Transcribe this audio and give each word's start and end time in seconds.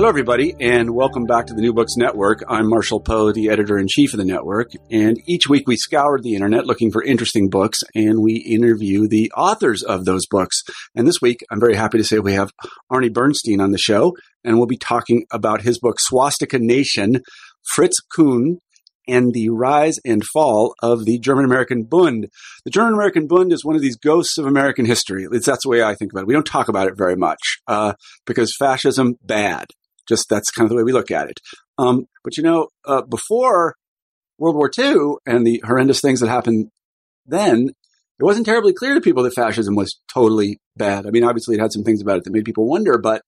Hello, 0.00 0.08
everybody, 0.08 0.54
and 0.58 0.94
welcome 0.94 1.26
back 1.26 1.44
to 1.44 1.52
the 1.52 1.60
New 1.60 1.74
Books 1.74 1.94
Network. 1.94 2.42
I'm 2.48 2.70
Marshall 2.70 3.00
Poe, 3.00 3.32
the 3.32 3.50
editor 3.50 3.76
in 3.76 3.86
chief 3.86 4.14
of 4.14 4.18
the 4.18 4.24
network. 4.24 4.70
And 4.90 5.18
each 5.26 5.46
week 5.46 5.68
we 5.68 5.76
scour 5.76 6.18
the 6.18 6.34
internet 6.34 6.64
looking 6.64 6.90
for 6.90 7.04
interesting 7.04 7.50
books 7.50 7.80
and 7.94 8.22
we 8.22 8.36
interview 8.36 9.06
the 9.06 9.30
authors 9.36 9.82
of 9.82 10.06
those 10.06 10.24
books. 10.24 10.62
And 10.94 11.06
this 11.06 11.20
week, 11.20 11.40
I'm 11.50 11.60
very 11.60 11.74
happy 11.74 11.98
to 11.98 12.04
say 12.04 12.18
we 12.18 12.32
have 12.32 12.50
Arnie 12.90 13.12
Bernstein 13.12 13.60
on 13.60 13.72
the 13.72 13.78
show, 13.78 14.16
and 14.42 14.56
we'll 14.56 14.66
be 14.66 14.78
talking 14.78 15.26
about 15.30 15.60
his 15.60 15.78
book, 15.78 16.00
Swastika 16.00 16.58
Nation 16.58 17.20
Fritz 17.62 18.00
Kuhn 18.00 18.56
and 19.06 19.34
the 19.34 19.50
rise 19.50 19.98
and 20.06 20.24
fall 20.24 20.74
of 20.82 21.04
the 21.04 21.18
German 21.18 21.44
American 21.44 21.84
Bund. 21.84 22.28
The 22.64 22.70
German 22.70 22.94
American 22.94 23.26
Bund 23.26 23.52
is 23.52 23.66
one 23.66 23.76
of 23.76 23.82
these 23.82 23.96
ghosts 23.96 24.38
of 24.38 24.46
American 24.46 24.86
history. 24.86 25.26
It's, 25.30 25.44
that's 25.44 25.64
the 25.64 25.68
way 25.68 25.82
I 25.82 25.94
think 25.94 26.10
about 26.10 26.22
it. 26.22 26.26
We 26.26 26.34
don't 26.34 26.46
talk 26.46 26.68
about 26.68 26.88
it 26.88 26.96
very 26.96 27.16
much 27.16 27.60
uh, 27.66 27.92
because 28.24 28.56
fascism 28.56 29.18
bad. 29.22 29.66
Just 30.08 30.28
that's 30.28 30.50
kind 30.50 30.66
of 30.66 30.70
the 30.70 30.76
way 30.76 30.82
we 30.82 30.92
look 30.92 31.10
at 31.10 31.30
it. 31.30 31.40
Um, 31.78 32.06
but 32.24 32.36
you 32.36 32.42
know, 32.42 32.68
uh, 32.84 33.02
before 33.02 33.74
World 34.38 34.56
War 34.56 34.70
II 34.76 35.16
and 35.26 35.46
the 35.46 35.62
horrendous 35.64 36.00
things 36.00 36.20
that 36.20 36.28
happened 36.28 36.70
then, 37.26 37.68
it 37.68 38.24
wasn't 38.24 38.46
terribly 38.46 38.72
clear 38.72 38.94
to 38.94 39.00
people 39.00 39.22
that 39.22 39.34
fascism 39.34 39.74
was 39.74 39.98
totally 40.12 40.58
bad. 40.76 41.06
I 41.06 41.10
mean, 41.10 41.24
obviously, 41.24 41.56
it 41.56 41.60
had 41.60 41.72
some 41.72 41.84
things 41.84 42.02
about 42.02 42.18
it 42.18 42.24
that 42.24 42.32
made 42.32 42.44
people 42.44 42.68
wonder, 42.68 42.98
but 42.98 43.22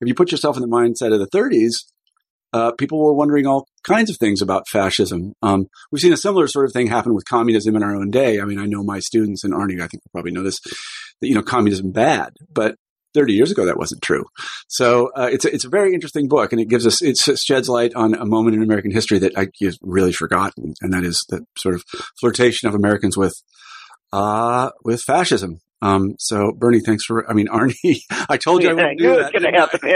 if 0.00 0.08
you 0.08 0.14
put 0.14 0.32
yourself 0.32 0.56
in 0.56 0.62
the 0.62 0.68
mindset 0.68 1.12
of 1.12 1.20
the 1.20 1.28
30s, 1.28 1.74
uh, 2.52 2.72
people 2.72 2.98
were 3.04 3.12
wondering 3.12 3.46
all 3.46 3.66
kinds 3.84 4.10
of 4.10 4.16
things 4.16 4.42
about 4.42 4.68
fascism. 4.68 5.34
Um, 5.42 5.66
we've 5.92 6.00
seen 6.00 6.12
a 6.12 6.16
similar 6.16 6.46
sort 6.48 6.66
of 6.66 6.72
thing 6.72 6.86
happen 6.86 7.14
with 7.14 7.24
communism 7.24 7.76
in 7.76 7.82
our 7.82 7.94
own 7.94 8.10
day. 8.10 8.40
I 8.40 8.44
mean, 8.44 8.58
I 8.58 8.66
know 8.66 8.82
my 8.82 8.98
students 8.98 9.44
and 9.44 9.52
Arnie, 9.52 9.80
I 9.80 9.86
think 9.86 10.02
will 10.04 10.10
probably 10.12 10.32
know 10.32 10.42
this, 10.42 10.58
that, 10.60 11.28
you 11.28 11.34
know, 11.34 11.42
communism 11.42 11.92
bad, 11.92 12.32
but 12.52 12.76
30 13.14 13.32
years 13.32 13.50
ago 13.50 13.64
that 13.66 13.78
wasn't 13.78 14.02
true. 14.02 14.24
So 14.68 15.10
uh, 15.16 15.28
it's 15.30 15.44
a, 15.44 15.54
it's 15.54 15.64
a 15.64 15.68
very 15.68 15.94
interesting 15.94 16.28
book, 16.28 16.52
and 16.52 16.60
it 16.60 16.68
gives 16.68 16.86
us 16.86 17.02
it 17.02 17.16
sheds 17.16 17.68
light 17.68 17.94
on 17.94 18.14
a 18.14 18.26
moment 18.26 18.56
in 18.56 18.62
American 18.62 18.90
history 18.90 19.18
that 19.20 19.36
I 19.36 19.48
have 19.62 19.74
really 19.82 20.12
forgotten, 20.12 20.74
and 20.80 20.92
that 20.92 21.04
is 21.04 21.24
the 21.28 21.44
sort 21.58 21.74
of 21.74 21.84
flirtation 22.18 22.68
of 22.68 22.74
Americans 22.74 23.16
with 23.16 23.34
uh, 24.12 24.70
with 24.84 25.02
fascism. 25.02 25.60
Um, 25.82 26.16
so 26.18 26.52
Bernie, 26.52 26.80
thanks 26.80 27.04
for, 27.04 27.26
I 27.28 27.32
mean, 27.32 27.48
Arnie, 27.48 28.02
I 28.28 28.36
told 28.36 28.62
you 28.62 28.68
yeah, 28.68 28.72
I 28.72 28.76
wouldn't 28.76 28.98
do 28.98 29.16
that. 29.16 29.32
Gonna 29.32 29.58
happen, 29.58 29.80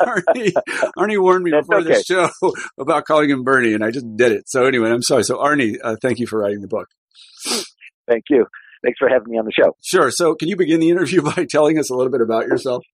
Arnie, 0.00 0.52
Arnie 0.96 1.20
warned 1.20 1.44
me 1.44 1.50
That's 1.50 1.68
before 1.68 1.82
okay. 1.82 1.92
the 1.94 2.02
show 2.02 2.30
about 2.78 3.04
calling 3.04 3.28
him 3.28 3.44
Bernie 3.44 3.74
and 3.74 3.84
I 3.84 3.90
just 3.90 4.06
did 4.16 4.32
it. 4.32 4.48
So 4.48 4.64
anyway, 4.64 4.90
I'm 4.90 5.02
sorry. 5.02 5.24
So 5.24 5.36
Arnie, 5.36 5.76
uh, 5.82 5.96
thank 6.00 6.18
you 6.18 6.26
for 6.26 6.38
writing 6.38 6.62
the 6.62 6.68
book. 6.68 6.88
Thank 8.08 8.24
you. 8.30 8.46
Thanks 8.82 8.98
for 8.98 9.08
having 9.08 9.30
me 9.30 9.38
on 9.38 9.44
the 9.44 9.52
show. 9.52 9.76
Sure. 9.82 10.10
So, 10.10 10.34
can 10.34 10.48
you 10.48 10.56
begin 10.56 10.80
the 10.80 10.90
interview 10.90 11.22
by 11.36 11.46
telling 11.48 11.78
us 11.78 11.90
a 11.90 11.94
little 11.94 12.12
bit 12.12 12.20
about 12.20 12.46
yourself? 12.46 12.84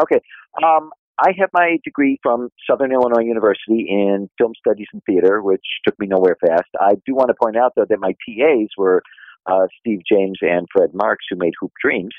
Okay. 0.00 0.20
Um, 0.62 0.90
I 1.18 1.32
have 1.38 1.50
my 1.52 1.76
degree 1.84 2.18
from 2.22 2.48
Southern 2.68 2.92
Illinois 2.92 3.24
University 3.24 3.86
in 3.88 4.28
film 4.38 4.52
studies 4.58 4.88
and 4.92 5.02
theater, 5.04 5.42
which 5.42 5.64
took 5.86 5.98
me 5.98 6.06
nowhere 6.06 6.36
fast. 6.40 6.68
I 6.80 6.94
do 7.06 7.14
want 7.14 7.28
to 7.28 7.34
point 7.40 7.56
out, 7.56 7.72
though, 7.76 7.84
that 7.88 8.00
my 8.00 8.14
TAs 8.26 8.70
were 8.76 9.02
uh, 9.46 9.66
Steve 9.80 10.00
James 10.10 10.38
and 10.40 10.66
Fred 10.74 10.90
Marx, 10.94 11.24
who 11.30 11.36
made 11.36 11.52
Hoop 11.60 11.72
Dreams. 11.82 12.14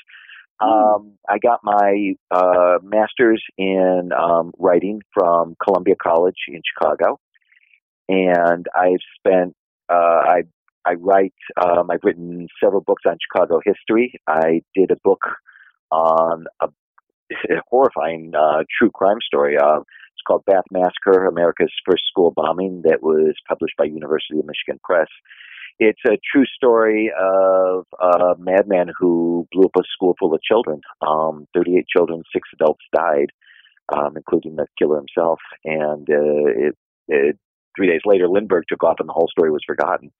Hmm. 0.60 0.68
Um, 0.68 1.12
I 1.28 1.38
got 1.38 1.60
my 1.64 2.14
uh, 2.30 2.78
master's 2.82 3.42
in 3.58 4.10
um, 4.16 4.52
writing 4.58 5.02
from 5.12 5.56
Columbia 5.62 5.96
College 6.00 6.36
in 6.48 6.62
Chicago, 6.72 7.18
and 8.08 8.66
I've 8.74 9.02
spent 9.18 9.54
uh, 9.88 9.94
I 9.94 10.42
I 10.86 10.94
write. 10.94 11.34
Um, 11.60 11.90
I've 11.90 12.04
written 12.04 12.46
several 12.62 12.82
books 12.82 13.02
on 13.06 13.16
Chicago 13.20 13.60
history. 13.64 14.14
I 14.26 14.62
did 14.74 14.90
a 14.90 14.96
book 15.02 15.22
on 15.90 16.44
a, 16.60 16.66
a 16.66 17.60
horrifying 17.70 18.32
uh, 18.36 18.64
true 18.78 18.90
crime 18.90 19.18
story. 19.26 19.56
Uh, 19.56 19.80
it's 19.80 20.22
called 20.26 20.44
Bath 20.46 20.64
Massacre: 20.70 21.26
America's 21.26 21.72
First 21.88 22.04
School 22.10 22.32
Bombing. 22.34 22.82
That 22.84 23.02
was 23.02 23.34
published 23.48 23.76
by 23.76 23.84
University 23.84 24.38
of 24.38 24.46
Michigan 24.46 24.80
Press. 24.84 25.08
It's 25.80 26.00
a 26.06 26.18
true 26.32 26.44
story 26.54 27.10
of 27.18 27.86
a 28.00 28.34
madman 28.38 28.92
who 28.96 29.48
blew 29.50 29.64
up 29.64 29.76
a 29.76 29.82
school 29.92 30.14
full 30.20 30.32
of 30.32 30.40
children. 30.42 30.80
Um, 31.04 31.48
38 31.52 31.86
children, 31.88 32.22
six 32.32 32.48
adults 32.54 32.84
died, 32.94 33.30
um, 33.92 34.16
including 34.16 34.54
the 34.54 34.66
killer 34.78 34.98
himself. 34.98 35.40
And 35.64 36.08
uh, 36.08 36.68
it, 36.68 36.76
it, 37.08 37.38
three 37.76 37.88
days 37.88 38.02
later, 38.04 38.28
Lindbergh 38.28 38.66
took 38.68 38.84
off, 38.84 39.00
and 39.00 39.08
the 39.08 39.12
whole 39.12 39.28
story 39.28 39.50
was 39.50 39.64
forgotten 39.66 40.12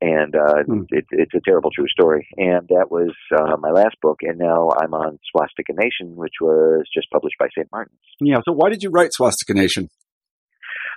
and 0.00 0.34
uh, 0.34 0.62
hmm. 0.66 0.82
it, 0.90 1.06
it's 1.10 1.34
a 1.34 1.40
terrible 1.44 1.70
true 1.70 1.88
story. 1.88 2.28
And 2.36 2.68
that 2.68 2.90
was 2.90 3.14
uh, 3.34 3.56
my 3.58 3.70
last 3.70 3.96
book, 4.02 4.18
and 4.22 4.38
now 4.38 4.70
I'm 4.80 4.94
on 4.94 5.18
Swastika 5.30 5.72
Nation, 5.72 6.16
which 6.16 6.34
was 6.40 6.84
just 6.92 7.10
published 7.10 7.36
by 7.38 7.48
St. 7.56 7.68
Martin's. 7.72 7.98
Yeah. 8.20 8.36
So 8.44 8.52
why 8.52 8.68
did 8.68 8.82
you 8.82 8.90
write 8.90 9.12
Swastika 9.12 9.54
Nation? 9.54 9.88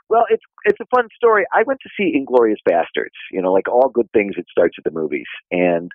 Well, 0.10 0.26
it's 0.30 0.44
it's 0.66 0.80
a 0.82 0.96
fun 0.96 1.08
story. 1.16 1.46
I 1.54 1.64
went 1.66 1.80
to 1.84 1.90
see 1.96 2.18
Inglourious 2.18 2.58
Basterds. 2.68 3.16
You 3.32 3.42
know, 3.42 3.54
like 3.54 3.70
all 3.70 3.90
good 3.90 4.10
things, 4.12 4.34
it 4.38 4.48
starts 4.50 4.76
at 4.78 4.84
the 4.84 4.92
movies, 4.92 5.28
and 5.52 5.92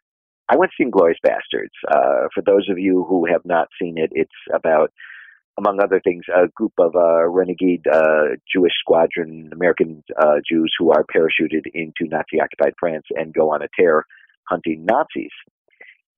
I 0.48 0.56
went 0.56 0.70
to 0.70 0.84
see 0.84 0.88
Inglourious 0.88 1.20
Basterds. 1.26 1.74
Uh, 1.90 2.28
for 2.32 2.42
those 2.44 2.68
of 2.70 2.78
you 2.78 3.04
who 3.08 3.26
have 3.26 3.42
not 3.44 3.68
seen 3.80 3.98
it, 3.98 4.10
it's 4.12 4.30
about 4.54 4.92
among 5.58 5.80
other 5.80 6.00
things, 6.02 6.24
a 6.34 6.48
group 6.48 6.72
of 6.78 6.96
uh, 6.96 7.28
renegade 7.28 7.86
uh, 7.90 8.36
Jewish 8.52 8.72
squadron 8.80 9.50
American 9.52 10.02
uh, 10.18 10.36
Jews 10.48 10.72
who 10.78 10.90
are 10.90 11.04
parachuted 11.04 11.66
into 11.72 12.08
Nazi 12.10 12.40
occupied 12.42 12.74
France 12.78 13.06
and 13.10 13.32
go 13.32 13.52
on 13.52 13.62
a 13.62 13.68
tear 13.78 14.04
hunting 14.48 14.84
Nazis. 14.84 15.30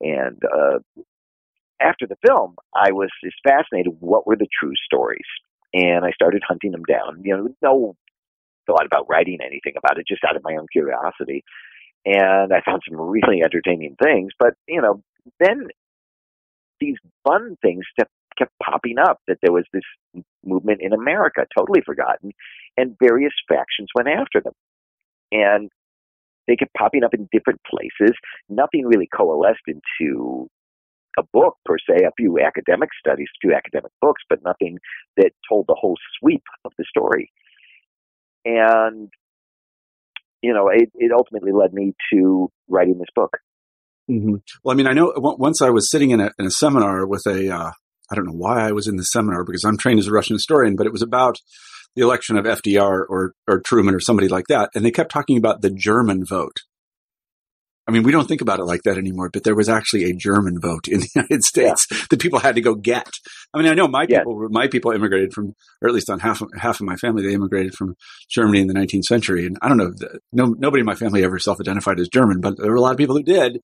And 0.00 0.40
uh, 0.44 0.78
after 1.80 2.06
the 2.06 2.16
film, 2.26 2.56
I 2.74 2.92
was 2.92 3.10
just 3.22 3.36
fascinated. 3.46 3.94
What 4.00 4.26
were 4.26 4.36
the 4.36 4.48
true 4.58 4.72
stories? 4.84 5.26
And 5.74 6.04
I 6.04 6.10
started 6.12 6.42
hunting 6.46 6.72
them 6.72 6.84
down. 6.88 7.22
You 7.22 7.36
know, 7.36 7.48
no 7.62 7.96
thought 8.66 8.86
about 8.86 9.08
writing 9.08 9.38
anything 9.40 9.74
about 9.76 9.98
it, 9.98 10.06
just 10.08 10.24
out 10.24 10.36
of 10.36 10.42
my 10.44 10.56
own 10.56 10.66
curiosity. 10.72 11.44
And 12.04 12.52
I 12.52 12.62
found 12.64 12.82
some 12.88 13.00
really 13.00 13.42
entertaining 13.42 13.96
things. 14.02 14.32
But 14.38 14.54
you 14.66 14.80
know, 14.80 15.02
then 15.40 15.68
these 16.80 16.96
fun 17.26 17.56
things 17.62 17.84
kept 17.98 18.10
kept 18.38 18.52
popping 18.62 18.98
up 18.98 19.18
that 19.28 19.38
there 19.42 19.52
was 19.52 19.64
this 19.72 20.22
movement 20.44 20.80
in 20.82 20.92
America, 20.92 21.46
totally 21.56 21.80
forgotten, 21.84 22.32
and 22.76 22.96
various 23.02 23.32
factions 23.48 23.88
went 23.94 24.08
after 24.08 24.40
them. 24.40 24.52
And 25.32 25.70
they 26.46 26.56
kept 26.56 26.74
popping 26.74 27.04
up 27.04 27.14
in 27.14 27.28
different 27.32 27.60
places. 27.68 28.14
Nothing 28.48 28.86
really 28.86 29.08
coalesced 29.14 29.66
into 29.66 30.48
a 31.18 31.22
book 31.32 31.56
per 31.64 31.76
se, 31.78 32.04
a 32.04 32.12
few 32.16 32.38
academic 32.38 32.90
studies, 32.98 33.28
a 33.36 33.40
few 33.40 33.54
academic 33.54 33.90
books, 34.00 34.22
but 34.28 34.38
nothing 34.44 34.78
that 35.16 35.32
told 35.48 35.64
the 35.66 35.76
whole 35.78 35.96
sweep 36.18 36.42
of 36.64 36.72
the 36.78 36.84
story. 36.88 37.32
And, 38.44 39.08
you 40.42 40.52
know, 40.52 40.68
it, 40.68 40.90
it 40.94 41.10
ultimately 41.10 41.52
led 41.52 41.72
me 41.72 41.94
to 42.12 42.50
writing 42.68 42.98
this 42.98 43.08
book. 43.14 43.38
Mm-hmm. 44.10 44.36
Well, 44.62 44.72
I 44.72 44.76
mean, 44.76 44.86
I 44.86 44.92
know 44.92 45.12
once 45.16 45.60
I 45.60 45.70
was 45.70 45.90
sitting 45.90 46.10
in 46.10 46.20
a, 46.20 46.30
in 46.38 46.46
a 46.46 46.50
seminar 46.50 47.06
with 47.06 47.22
a 47.26 47.52
uh, 47.52 47.70
I 48.10 48.14
don't 48.14 48.26
know 48.26 48.32
why 48.32 48.66
I 48.66 48.72
was 48.72 48.86
in 48.86 48.96
the 48.96 49.04
seminar 49.04 49.44
because 49.44 49.64
I'm 49.64 49.76
trained 49.76 49.98
as 49.98 50.06
a 50.06 50.12
Russian 50.12 50.36
historian, 50.36 50.76
but 50.76 50.86
it 50.86 50.92
was 50.92 51.02
about 51.02 51.38
the 51.94 52.02
election 52.02 52.36
of 52.36 52.44
FDR 52.44 53.04
or, 53.08 53.32
or 53.48 53.60
Truman 53.60 53.94
or 53.94 54.00
somebody 54.00 54.28
like 54.28 54.46
that. 54.48 54.70
And 54.74 54.84
they 54.84 54.90
kept 54.90 55.10
talking 55.10 55.38
about 55.38 55.62
the 55.62 55.70
German 55.70 56.24
vote. 56.24 56.58
I 57.88 57.92
mean, 57.92 58.02
we 58.02 58.10
don't 58.10 58.26
think 58.26 58.40
about 58.40 58.58
it 58.58 58.64
like 58.64 58.82
that 58.82 58.98
anymore, 58.98 59.30
but 59.32 59.44
there 59.44 59.54
was 59.54 59.68
actually 59.68 60.04
a 60.04 60.12
German 60.12 60.60
vote 60.60 60.88
in 60.88 61.00
the 61.00 61.08
United 61.14 61.44
States 61.44 61.86
yeah. 61.90 61.98
that 62.10 62.20
people 62.20 62.40
had 62.40 62.56
to 62.56 62.60
go 62.60 62.74
get. 62.74 63.08
I 63.54 63.58
mean, 63.58 63.68
I 63.68 63.74
know 63.74 63.86
my 63.86 64.06
people, 64.06 64.48
my 64.50 64.66
people 64.66 64.90
immigrated 64.90 65.32
from, 65.32 65.54
or 65.80 65.88
at 65.88 65.94
least 65.94 66.10
on 66.10 66.18
half 66.18 66.40
of, 66.40 66.48
half 66.56 66.80
of 66.80 66.86
my 66.86 66.96
family, 66.96 67.22
they 67.22 67.34
immigrated 67.34 67.74
from 67.74 67.94
Germany 68.28 68.60
in 68.60 68.66
the 68.66 68.74
19th 68.74 69.04
century. 69.04 69.46
And 69.46 69.56
I 69.62 69.68
don't 69.68 69.76
know, 69.76 69.92
no, 70.32 70.46
nobody 70.46 70.80
in 70.80 70.86
my 70.86 70.96
family 70.96 71.22
ever 71.24 71.38
self-identified 71.38 72.00
as 72.00 72.08
German, 72.08 72.40
but 72.40 72.56
there 72.58 72.70
were 72.70 72.76
a 72.76 72.80
lot 72.80 72.92
of 72.92 72.98
people 72.98 73.16
who 73.16 73.22
did. 73.22 73.60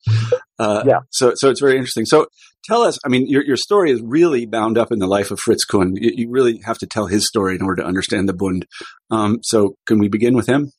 Uh, 0.59 0.85
yeah. 0.87 1.01
So, 1.11 1.33
so 1.35 1.51
it's 1.51 1.61
very 1.61 1.77
interesting. 1.77 2.05
So 2.05 2.29
tell 2.65 2.83
us, 2.83 2.99
I 3.05 3.09
mean, 3.09 3.27
your, 3.29 3.43
your 3.43 3.57
story 3.57 3.91
is 3.91 4.01
really 4.01 4.47
bound 4.47 4.79
up 4.79 4.93
in 4.93 5.01
the 5.01 5.09
life 5.09 5.33
of 5.33 5.41
Fritz 5.41 5.65
Kuhn. 5.65 5.97
You, 5.97 6.13
you 6.15 6.31
really 6.31 6.61
have 6.65 6.79
to 6.79 6.87
tell 6.87 7.07
his 7.07 7.27
story 7.27 7.57
in 7.57 7.63
order 7.63 7.83
to 7.83 7.89
understand 7.89 8.29
the 8.29 8.35
Bund. 8.35 8.67
Um, 9.11 9.39
so 9.43 9.75
can 9.87 9.99
we 9.99 10.09
begin 10.09 10.35
with 10.37 10.47
him? 10.47 10.71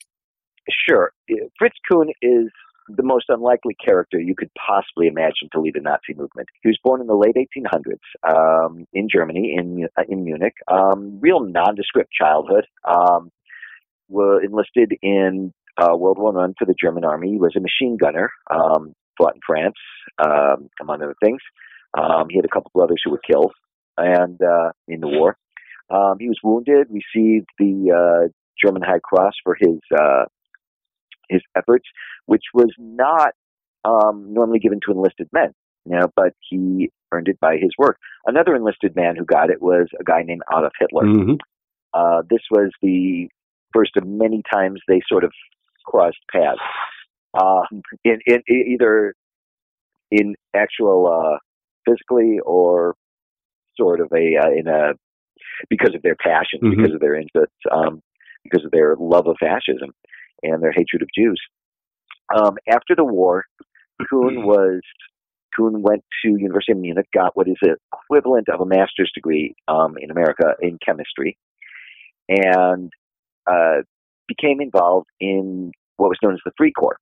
Sure. 0.88 1.12
Fritz 1.60 1.76
Kuhn 1.90 2.08
is 2.22 2.50
the 2.88 3.04
most 3.04 3.26
unlikely 3.30 3.76
character 3.84 4.20
you 4.20 4.36
could 4.36 4.50
possibly 4.56 5.08
imagine 5.08 5.50
to 5.52 5.60
lead 5.60 5.76
a 5.76 5.82
Nazi 5.82 6.14
movement. 6.16 6.50
He 6.62 6.70
was 6.70 6.80
born 6.84 7.02
in 7.02 7.08
the 7.08 7.16
late 7.16 7.36
1800s 7.36 8.00
um, 8.28 8.86
in 8.94 9.08
Germany, 9.14 9.56
in 9.58 9.88
uh, 9.98 10.04
in 10.08 10.24
Munich. 10.24 10.56
Um, 10.68 11.20
real 11.22 11.40
nondescript 11.40 12.12
childhood. 12.12 12.66
Um, 12.88 13.32
were 14.10 14.44
enlisted 14.44 14.94
in 15.02 15.54
uh, 15.78 15.96
World 15.96 16.20
War 16.20 16.32
One 16.32 16.54
for 16.58 16.66
the 16.66 16.76
German 16.80 17.04
Army. 17.04 17.32
He 17.32 17.38
was 17.38 17.56
a 17.56 17.60
machine 17.60 17.98
gunner. 17.98 18.30
Um, 18.50 18.94
fought 19.18 19.36
in 19.36 19.42
France, 19.46 19.76
um, 20.24 20.70
among 20.82 21.02
other 21.02 21.16
things. 21.24 21.42
Um, 21.98 22.28
he 22.30 22.38
had 22.38 22.46
a 22.46 22.50
couple 22.50 22.72
brothers 22.74 23.02
who 23.04 23.12
were 23.12 23.20
killed, 23.20 23.54
and 23.98 24.42
uh, 24.42 24.72
in 24.88 25.00
the 25.00 25.08
war, 25.08 25.38
um, 25.90 26.18
he 26.20 26.28
was 26.28 26.40
wounded. 26.44 26.88
Received 26.90 27.48
the 27.60 27.92
uh, 27.92 28.30
German 28.64 28.82
High 28.82 29.00
Cross 29.00 29.34
for 29.44 29.56
his 29.60 29.80
uh, 29.96 30.26
his 31.30 31.42
efforts, 31.56 31.86
which 32.26 32.44
was 32.54 32.72
not 32.78 33.34
um, 33.86 34.34
normally 34.34 34.60
given 34.60 34.80
to 34.86 34.92
enlisted 34.92 35.30
men. 35.32 35.54
You 35.86 35.98
know, 36.00 36.08
but 36.16 36.34
he 36.50 36.92
earned 37.12 37.28
it 37.28 37.40
by 37.42 37.58
his 37.58 37.72
work. 37.78 37.98
Another 38.26 38.56
enlisted 38.56 38.96
man 38.96 39.16
who 39.18 39.26
got 39.26 39.50
it 39.50 39.62
was 39.62 39.88
a 40.00 40.04
guy 40.04 40.24
named 40.24 40.42
Adolf 40.50 40.72
Hitler. 40.80 41.04
Mm-hmm. 41.04 41.34
Uh, 41.94 42.22
this 42.30 42.40
was 42.50 42.72
the 42.82 43.28
first 43.74 43.92
of 43.98 44.08
many 44.08 44.42
times 44.52 44.80
they 44.88 45.02
sort 45.10 45.26
of 45.26 45.34
crossed 45.86 46.18
paths. 46.32 46.60
Uh, 47.34 47.64
in, 48.06 48.20
in, 48.26 48.42
either 48.48 49.14
in 50.12 50.36
actual 50.54 51.08
uh, 51.12 51.38
physically 51.86 52.40
or 52.46 52.96
sort 53.76 54.00
of 54.00 54.08
a 54.14 54.38
uh, 54.38 54.52
in 54.52 54.68
a 54.68 54.94
because 55.70 55.94
of 55.96 56.02
their 56.02 56.16
passion, 56.16 56.60
Mhm. 56.62 56.78
because 56.78 56.94
of 56.94 57.00
their 57.02 57.16
interests, 57.16 57.58
um, 57.72 58.02
because 58.44 58.64
of 58.64 58.72
their 58.72 58.96
love 58.96 59.28
of 59.28 59.36
fascism 59.40 59.94
and 60.44 60.62
their 60.62 60.72
hatred 60.72 61.02
of 61.02 61.10
Jews. 61.18 61.42
Um, 62.36 62.58
after 62.70 62.96
the 62.96 63.04
war, 63.04 63.46
Kuhn 64.10 64.46
was 64.46 64.82
Kuhn 65.56 65.82
went 65.82 66.04
to 66.24 66.30
University 66.30 66.72
of 66.72 66.80
Munich, 66.80 67.08
got 67.14 67.36
what 67.36 67.48
is 67.48 67.58
the 67.62 67.76
equivalent 67.94 68.50
of 68.50 68.62
a 68.62 68.66
master's 68.66 69.12
degree 69.14 69.56
um, 69.68 69.96
in 70.00 70.12
America 70.12 70.56
in 70.62 70.80
chemistry, 70.84 71.38
and 72.28 72.92
uh, 73.50 73.82
became 74.28 74.62
involved 74.62 75.08
in 75.20 75.72
what 75.98 76.10
was 76.10 76.18
known 76.24 76.34
as 76.34 76.40
the 76.46 76.52
Free 76.58 76.72
Corps. 76.72 76.98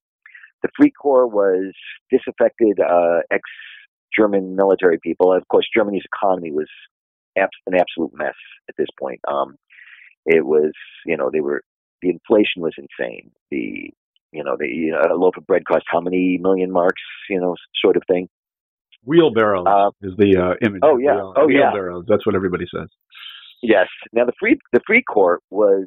The 0.63 0.69
Free 0.75 0.91
Corps 0.91 1.27
was 1.27 1.73
disaffected 2.11 2.79
uh, 2.79 3.19
ex-German 3.31 4.55
military 4.55 4.99
people. 5.01 5.33
Of 5.33 5.47
course, 5.47 5.67
Germany's 5.75 6.03
economy 6.05 6.51
was 6.51 6.69
abs- 7.37 7.49
an 7.67 7.75
absolute 7.75 8.11
mess 8.13 8.35
at 8.69 8.75
this 8.77 8.89
point. 8.99 9.19
Um, 9.27 9.55
it 10.25 10.45
was, 10.45 10.71
you 11.05 11.17
know, 11.17 11.29
they 11.31 11.41
were 11.41 11.63
the 12.01 12.09
inflation 12.09 12.61
was 12.61 12.73
insane. 12.77 13.31
The 13.49 13.91
you 14.31 14.43
know, 14.43 14.55
the 14.57 14.93
uh, 14.95 15.13
a 15.13 15.17
loaf 15.17 15.35
of 15.37 15.45
bread 15.45 15.63
cost 15.65 15.83
how 15.87 15.99
many 15.99 16.37
million 16.41 16.71
marks, 16.71 17.01
you 17.29 17.39
know, 17.39 17.55
sort 17.83 17.97
of 17.97 18.03
thing. 18.07 18.29
Wheelbarrows 19.03 19.65
Uh, 19.67 19.89
is 20.01 20.13
the 20.17 20.37
uh, 20.37 20.65
image. 20.65 20.81
oh, 20.83 20.97
yeah. 20.97 21.15
wheel- 21.15 21.33
Oh, 21.35 21.47
yeah. 21.49 21.71
That's 22.07 22.25
what 22.25 22.35
everybody 22.35 22.65
says. 22.73 22.87
Yes. 23.61 23.87
Now 24.13 24.25
the 24.25 24.33
free 24.39 24.57
the 24.73 24.79
Free 24.87 25.03
Corps 25.03 25.39
was 25.49 25.85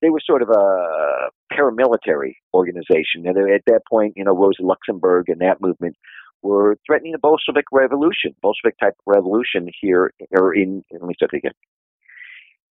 they 0.00 0.10
were 0.10 0.20
sort 0.24 0.42
of 0.42 0.50
a 0.50 1.30
paramilitary 1.52 2.34
organization. 2.52 3.26
And 3.26 3.36
at 3.38 3.62
that 3.66 3.80
point, 3.90 4.14
you 4.16 4.24
know, 4.24 4.32
Rosa 4.36 4.62
Luxemburg 4.62 5.28
and 5.28 5.40
that 5.40 5.60
movement 5.60 5.96
were 6.42 6.76
threatening 6.86 7.14
a 7.14 7.18
Bolshevik 7.18 7.64
revolution, 7.72 8.34
Bolshevik 8.42 8.76
type 8.78 8.94
revolution 9.06 9.68
here 9.80 10.12
or 10.38 10.54
in. 10.54 10.84
Let 10.92 11.02
me 11.02 11.14
start 11.14 11.32
again. 11.34 11.52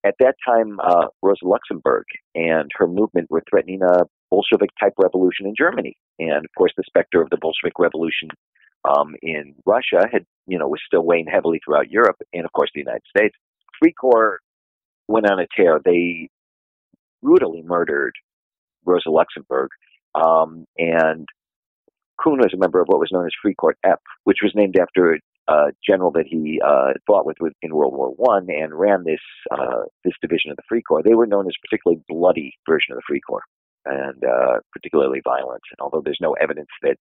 At 0.04 0.14
that 0.20 0.36
time, 0.46 0.78
uh, 0.80 1.06
Rosa 1.22 1.44
Luxemburg 1.44 2.04
and 2.34 2.70
her 2.76 2.86
movement 2.86 3.28
were 3.30 3.42
threatening 3.50 3.82
a 3.82 4.04
Bolshevik 4.30 4.70
type 4.78 4.92
revolution 4.98 5.46
in 5.46 5.54
Germany, 5.58 5.96
and 6.18 6.44
of 6.44 6.50
course, 6.56 6.72
the 6.76 6.84
specter 6.86 7.20
of 7.20 7.30
the 7.30 7.36
Bolshevik 7.36 7.78
revolution 7.78 8.28
um, 8.88 9.14
in 9.22 9.54
Russia 9.66 10.06
had, 10.10 10.24
you 10.46 10.58
know, 10.58 10.68
was 10.68 10.80
still 10.86 11.02
weighing 11.02 11.26
heavily 11.26 11.60
throughout 11.64 11.90
Europe, 11.90 12.16
and 12.32 12.44
of 12.44 12.52
course, 12.52 12.70
the 12.74 12.80
United 12.80 13.02
States. 13.08 13.34
Free 13.80 13.92
Corps 13.92 14.38
went 15.08 15.28
on 15.28 15.40
a 15.40 15.46
tear. 15.56 15.80
They 15.84 16.28
brutally 17.22 17.62
murdered 17.62 18.12
Rosa 18.84 19.10
Luxemburg, 19.10 19.70
um, 20.14 20.64
and 20.76 21.26
Kuhn 22.22 22.38
was 22.38 22.52
a 22.54 22.58
member 22.58 22.80
of 22.80 22.88
what 22.88 23.00
was 23.00 23.10
known 23.12 23.26
as 23.26 23.32
Free 23.42 23.54
Corps 23.54 23.76
Epp, 23.84 23.98
which 24.24 24.38
was 24.42 24.52
named 24.54 24.76
after 24.80 25.18
a 25.48 25.72
general 25.86 26.10
that 26.12 26.26
he 26.26 26.60
uh, 26.64 26.92
fought 27.06 27.26
with, 27.26 27.38
with 27.40 27.54
in 27.62 27.74
World 27.74 27.94
War 27.94 28.10
One 28.10 28.48
and 28.50 28.78
ran 28.78 29.04
this 29.04 29.20
uh, 29.50 29.84
this 30.04 30.14
division 30.20 30.50
of 30.50 30.56
the 30.56 30.62
Free 30.68 30.82
Corps. 30.82 31.02
They 31.02 31.14
were 31.14 31.26
known 31.26 31.46
as 31.46 31.54
particularly 31.62 32.02
bloody 32.08 32.52
version 32.68 32.92
of 32.92 32.96
the 32.96 33.02
Free 33.08 33.20
Corps 33.20 33.44
and 33.86 34.22
uh, 34.22 34.58
particularly 34.72 35.20
violent. 35.24 35.62
And 35.70 35.80
although 35.80 36.02
there's 36.04 36.20
no 36.20 36.34
evidence 36.34 36.68
that 36.82 36.96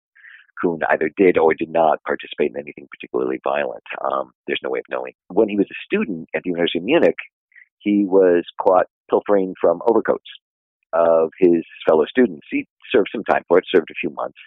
Kuhn 0.61 0.79
either 0.89 1.11
did 1.17 1.37
or 1.37 1.53
did 1.53 1.69
not 1.69 2.01
participate 2.03 2.51
in 2.51 2.59
anything 2.59 2.87
particularly 2.89 3.39
violent, 3.43 3.83
um, 4.01 4.31
there's 4.47 4.61
no 4.63 4.69
way 4.69 4.79
of 4.79 4.85
knowing. 4.89 5.13
When 5.27 5.49
he 5.49 5.57
was 5.57 5.67
a 5.69 5.83
student 5.85 6.29
at 6.33 6.43
the 6.43 6.49
University 6.49 6.79
of 6.79 6.85
Munich, 6.85 7.17
he 7.79 8.05
was 8.05 8.43
caught 8.61 8.87
pilfering 9.09 9.53
from 9.59 9.81
overcoats 9.87 10.29
of 10.93 11.31
his 11.37 11.63
fellow 11.87 12.05
students. 12.05 12.47
He 12.49 12.65
served 12.91 13.09
some 13.11 13.23
time 13.25 13.43
for 13.47 13.59
it, 13.59 13.65
served 13.73 13.91
a 13.91 13.99
few 13.99 14.09
months. 14.09 14.37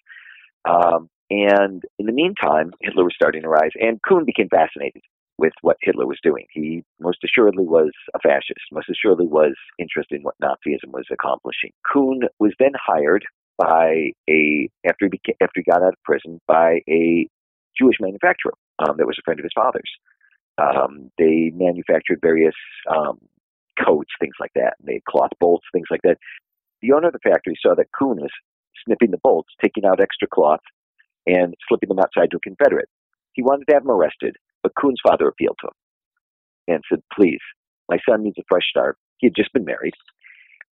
Um, 0.69 1.09
and 1.31 1.83
in 1.99 2.07
the 2.07 2.13
meantime, 2.13 2.73
Hitler 2.81 3.05
was 3.05 3.15
starting 3.15 3.43
to 3.43 3.49
rise, 3.49 3.71
and 3.81 4.01
Kuhn 4.03 4.25
became 4.25 4.49
fascinated 4.49 5.03
with 5.39 5.53
what 5.63 5.77
Hitler 5.81 6.07
was 6.07 6.19
doing. 6.23 6.45
He 6.53 6.83
most 7.01 7.19
assuredly 7.25 7.65
was 7.65 7.93
a 8.15 8.19
fascist, 8.19 8.61
most 8.73 8.91
assuredly 8.91 9.27
was 9.27 9.55
interested 9.79 10.17
in 10.17 10.23
what 10.23 10.35
Nazism 10.43 10.93
was 10.93 11.07
accomplishing. 11.11 11.71
Kuhn 11.91 12.23
was 12.39 12.53
then 12.59 12.73
hired 12.75 13.25
by 13.57 14.13
a 14.29 14.69
after 14.87 15.07
he 15.07 15.09
became, 15.09 15.37
after 15.41 15.61
he 15.61 15.71
got 15.71 15.83
out 15.83 15.95
of 15.95 16.03
prison 16.05 16.41
by 16.47 16.81
a 16.89 17.27
Jewish 17.79 17.97
manufacturer 18.01 18.55
um, 18.81 18.97
that 18.99 19.07
was 19.07 19.17
a 19.19 19.23
friend 19.25 19.41
of 19.41 19.45
his 19.45 19.53
father's. 19.55 19.91
Um, 20.59 21.11
they 21.17 21.53
manufactured 21.55 22.19
various 22.21 22.55
um, 22.91 23.19
coats, 23.83 24.11
things 24.21 24.35
like 24.41 24.53
that. 24.57 24.75
They 24.83 25.01
cloth 25.09 25.31
bolts, 25.41 25.65
things 25.73 25.89
like 25.91 26.03
that. 26.03 26.19
The 26.83 26.93
owner 26.93 27.09
of 27.09 27.15
the 27.15 27.19
factory 27.31 27.57
saw 27.61 27.75
that 27.77 27.93
Kuhn 27.99 28.21
was 28.21 28.31
snipping 28.85 29.11
the 29.11 29.19
bolts, 29.23 29.51
taking 29.63 29.85
out 29.85 30.01
extra 30.01 30.29
cloth, 30.29 30.61
and 31.31 31.55
slipping 31.69 31.89
them 31.89 31.99
outside 31.99 32.31
to 32.31 32.39
a 32.39 32.41
Confederate. 32.41 32.89
He 33.33 33.43
wanted 33.43 33.67
to 33.69 33.75
have 33.75 33.85
him 33.85 33.91
arrested, 33.91 34.37
but 34.63 34.73
Kuhn's 34.81 35.01
father 35.07 35.29
appealed 35.29 35.59
to 35.61 35.69
him 35.69 36.75
and 36.75 36.85
said, 36.91 37.03
Please, 37.15 37.41
my 37.89 37.99
son 38.09 38.23
needs 38.23 38.39
a 38.39 38.43
fresh 38.49 38.69
start. 38.69 38.97
He 39.19 39.27
had 39.27 39.37
just 39.37 39.53
been 39.53 39.65
married. 39.65 39.95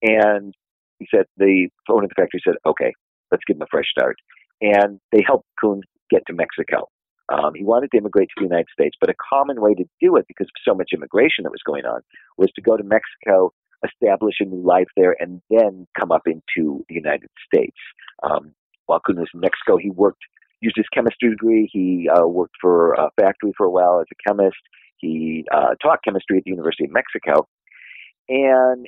And 0.02 0.54
he 0.98 1.06
said, 1.14 1.26
The 1.36 1.68
owner 1.88 2.04
of 2.04 2.10
the 2.10 2.20
factory 2.20 2.40
said, 2.44 2.54
Okay, 2.66 2.92
let's 3.30 3.44
give 3.46 3.56
him 3.56 3.62
a 3.62 3.70
fresh 3.70 3.90
start. 3.90 4.16
And 4.60 5.00
they 5.12 5.22
helped 5.26 5.46
Kuhn 5.60 5.82
get 6.10 6.22
to 6.28 6.32
Mexico. 6.32 6.88
Um, 7.28 7.52
he 7.54 7.64
wanted 7.64 7.90
to 7.90 7.98
immigrate 7.98 8.28
to 8.28 8.34
the 8.38 8.48
United 8.48 8.68
States, 8.72 8.96
but 9.00 9.10
a 9.10 9.14
common 9.28 9.60
way 9.60 9.74
to 9.74 9.84
do 10.00 10.16
it, 10.16 10.26
because 10.28 10.46
of 10.46 10.62
so 10.64 10.74
much 10.74 10.90
immigration 10.94 11.42
that 11.42 11.50
was 11.50 11.62
going 11.66 11.84
on, 11.84 12.00
was 12.38 12.50
to 12.54 12.62
go 12.62 12.76
to 12.76 12.84
Mexico, 12.84 13.52
establish 13.84 14.36
a 14.40 14.44
new 14.44 14.62
life 14.64 14.86
there, 14.96 15.16
and 15.18 15.42
then 15.50 15.86
come 15.98 16.12
up 16.12 16.22
into 16.26 16.84
the 16.88 16.94
United 16.94 17.28
States. 17.52 17.76
Um, 18.22 18.54
while 18.86 19.00
Kuhn 19.00 19.18
was 19.18 19.28
in 19.34 19.40
Mexico, 19.40 19.76
he 19.76 19.90
worked, 19.90 20.22
used 20.60 20.76
his 20.76 20.86
chemistry 20.92 21.30
degree. 21.30 21.68
He 21.72 22.08
uh, 22.08 22.26
worked 22.26 22.56
for 22.60 22.94
a 22.94 23.10
factory 23.20 23.52
for 23.56 23.66
a 23.66 23.70
while 23.70 24.00
as 24.00 24.06
a 24.12 24.28
chemist. 24.28 24.56
He 24.98 25.44
uh, 25.52 25.74
taught 25.82 26.00
chemistry 26.04 26.38
at 26.38 26.44
the 26.44 26.50
University 26.50 26.84
of 26.84 26.90
Mexico. 26.92 27.46
And 28.28 28.86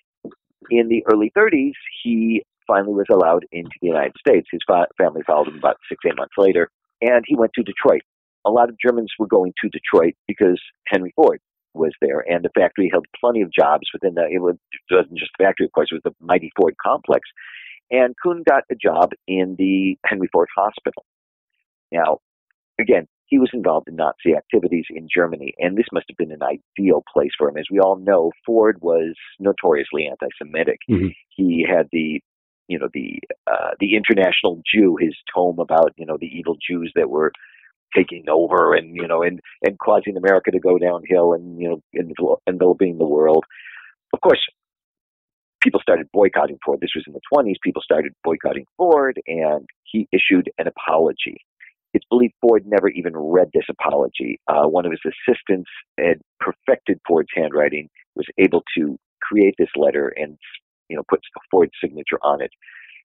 in 0.71 0.89
the 0.89 1.05
early 1.13 1.33
30s, 1.37 1.73
he 2.03 2.43
finally 2.67 2.95
was 2.95 3.07
allowed 3.11 3.47
into 3.53 3.71
the 3.81 3.89
United 3.89 4.15
States. 4.19 4.49
His 4.51 4.61
fa- 4.67 4.89
family 4.99 5.23
followed 5.27 5.49
him 5.49 5.59
about 5.59 5.77
six, 5.89 6.01
eight 6.07 6.17
months 6.17 6.35
later, 6.39 6.71
and 7.01 7.25
he 7.27 7.37
went 7.37 7.53
to 7.55 7.63
Detroit. 7.63 8.03
A 8.47 8.51
lot 8.51 8.69
of 8.69 8.77
Germans 8.85 9.13
were 9.19 9.27
going 9.27 9.53
to 9.63 9.69
Detroit 9.71 10.15
because 10.27 10.61
Henry 10.87 11.13
Ford 11.17 11.41
was 11.75 11.93
there, 12.01 12.21
and 12.29 12.45
the 12.45 12.51
factory 12.59 12.89
held 12.91 13.07
plenty 13.21 13.43
of 13.43 13.53
jobs 13.53 13.87
within 13.93 14.15
the. 14.15 14.27
It 14.31 14.41
was- 14.41 14.59
it 14.91 14.95
wasn't 14.95 15.19
just 15.19 15.33
the 15.39 15.45
factory, 15.45 15.67
of 15.67 15.73
course; 15.73 15.89
it 15.91 15.95
was 15.95 16.03
the 16.05 16.15
mighty 16.21 16.51
Ford 16.57 16.75
complex. 16.83 17.29
And 17.91 18.15
Kuhn 18.23 18.43
got 18.49 18.65
a 18.71 18.75
job 18.75 19.13
in 19.27 19.57
the 19.59 19.99
Henry 20.05 20.29
Ford 20.33 20.49
Hospital. 20.57 21.05
Now, 21.93 22.19
again, 22.79 23.07
he 23.27 23.39
was 23.39 23.51
involved 23.53 23.89
in 23.89 23.97
Nazi 23.97 24.35
activities 24.37 24.87
in 24.91 25.07
Germany, 25.15 25.53
and 25.59 25.77
this 25.77 25.87
must 25.93 26.07
have 26.09 26.17
been 26.17 26.33
an 26.33 26.43
ideal 26.43 27.03
place 27.13 27.33
for 27.37 27.49
him. 27.49 27.59
As 27.59 27.67
we 27.71 27.79
all 27.79 27.97
know, 27.97 28.33
Ford 28.47 28.79
was 28.81 29.15
notoriously 29.39 30.07
anti-Semitic. 30.07 30.79
Mhm. 30.89 31.15
He 31.29 31.63
had 31.69 31.89
the, 31.93 32.23
you 32.69 32.79
know, 32.79 32.89
the 32.95 33.21
uh, 33.47 33.73
the 33.81 33.97
international 33.97 34.63
Jew, 34.73 34.97
his 34.97 35.15
tome 35.35 35.59
about 35.59 35.93
you 35.97 36.07
know 36.07 36.17
the 36.19 36.27
evil 36.27 36.57
Jews 36.67 36.91
that 36.95 37.11
were 37.11 37.33
taking 37.95 38.25
over 38.29 38.75
and 38.75 38.95
you 38.97 39.07
know 39.07 39.23
and 39.23 39.41
and 39.63 39.79
causing 39.79 40.17
America 40.17 40.51
to 40.51 40.59
go 40.61 40.79
downhill 40.79 41.33
and 41.33 41.61
you 41.61 41.69
know 41.69 41.83
envel- 41.95 42.39
enveloping 42.47 42.99
the 42.99 43.07
world. 43.07 43.45
Of 44.15 44.21
course, 44.23 44.41
people 45.63 45.81
started 45.81 46.09
boycotting 46.13 46.59
Ford. 46.65 46.81
This 46.81 46.91
was 46.95 47.05
in 47.07 47.13
the 47.13 47.21
20s. 47.33 47.57
People 47.63 47.83
started 47.83 48.13
boycotting 48.25 48.65
Ford, 48.77 49.21
and 49.27 49.67
he 49.85 50.09
issued 50.13 50.51
an 50.59 50.67
apology. 50.67 51.45
It's 51.95 52.05
believed 52.11 52.35
Ford 52.41 52.65
never 52.67 52.89
even 52.89 53.17
read 53.17 53.51
this 53.55 53.65
apology. 53.69 54.41
Uh, 54.47 54.67
one 54.67 54.85
of 54.85 54.93
his 54.93 55.01
assistants 55.05 55.71
had 55.99 56.21
perfected 56.41 57.01
Ford's 57.07 57.31
handwriting, 57.35 57.89
was 58.15 58.27
able 58.39 58.63
to 58.77 58.99
create 59.23 59.55
this 59.59 59.71
letter 59.77 60.13
and 60.17 60.39
you 60.89 60.97
know 60.97 61.03
put 61.09 61.21
Ford's 61.51 61.73
signature 61.83 62.19
on 62.23 62.43
it. 62.43 62.51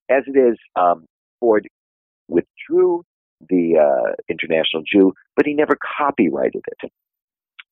As 0.10 0.24
it 0.28 0.38
is, 0.38 0.58
um, 0.75 1.06
Ford 1.40 1.68
withdrew 2.28 3.04
the 3.50 3.78
uh, 3.78 4.13
International 4.30 4.84
Jew, 4.84 5.13
but 5.36 5.46
he 5.46 5.54
never 5.54 5.78
copyrighted 5.98 6.63
it, 6.68 6.92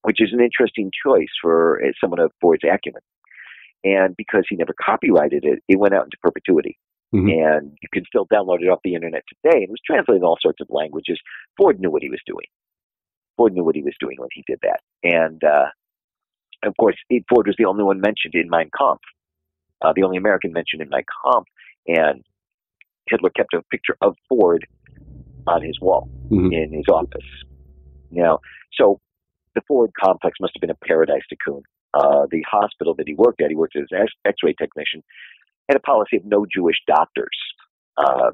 which 0.03 0.22
is 0.22 0.30
an 0.34 0.41
interesting 0.41 0.91
choice 1.06 1.30
for 1.41 1.82
uh, 1.84 1.91
someone 2.00 2.20
of 2.20 2.32
Ford's 2.41 2.63
acumen. 2.63 3.01
And 3.84 4.15
because 4.15 4.46
he 4.50 4.56
never 4.56 4.74
copyrighted 4.80 5.44
it, 5.44 5.60
it 5.68 5.80
went 5.80 5.94
out 5.94 6.06
into 6.06 6.18
perpetuity. 6.22 6.77
Mm-hmm. 7.13 7.30
And 7.30 7.77
you 7.82 7.89
can 7.94 8.06
still 8.06 8.25
download 8.27 8.62
it 8.62 8.70
off 8.70 8.80
the 8.84 8.96
internet 8.96 9.24
today. 9.27 9.58
And 9.58 9.63
it 9.63 9.70
was 9.70 9.82
translated 9.86 10.22
in 10.22 10.25
all 10.25 10.38
sorts 10.41 10.62
of 10.62 10.68
languages. 10.70 11.20
Ford 11.58 11.80
knew 11.80 11.91
what 11.91 12.03
he 12.03 12.10
was 12.10 12.22
doing. 12.25 12.48
Ford 13.38 13.53
knew 13.53 13.63
what 13.63 13.75
he 13.75 13.84
was 13.84 13.96
doing 14.00 14.15
when 14.18 14.30
he 14.34 14.44
did 14.48 14.60
that. 14.63 14.80
And 15.03 15.44
uh, 15.44 15.68
of 16.63 16.74
course, 16.77 16.96
Ford 17.30 17.48
was 17.48 17.56
the 17.58 17.65
only 17.65 17.84
one 17.84 18.00
mentioned 18.00 18.36
in 18.36 18.50
Mein 18.50 18.70
Kampf, 18.77 19.01
uh, 19.82 19.94
the 19.96 20.03
only 20.03 20.18
American 20.18 20.53
mentioned 20.53 20.82
in 20.82 20.89
Mein 20.89 21.03
Kampf. 21.25 21.50
And 21.88 22.24
Hitler 23.10 23.32
kept 23.32 23.53
a 23.53 23.62
picture 23.63 23.98
of 24.01 24.15
Ford 24.30 24.65
on 25.48 25.62
his 25.63 25.80
wall 25.82 26.10
mm-hmm. 26.30 26.53
in 26.53 26.72
his 26.72 26.86
office. 26.88 27.27
Now, 28.12 28.39
so 28.74 29.00
the 29.56 29.62
Ford 29.68 29.91
complex 30.00 30.38
must 30.39 30.53
have 30.56 30.62
been 30.62 30.70
a 30.70 30.86
paradise 30.86 31.24
to 31.30 31.36
Kuhn. 31.44 31.63
Uh, 31.94 32.25
the 32.32 32.44
hospital 32.50 32.94
that 32.96 33.08
he 33.08 33.15
worked 33.15 33.41
at, 33.41 33.50
he 33.50 33.56
worked 33.56 33.75
as 33.75 33.88
an 33.91 34.08
X-ray 34.25 34.53
technician, 34.53 35.03
had 35.71 35.77
a 35.77 35.81
policy 35.81 36.17
of 36.17 36.25
no 36.25 36.45
Jewish 36.53 36.77
doctors. 36.87 37.37
Uh, 37.97 38.31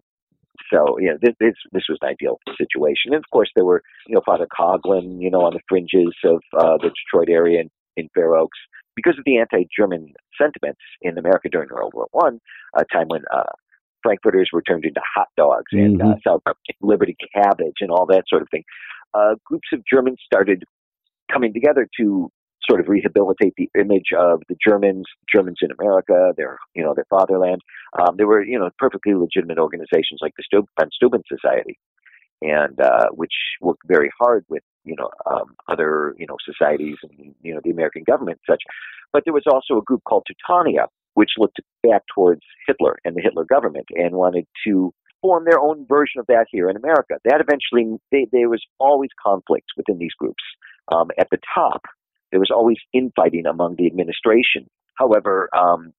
so 0.74 0.98
yeah, 1.00 1.14
this, 1.22 1.36
this, 1.40 1.54
this 1.72 1.84
was 1.88 1.98
an 2.02 2.10
ideal 2.10 2.40
situation. 2.58 3.14
And 3.14 3.16
of 3.16 3.30
course, 3.32 3.50
there 3.56 3.66
were 3.66 3.82
you 4.08 4.16
know 4.16 4.22
Father 4.26 4.48
Coughlin, 4.48 5.22
you 5.22 5.30
know, 5.30 5.42
on 5.42 5.54
the 5.54 5.62
fringes 5.70 6.16
of 6.26 6.42
uh, 6.58 6.78
the 6.78 6.90
Detroit 6.90 7.30
area 7.30 7.62
in, 7.62 7.70
in 7.96 8.10
Fair 8.14 8.36
Oaks 8.36 8.58
because 8.96 9.18
of 9.18 9.24
the 9.26 9.38
anti-German 9.38 10.14
sentiments 10.42 10.82
in 11.02 11.18
America 11.18 11.50
during 11.50 11.70
World 11.70 11.94
War 11.94 12.08
One, 12.12 12.40
a 12.76 12.84
time 12.92 13.08
when 13.08 13.22
uh, 13.34 13.54
frankfurters 14.02 14.50
were 14.52 14.64
turned 14.64 14.86
into 14.86 15.02
hot 15.16 15.28
dogs 15.38 15.72
and 15.72 16.02
uh, 16.02 16.06
mm-hmm. 16.06 16.14
uh, 16.14 16.32
South 16.32 16.42
Liberty 16.82 17.16
cabbage 17.34 17.76
and 17.80 17.92
all 17.92 18.08
that 18.08 18.24
sort 18.28 18.42
of 18.42 18.48
thing. 18.50 18.64
Uh, 19.14 19.36
groups 19.46 19.68
of 19.72 19.82
Germans 19.92 20.18
started 20.26 20.64
coming 21.32 21.54
together 21.54 21.88
to 22.00 22.30
sort 22.70 22.82
of 22.82 22.88
rehabilitate 22.88 23.54
the 23.58 23.70
image 23.80 24.10
of 24.18 24.42
the 24.50 24.56
Germans, 24.66 25.06
Germans 25.34 25.60
in 25.62 25.70
America, 25.80 26.34
their 26.36 26.58
you 26.76 26.84
know 26.84 26.94
their 26.94 27.06
fatherland. 27.10 27.62
Um, 28.00 28.16
there 28.18 28.28
were 28.28 28.44
you 28.44 28.60
know 28.60 28.70
perfectly 28.78 29.14
legitimate 29.14 29.58
organizations 29.58 30.20
like 30.22 30.34
the 30.38 30.64
Von 30.80 30.90
Steuben 30.92 31.24
Society, 31.28 31.78
and 32.42 32.80
uh, 32.80 33.08
which 33.12 33.34
worked 33.62 33.84
very 33.88 34.12
hard 34.20 34.46
with 34.50 34.64
you 34.84 34.96
know 34.98 35.10
um, 35.26 35.56
other 35.68 36.16
you 36.18 36.28
know 36.28 36.38
societies 36.46 36.98
and 37.04 37.36
you 37.42 37.54
know 37.54 37.62
the 37.64 37.72
American 37.72 38.04
government 38.04 38.40
and 38.48 38.54
such. 38.54 38.64
But 39.14 39.24
there 39.26 39.34
was 39.34 39.46
also 39.48 39.80
a 39.80 39.84
group 39.84 40.04
called 40.04 40.26
Teutonia, 40.28 40.88
which 41.14 41.32
looked 41.38 41.60
back 41.84 42.04
towards 42.14 42.42
Hitler 42.68 42.98
and 43.06 43.16
the 43.16 43.22
Hitler 43.22 43.46
government 43.46 43.88
and 43.96 44.16
wanted 44.16 44.46
to 44.66 44.94
form 45.22 45.46
their 45.46 45.60
own 45.60 45.86
version 45.88 46.20
of 46.20 46.28
that 46.28 46.46
here 46.52 46.70
in 46.70 46.76
America. 46.76 47.16
That 47.26 47.42
eventually, 47.42 47.98
they, 48.12 48.28
there 48.32 48.50
was 48.50 48.64
always 48.80 49.10
conflict 49.22 49.68
within 49.76 49.98
these 49.98 50.14
groups. 50.20 50.44
Um, 50.90 51.10
at 51.18 51.28
the 51.32 51.40
top, 51.54 51.82
there 52.32 52.40
was 52.40 52.52
always 52.54 52.78
infighting 52.94 53.46
among 53.46 53.76
the 53.78 53.88
administration. 53.88 54.68
However, 54.96 55.50
um, 55.56 55.94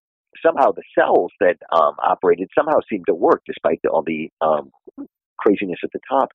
somehow 0.45 0.73
the 0.73 0.83
cells 0.97 1.33
that 1.41 1.57
um, 1.73 1.95
operated 2.03 2.49
somehow 2.57 2.79
seemed 2.89 3.07
to 3.09 3.15
work 3.15 3.43
despite 3.47 3.81
the, 3.83 3.91
all 3.91 4.03
the 4.03 4.31
um, 4.41 4.71
craziness 5.39 5.79
at 5.83 5.91
the 5.93 6.01
top. 6.09 6.31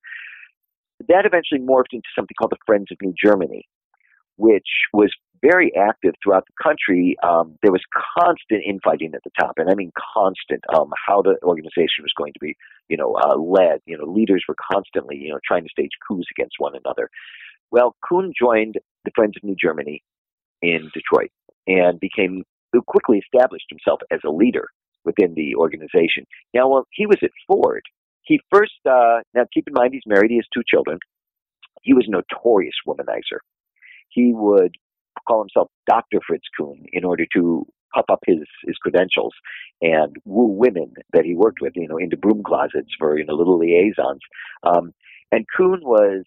That 1.08 1.26
eventually 1.26 1.60
morphed 1.60 1.94
into 1.94 2.08
something 2.16 2.36
called 2.40 2.52
the 2.52 2.64
Friends 2.66 2.88
of 2.92 2.98
New 3.02 3.14
Germany, 3.22 3.68
which 4.38 4.68
was 4.94 5.12
very 5.42 5.74
active 5.76 6.14
throughout 6.24 6.46
the 6.48 6.64
country. 6.64 7.18
Um, 7.22 7.58
there 7.62 7.72
was 7.72 7.82
constant 8.18 8.64
infighting 8.66 9.12
at 9.14 9.24
the 9.24 9.32
top, 9.38 9.56
and 9.58 9.70
I 9.70 9.76
mean 9.76 9.92
constant. 10.16 10.64
Um, 10.74 10.92
how 11.06 11.22
the 11.22 11.36
organization 11.44 12.02
was 12.02 12.14
going 12.18 12.32
to 12.34 12.40
be, 12.40 12.56
you 12.88 12.96
know, 12.96 13.16
uh, 13.16 13.36
led. 13.36 13.82
You 13.86 13.98
know, 13.98 14.06
leaders 14.06 14.46
were 14.48 14.56
constantly, 14.72 15.18
you 15.18 15.30
know, 15.30 15.40
trying 15.46 15.64
to 15.64 15.70
stage 15.70 15.92
coups 16.08 16.28
against 16.32 16.56
one 16.60 16.74
another. 16.76 17.10
Well, 17.72 17.96
Kuhn 18.08 18.32
joined 18.40 18.76
the 19.06 19.12
Friends 19.16 19.34
of 19.38 19.44
New 19.44 19.56
Germany 19.62 20.04
in 20.62 20.90
Detroit 20.94 21.32
and 21.68 22.00
became 22.00 22.44
who 22.72 22.82
quickly 22.82 23.20
established 23.20 23.66
himself 23.70 24.02
as 24.12 24.20
a 24.26 24.32
leader 24.32 24.68
within 25.06 25.34
the 25.36 25.56
organization. 25.56 26.26
Now, 26.54 26.70
while 26.70 26.88
he 26.92 27.06
was 27.06 27.18
at 27.22 27.32
Ford, 27.48 27.84
he 28.24 28.40
first 28.52 28.74
uh, 28.90 29.20
now 29.34 29.44
keep 29.54 29.68
in 29.68 29.74
mind 29.74 29.94
he's 29.94 30.04
married, 30.08 30.32
he 30.32 30.38
has 30.38 30.48
two 30.54 30.64
children. 30.68 30.98
He 31.82 31.94
was 31.94 32.06
a 32.08 32.12
notorious 32.12 32.76
womanizer 32.88 33.40
he 34.14 34.34
would 34.34 34.76
call 35.28 35.42
himself 35.42 35.70
Dr. 35.88 36.20
Fritz 36.26 36.48
Kuhn 36.58 36.86
in 36.92 37.04
order 37.04 37.26
to 37.36 37.66
puff 37.94 38.06
up 38.12 38.20
his, 38.26 38.40
his 38.66 38.78
credentials 38.78 39.34
and 39.82 40.16
woo 40.26 40.48
women 40.48 40.94
that 41.14 41.26
he 41.26 41.36
worked 41.36 41.60
with, 41.62 41.74
you 41.76 41.88
know, 41.88 41.98
into 41.98 42.18
broom 42.18 42.42
closets 42.44 42.90
for, 42.98 43.18
you 43.18 43.26
know, 43.26 43.34
little 43.34 43.60
liaisons. 43.60 44.22
Um, 44.64 44.94
and 45.32 45.46
Kuhn 45.56 45.82
was 45.84 46.24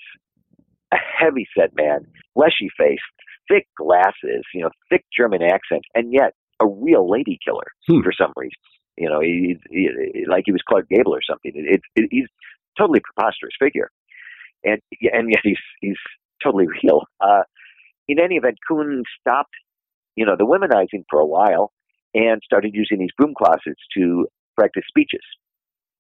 a 0.93 0.97
heavy 0.97 1.47
set 1.57 1.75
man, 1.77 2.07
fleshy 2.35 2.71
face, 2.77 3.01
thick 3.49 3.67
glasses, 3.77 4.45
you 4.55 4.63
know, 4.63 4.71
thick 4.91 5.05
German 5.17 5.43
accent, 5.43 5.83
and 5.95 6.13
yet 6.13 6.35
a 6.61 6.67
real 6.67 7.11
lady 7.11 7.39
killer 7.45 7.73
hmm. 7.87 8.03
for 8.03 8.13
some 8.13 8.33
reason. 8.37 8.53
You 8.97 9.11
know, 9.11 9.21
he, 9.21 9.57
he, 9.71 9.91
like 10.29 10.45
he 10.47 10.53
was 10.53 10.63
Clark 10.67 10.89
Gable 10.89 11.15
or 11.15 11.21
something. 11.29 11.53
It, 11.55 11.75
it, 11.75 11.81
it, 11.97 12.09
he's 12.11 12.29
totally 12.79 13.01
preposterous 13.01 13.53
figure, 13.61 13.91
and 14.65 14.81
and 15.13 15.31
yet 15.31 15.41
he's 15.43 15.59
he's 15.81 15.99
totally 16.43 16.67
real. 16.83 17.03
Uh, 17.21 17.43
in 18.09 18.19
any 18.19 18.37
event, 18.37 18.57
Kuhn 18.67 19.03
stopped, 19.21 19.55
you 20.15 20.25
know, 20.25 20.37
the 20.39 20.47
womanizing 20.47 21.05
for 21.11 21.19
a 21.19 21.27
while 21.27 21.73
and 22.15 22.41
started 22.45 22.75
using 22.75 22.99
these 22.99 23.11
broom 23.19 23.35
closets 23.37 23.83
to 23.97 24.27
practice 24.57 24.85
speeches. 24.89 25.23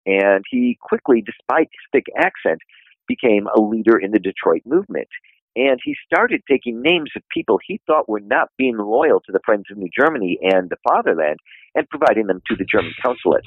And 0.07 0.45
he 0.49 0.79
quickly, 0.81 1.23
despite 1.25 1.69
his 1.73 1.91
thick 1.93 2.07
accent, 2.17 2.61
became 3.07 3.47
a 3.55 3.61
leader 3.61 3.99
in 3.99 4.11
the 4.11 4.19
Detroit 4.19 4.63
movement. 4.65 5.09
And 5.55 5.81
he 5.83 5.97
started 6.05 6.43
taking 6.51 6.83
names 6.83 7.11
of 7.17 7.23
people 7.33 7.59
he 7.67 7.81
thought 7.87 8.09
were 8.09 8.21
not 8.21 8.51
being 8.59 8.77
loyal 8.77 9.21
to 9.21 9.33
the 9.33 9.41
Friends 9.45 9.65
of 9.71 9.79
New 9.79 9.89
Germany 9.99 10.39
and 10.43 10.69
the 10.69 10.77
fatherland 10.87 11.39
and 11.75 11.89
providing 11.89 12.27
them 12.27 12.43
to 12.49 12.57
the 12.57 12.67
German 12.71 12.93
consulate 13.03 13.45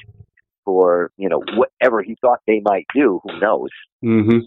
for, 0.64 1.12
you 1.16 1.28
know, 1.28 1.40
whatever 1.54 2.02
he 2.02 2.16
thought 2.20 2.40
they 2.46 2.60
might 2.64 2.86
do, 2.94 3.20
who 3.24 3.38
knows. 3.38 3.70
Mm-hmm 4.04 4.40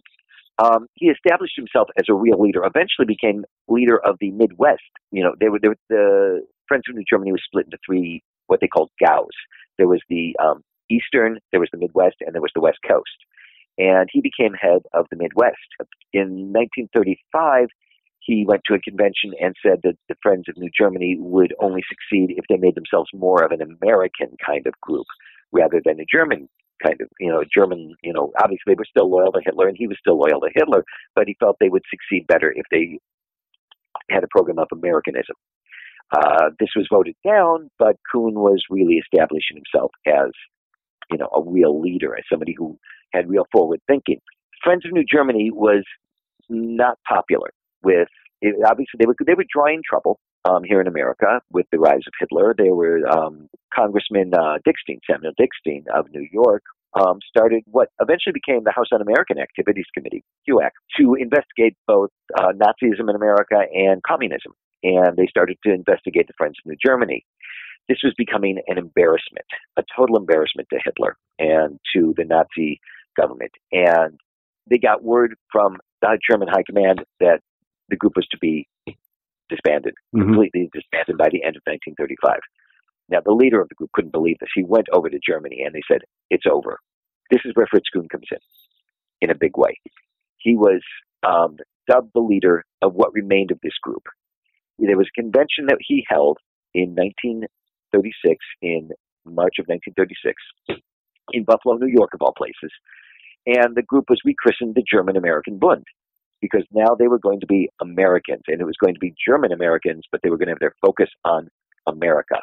um, 0.60 0.88
he 0.93 1.08
established 1.08 1.55
himself 1.55 1.89
as 1.98 2.05
a 2.10 2.13
real 2.13 2.39
leader. 2.41 2.63
Eventually, 2.63 3.05
became 3.08 3.43
leader 3.67 4.00
of 4.03 4.17
the 4.20 4.32
Midwest. 4.32 4.82
You 5.12 5.24
know, 5.24 5.34
they 5.39 5.50
were, 5.50 5.60
they 5.60 5.70
were 5.70 5.77
the 5.89 6.46
Friends 6.67 6.84
of 6.89 6.96
New 6.96 7.03
Germany 7.10 7.32
was 7.32 7.41
split 7.46 7.65
into 7.65 7.77
three 7.86 8.24
what 8.48 8.60
they 8.62 8.67
called 8.67 8.91
GAUs. 9.03 9.34
There 9.77 9.88
was 9.88 10.01
the 10.10 10.36
um, 10.43 10.63
Eastern, 10.89 11.39
there 11.51 11.60
was 11.60 11.70
the 11.72 11.79
Midwest, 11.79 12.17
and 12.22 12.34
there 12.34 12.41
was 12.41 12.51
the 12.53 12.62
West 12.62 12.79
Coast. 12.88 13.17
And 13.77 14.10
he 14.12 14.22
became 14.22 14.53
head 14.53 14.84
of 14.94 15.08
the 15.10 15.18
Midwest. 15.18 15.58
In 16.13 16.53
1935, 16.53 17.68
he 18.20 18.46
went 18.48 18.62
to 18.65 18.75
a 18.75 18.80
convention 18.80 19.32
and 19.42 19.56
said 19.62 19.82
that 19.84 19.98
the 20.08 20.15
Friends 20.22 20.46
of 20.48 20.58
New 20.58 20.70
Germany 20.77 21.18
would 21.20 21.53
only 21.60 21.84
succeed 21.89 22.36
if 22.38 22.46
they 22.50 22.58
made 22.58 22.75
themselves 22.75 23.10
more 23.13 23.44
of 23.44 23.51
an 23.51 23.62
American 23.62 24.38
kind 24.46 24.65
of 24.68 24.80
group 24.82 25.08
rather 25.51 25.82
than 25.84 26.00
a 26.00 26.06
German 26.10 26.48
kind 26.84 27.00
of, 27.01 27.08
you 27.20 27.30
know, 27.30 27.44
German, 27.53 27.96
you 28.03 28.13
know, 28.13 28.32
obviously 28.42 28.63
they 28.68 28.75
were 28.75 28.86
still 28.89 29.10
loyal 29.10 29.32
to 29.32 29.42
Hitler 29.44 29.68
and 29.68 29.77
he 29.77 29.88
was 29.88 29.98
still 30.00 30.18
loyal 30.18 30.42
to 30.42 30.50
Hitler, 30.53 30.84
but 31.15 31.27
he 31.27 31.36
felt 31.39 31.58
they 31.60 31.70
would 31.70 31.84
succeed 31.89 32.27
better 32.27 32.51
if 32.56 32.65
they 32.72 33.00
had 34.10 34.24
a 34.24 34.27
program 34.27 34.60
of 34.60 34.68
Americanism. 34.72 35.36
Uh, 36.15 36.50
this 36.60 36.70
was 36.75 36.88
voted 36.92 37.15
down, 37.25 37.70
but 37.80 37.96
Kuhn 38.12 38.36
was 38.36 38.63
really 38.70 38.96
establishing 38.96 39.58
himself 39.58 39.92
as, 40.06 40.32
you 41.12 41.18
know, 41.18 41.30
a 41.36 41.42
real 41.42 41.82
leader, 41.82 42.15
as 42.15 42.24
somebody 42.30 42.53
who 42.58 42.77
had 43.13 43.29
real 43.29 43.46
forward 43.51 43.82
thinking. 43.88 44.20
Friends 44.63 44.86
of 44.86 44.91
New 44.91 45.03
Germany 45.03 45.51
was 45.51 45.84
not 46.50 46.98
popular 47.08 47.51
with, 47.84 48.08
it, 48.41 48.55
obviously 48.65 48.98
they 49.00 49.05
were, 49.05 49.15
they 49.25 49.34
were 49.34 49.46
drawing 49.53 49.82
trouble 49.88 50.20
um, 50.46 50.63
here 50.63 50.82
in 50.82 50.88
America 50.88 51.41
with 51.51 51.65
the 51.72 51.79
rise 51.79 52.01
of 52.08 52.13
Hitler. 52.20 52.53
There 52.58 52.75
were 52.75 53.08
um, 53.08 53.50
Congressman 53.74 54.34
uh, 54.34 54.58
Dickstein, 54.67 55.00
Samuel 55.10 55.34
Dickstein 55.38 55.86
of 55.93 56.08
New 56.12 56.27
York, 56.32 56.63
um, 56.93 57.20
started 57.27 57.63
what 57.65 57.89
eventually 58.00 58.34
became 58.34 58.63
the 58.63 58.72
House 58.72 58.88
Un-American 58.93 59.39
Activities 59.39 59.86
Committee, 59.93 60.24
HUAC, 60.48 60.72
to 60.98 61.15
investigate 61.15 61.75
both 61.88 62.12
uh, 62.38 62.51
Nazism 62.53 63.10
in 63.10 63.15
America 63.15 63.62
and 63.74 64.01
communism. 64.03 64.53
And 64.84 65.17
they 65.17 65.27
started 65.27 65.58
to 65.65 65.74
investigate 65.74 66.27
the 66.27 66.34
Friends 66.38 66.55
of 66.63 66.70
New 66.70 66.77
Germany. 66.86 67.25
This 67.89 68.00
was 68.03 68.13
becoming 68.17 68.60
an 68.67 68.77
embarrassment, 68.77 69.46
a 69.77 69.84
total 69.96 70.17
embarrassment 70.17 70.67
to 70.72 70.79
Hitler 70.84 71.17
and 71.39 71.79
to 71.96 72.13
the 72.15 72.25
Nazi 72.25 72.79
government. 73.20 73.51
And 73.72 74.20
they 74.70 74.77
got 74.77 75.03
word 75.03 75.36
from 75.51 75.77
the 76.01 76.17
German 76.29 76.48
High 76.48 76.63
Command 76.65 77.03
that 77.20 77.39
the 77.89 77.96
group 77.96 78.13
was 78.15 78.27
to 78.32 78.38
be 78.39 78.67
disbanded, 79.50 79.93
mm-hmm. 80.15 80.22
completely 80.22 80.70
disbanded 80.74 81.17
by 81.17 81.29
the 81.32 81.43
end 81.43 81.55
of 81.55 81.63
1935. 81.65 82.39
Now, 83.10 83.20
the 83.24 83.34
leader 83.34 83.62
of 83.62 83.70
the 83.70 83.75
group 83.75 83.91
couldn't 83.93 84.12
believe 84.12 84.38
this. 84.39 84.50
He 84.55 84.63
went 84.63 84.88
over 84.93 85.10
to 85.10 85.20
Germany 85.25 85.63
and 85.65 85.75
they 85.75 85.82
said, 85.89 86.01
It's 86.29 86.46
over. 86.50 86.79
This 87.29 87.41
is 87.46 87.51
where 87.55 87.67
Fritz 87.70 87.89
Kuhn 87.93 88.08
comes 88.10 88.27
in, 88.32 88.38
in 89.22 89.29
a 89.29 89.36
big 89.36 89.58
way. 89.58 89.79
He 90.38 90.55
was 90.55 90.82
um, 91.27 91.58
dubbed 91.88 92.12
the 92.13 92.22
leader 92.22 92.63
of 92.82 92.93
what 92.93 93.13
remained 93.13 93.51
of 93.51 93.60
this 93.62 93.77
group. 93.82 94.03
There 94.79 94.98
was 94.98 95.08
a 95.08 95.22
convention 95.22 95.67
that 95.67 95.77
he 95.79 96.05
held 96.10 96.39
in 96.74 96.96
1936, 96.96 98.38
in 98.62 98.89
March 99.25 99.55
of 99.60 99.67
1936, 99.67 100.84
in 101.32 101.44
Buffalo, 101.44 101.75
New 101.75 101.88
York, 101.88 102.12
of 102.13 102.22
all 102.22 102.34
places. 102.38 102.72
and 103.46 103.75
the 103.75 103.82
group 103.82 104.06
was 104.10 104.22
rechristened 104.24 104.75
the 104.75 104.84
German 104.89 105.18
American 105.18 105.58
Bund 105.58 105.86
because 106.42 106.63
now 106.72 106.96
they 106.98 107.08
were 107.08 107.20
going 107.20 107.39
to 107.39 107.48
be 107.48 107.70
Americans, 107.82 108.44
and 108.48 108.60
it 108.62 108.65
was 108.65 108.77
going 108.82 108.94
to 108.94 109.00
be 109.00 109.13
German 109.27 109.51
Americans, 109.51 110.03
but 110.12 110.22
they 110.22 110.30
were 110.30 110.38
going 110.38 110.48
to 110.48 110.53
have 110.53 110.60
their 110.60 110.75
focus 110.82 111.10
on 111.24 111.50
America 111.88 112.36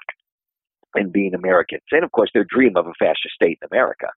and 0.95 1.13
being 1.13 1.35
Americans, 1.35 1.83
and 1.93 2.05
of 2.05 2.13
course 2.13 2.31
their 2.35 2.45
dream 2.45 2.77
of 2.77 2.87
a 2.87 2.93
fascist 2.99 3.35
state 3.35 3.59
in 3.63 3.69
America, 3.71 4.09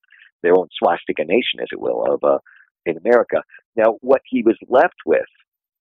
their 0.41 0.57
own 0.57 0.67
swastika 0.77 1.23
nation, 1.23 1.59
as 1.61 1.67
it 1.71 1.79
will, 1.79 2.03
of 2.05 2.23
uh, 2.23 2.39
in 2.85 2.97
America. 2.97 3.43
Now, 3.75 3.97
what 4.01 4.21
he 4.25 4.43
was 4.43 4.57
left 4.67 4.95
with, 5.05 5.25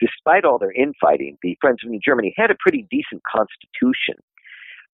despite 0.01 0.45
all 0.45 0.59
their 0.59 0.73
infighting, 0.73 1.39
the 1.43 1.57
Friends 1.61 1.79
of 1.85 1.91
New 1.91 2.01
Germany 2.05 2.35
had 2.37 2.51
a 2.51 2.57
pretty 2.61 2.87
decent 2.91 3.23
constitution 3.25 4.17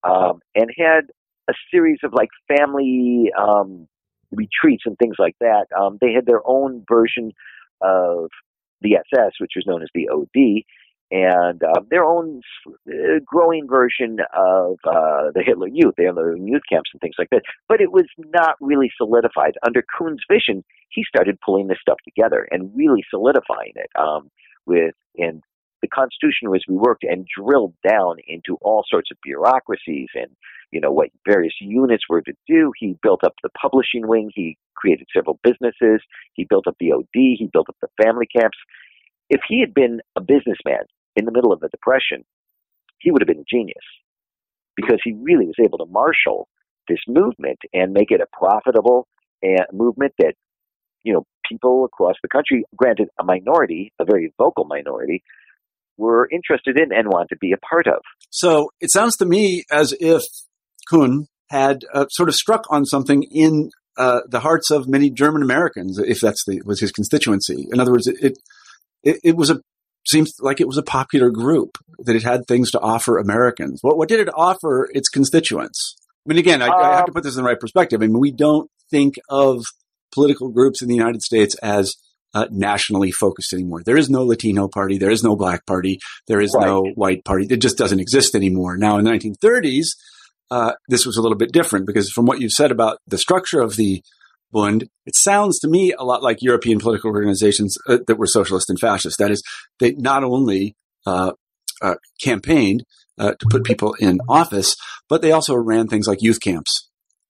um, 0.03 0.39
and 0.55 0.71
had 0.77 1.11
a 1.49 1.53
series 1.71 1.99
of 2.03 2.13
like 2.13 2.29
family 2.47 3.31
um, 3.37 3.87
retreats 4.31 4.83
and 4.85 4.97
things 4.97 5.15
like 5.17 5.35
that. 5.39 5.65
Um, 5.77 5.97
they 6.01 6.13
had 6.13 6.25
their 6.25 6.41
own 6.45 6.85
version 6.87 7.31
of 7.81 8.29
the 8.81 8.95
SS, 8.95 9.33
which 9.39 9.53
was 9.55 9.65
known 9.65 9.81
as 9.81 9.89
the 9.93 10.09
OD, 10.09 10.63
and 11.11 11.63
uh, 11.63 11.81
their 11.89 12.03
own 12.03 12.41
uh, 12.87 13.19
growing 13.25 13.67
version 13.67 14.19
of 14.33 14.73
uh, 14.85 15.31
the 15.33 15.43
Hitler 15.45 15.67
Youth. 15.67 15.95
Their 15.97 16.09
own 16.09 16.47
youth 16.47 16.61
camps 16.71 16.91
and 16.93 17.01
things 17.01 17.15
like 17.17 17.29
that. 17.31 17.41
But 17.67 17.81
it 17.81 17.91
was 17.91 18.05
not 18.17 18.55
really 18.61 18.91
solidified. 18.95 19.55
Under 19.65 19.83
Kuhn's 19.97 20.23
vision, 20.31 20.63
he 20.89 21.03
started 21.03 21.39
pulling 21.43 21.67
this 21.67 21.79
stuff 21.81 21.97
together 22.05 22.47
and 22.51 22.71
really 22.75 23.03
solidifying 23.09 23.73
it. 23.75 23.89
Um, 23.99 24.29
with 24.65 24.93
and 25.17 25.43
the 25.81 25.87
Constitution 25.87 26.49
was 26.49 26.63
reworked 26.69 27.09
and 27.09 27.27
drilled 27.37 27.73
down 27.87 28.17
into 28.27 28.57
all 28.61 28.83
sorts 28.87 29.11
of 29.11 29.17
bureaucracies 29.23 30.09
and 30.15 30.27
you 30.71 30.79
know 30.79 30.91
what 30.91 31.09
various 31.25 31.53
units 31.59 32.03
were 32.09 32.21
to 32.21 32.33
do. 32.47 32.71
He 32.77 32.95
built 33.01 33.23
up 33.23 33.33
the 33.41 33.49
publishing 33.49 34.07
wing. 34.07 34.31
He 34.33 34.57
created 34.75 35.07
several 35.15 35.39
businesses. 35.43 36.01
He 36.33 36.45
built 36.49 36.67
up 36.67 36.75
the 36.79 36.91
OD. 36.93 37.07
He 37.13 37.49
built 37.51 37.69
up 37.69 37.77
the 37.81 38.03
family 38.03 38.27
camps. 38.27 38.57
If 39.29 39.41
he 39.47 39.59
had 39.59 39.73
been 39.73 40.01
a 40.15 40.21
businessman 40.21 40.83
in 41.15 41.25
the 41.25 41.31
middle 41.31 41.53
of 41.53 41.59
the 41.59 41.69
depression, 41.69 42.23
he 42.99 43.11
would 43.11 43.21
have 43.21 43.27
been 43.27 43.39
a 43.39 43.55
genius 43.55 43.83
because 44.75 44.99
he 45.03 45.13
really 45.13 45.45
was 45.45 45.55
able 45.63 45.77
to 45.79 45.85
marshal 45.85 46.47
this 46.87 46.99
movement 47.07 47.59
and 47.73 47.93
make 47.93 48.11
it 48.11 48.21
a 48.21 48.27
profitable 48.37 49.07
uh, 49.43 49.63
movement 49.71 50.13
that 50.19 50.33
you 51.03 51.13
know 51.13 51.25
people 51.47 51.85
across 51.85 52.15
the 52.21 52.29
country, 52.29 52.63
granted 52.75 53.09
a 53.19 53.23
minority, 53.23 53.91
a 53.99 54.05
very 54.05 54.33
vocal 54.37 54.65
minority, 54.65 55.23
were 55.99 56.27
interested 56.31 56.79
in 56.79 56.91
and 56.91 57.07
wanted 57.07 57.29
to 57.29 57.37
be 57.37 57.51
a 57.51 57.57
part 57.57 57.87
of. 57.87 58.01
So 58.29 58.71
it 58.79 58.91
sounds 58.91 59.17
to 59.17 59.25
me 59.25 59.63
as 59.71 59.93
if 59.99 60.23
Kuhn 60.89 61.27
had 61.49 61.83
uh, 61.93 62.07
sort 62.09 62.29
of 62.29 62.35
struck 62.35 62.63
on 62.69 62.85
something 62.85 63.23
in 63.23 63.69
uh, 63.97 64.21
the 64.27 64.39
hearts 64.39 64.71
of 64.71 64.87
many 64.87 65.09
German 65.09 65.43
Americans, 65.43 65.99
if 65.99 66.21
that's 66.21 66.43
the, 66.45 66.61
was 66.65 66.79
his 66.79 66.91
constituency. 66.91 67.67
In 67.71 67.79
other 67.79 67.91
words, 67.91 68.07
it, 68.07 68.37
it, 69.03 69.19
it 69.23 69.35
was 69.35 69.49
a 69.49 69.61
seems 70.07 70.33
like 70.39 70.61
it 70.61 70.67
was 70.67 70.77
a 70.77 70.83
popular 70.83 71.29
group 71.29 71.77
that 71.99 72.15
it 72.15 72.23
had 72.23 72.47
things 72.47 72.71
to 72.71 72.79
offer 72.79 73.17
Americans. 73.17 73.79
What 73.81 73.97
what 73.97 74.09
did 74.09 74.19
it 74.19 74.29
offer 74.33 74.89
its 74.93 75.09
constituents? 75.09 75.95
I 76.25 76.29
mean, 76.29 76.39
again, 76.39 76.61
I, 76.61 76.67
I 76.67 76.95
have 76.95 77.05
to 77.05 77.11
put 77.11 77.23
this 77.23 77.35
in 77.35 77.43
the 77.43 77.47
right 77.47 77.59
perspective. 77.59 78.01
I 78.01 78.07
mean, 78.07 78.19
we 78.19 78.31
don't 78.31 78.69
think 78.89 79.15
of 79.29 79.63
political 80.13 80.49
groups 80.49 80.81
in 80.81 80.87
the 80.87 80.95
United 80.95 81.21
States 81.21 81.55
as 81.61 81.95
uh, 82.33 82.47
nationally 82.51 83.11
focused 83.11 83.53
anymore. 83.53 83.81
There 83.83 83.97
is 83.97 84.09
no 84.09 84.23
Latino 84.23 84.67
party. 84.67 84.97
There 84.97 85.11
is 85.11 85.23
no 85.23 85.35
black 85.35 85.65
party. 85.65 85.99
There 86.27 86.41
is 86.41 86.53
right. 86.55 86.65
no 86.65 86.83
white 86.95 87.25
party. 87.25 87.47
It 87.49 87.61
just 87.61 87.77
doesn't 87.77 87.99
exist 87.99 88.35
anymore. 88.35 88.77
Now, 88.77 88.97
in 88.97 89.05
the 89.05 89.11
1930s, 89.11 89.87
uh, 90.51 90.73
this 90.87 91.05
was 91.05 91.17
a 91.17 91.21
little 91.21 91.37
bit 91.37 91.51
different 91.51 91.85
because 91.85 92.11
from 92.11 92.25
what 92.25 92.39
you've 92.39 92.51
said 92.51 92.71
about 92.71 92.97
the 93.07 93.17
structure 93.17 93.61
of 93.61 93.75
the 93.75 94.01
Bund, 94.51 94.85
it 95.05 95.15
sounds 95.15 95.59
to 95.59 95.67
me 95.67 95.93
a 95.93 96.03
lot 96.03 96.23
like 96.23 96.41
European 96.41 96.79
political 96.79 97.11
organizations 97.11 97.77
uh, 97.87 97.99
that 98.07 98.17
were 98.17 98.25
socialist 98.25 98.69
and 98.69 98.79
fascist. 98.79 99.19
That 99.19 99.29
is, 99.29 99.43
they 99.79 99.91
not 99.91 100.23
only 100.23 100.75
uh, 101.05 101.33
uh, 101.83 101.95
campaigned 102.19 102.83
uh, 103.19 103.33
to 103.39 103.45
put 103.49 103.63
people 103.63 103.93
in 103.99 104.19
office, 104.27 104.75
but 105.07 105.21
they 105.21 105.31
also 105.31 105.55
ran 105.55 105.87
things 105.87 106.07
like 106.07 106.23
youth 106.23 106.39
camps. 106.41 106.88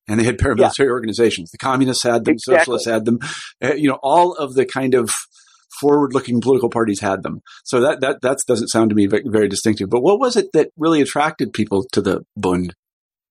And 0.09 0.19
they 0.19 0.23
had 0.25 0.39
paramilitary 0.39 0.85
yeah. 0.85 0.91
organizations. 0.91 1.51
The 1.51 1.59
communists 1.59 2.03
had 2.03 2.25
them, 2.25 2.33
exactly. 2.33 2.57
socialists 2.57 2.87
had 2.87 3.05
them. 3.05 3.19
Uh, 3.63 3.75
you 3.75 3.87
know, 3.87 3.99
all 4.01 4.33
of 4.33 4.55
the 4.55 4.65
kind 4.65 4.95
of 4.95 5.11
forward-looking 5.79 6.41
political 6.41 6.69
parties 6.69 6.99
had 6.99 7.21
them. 7.21 7.41
So 7.63 7.79
that 7.81 8.01
that 8.01 8.21
that 8.21 8.37
doesn't 8.47 8.69
sound 8.69 8.89
to 8.89 8.95
me 8.95 9.05
very, 9.05 9.23
very 9.27 9.47
distinctive. 9.47 9.89
But 9.89 10.01
what 10.01 10.19
was 10.19 10.35
it 10.35 10.47
that 10.53 10.71
really 10.77 10.99
attracted 10.99 11.53
people 11.53 11.85
to 11.91 12.01
the 12.01 12.25
Bund? 12.35 12.73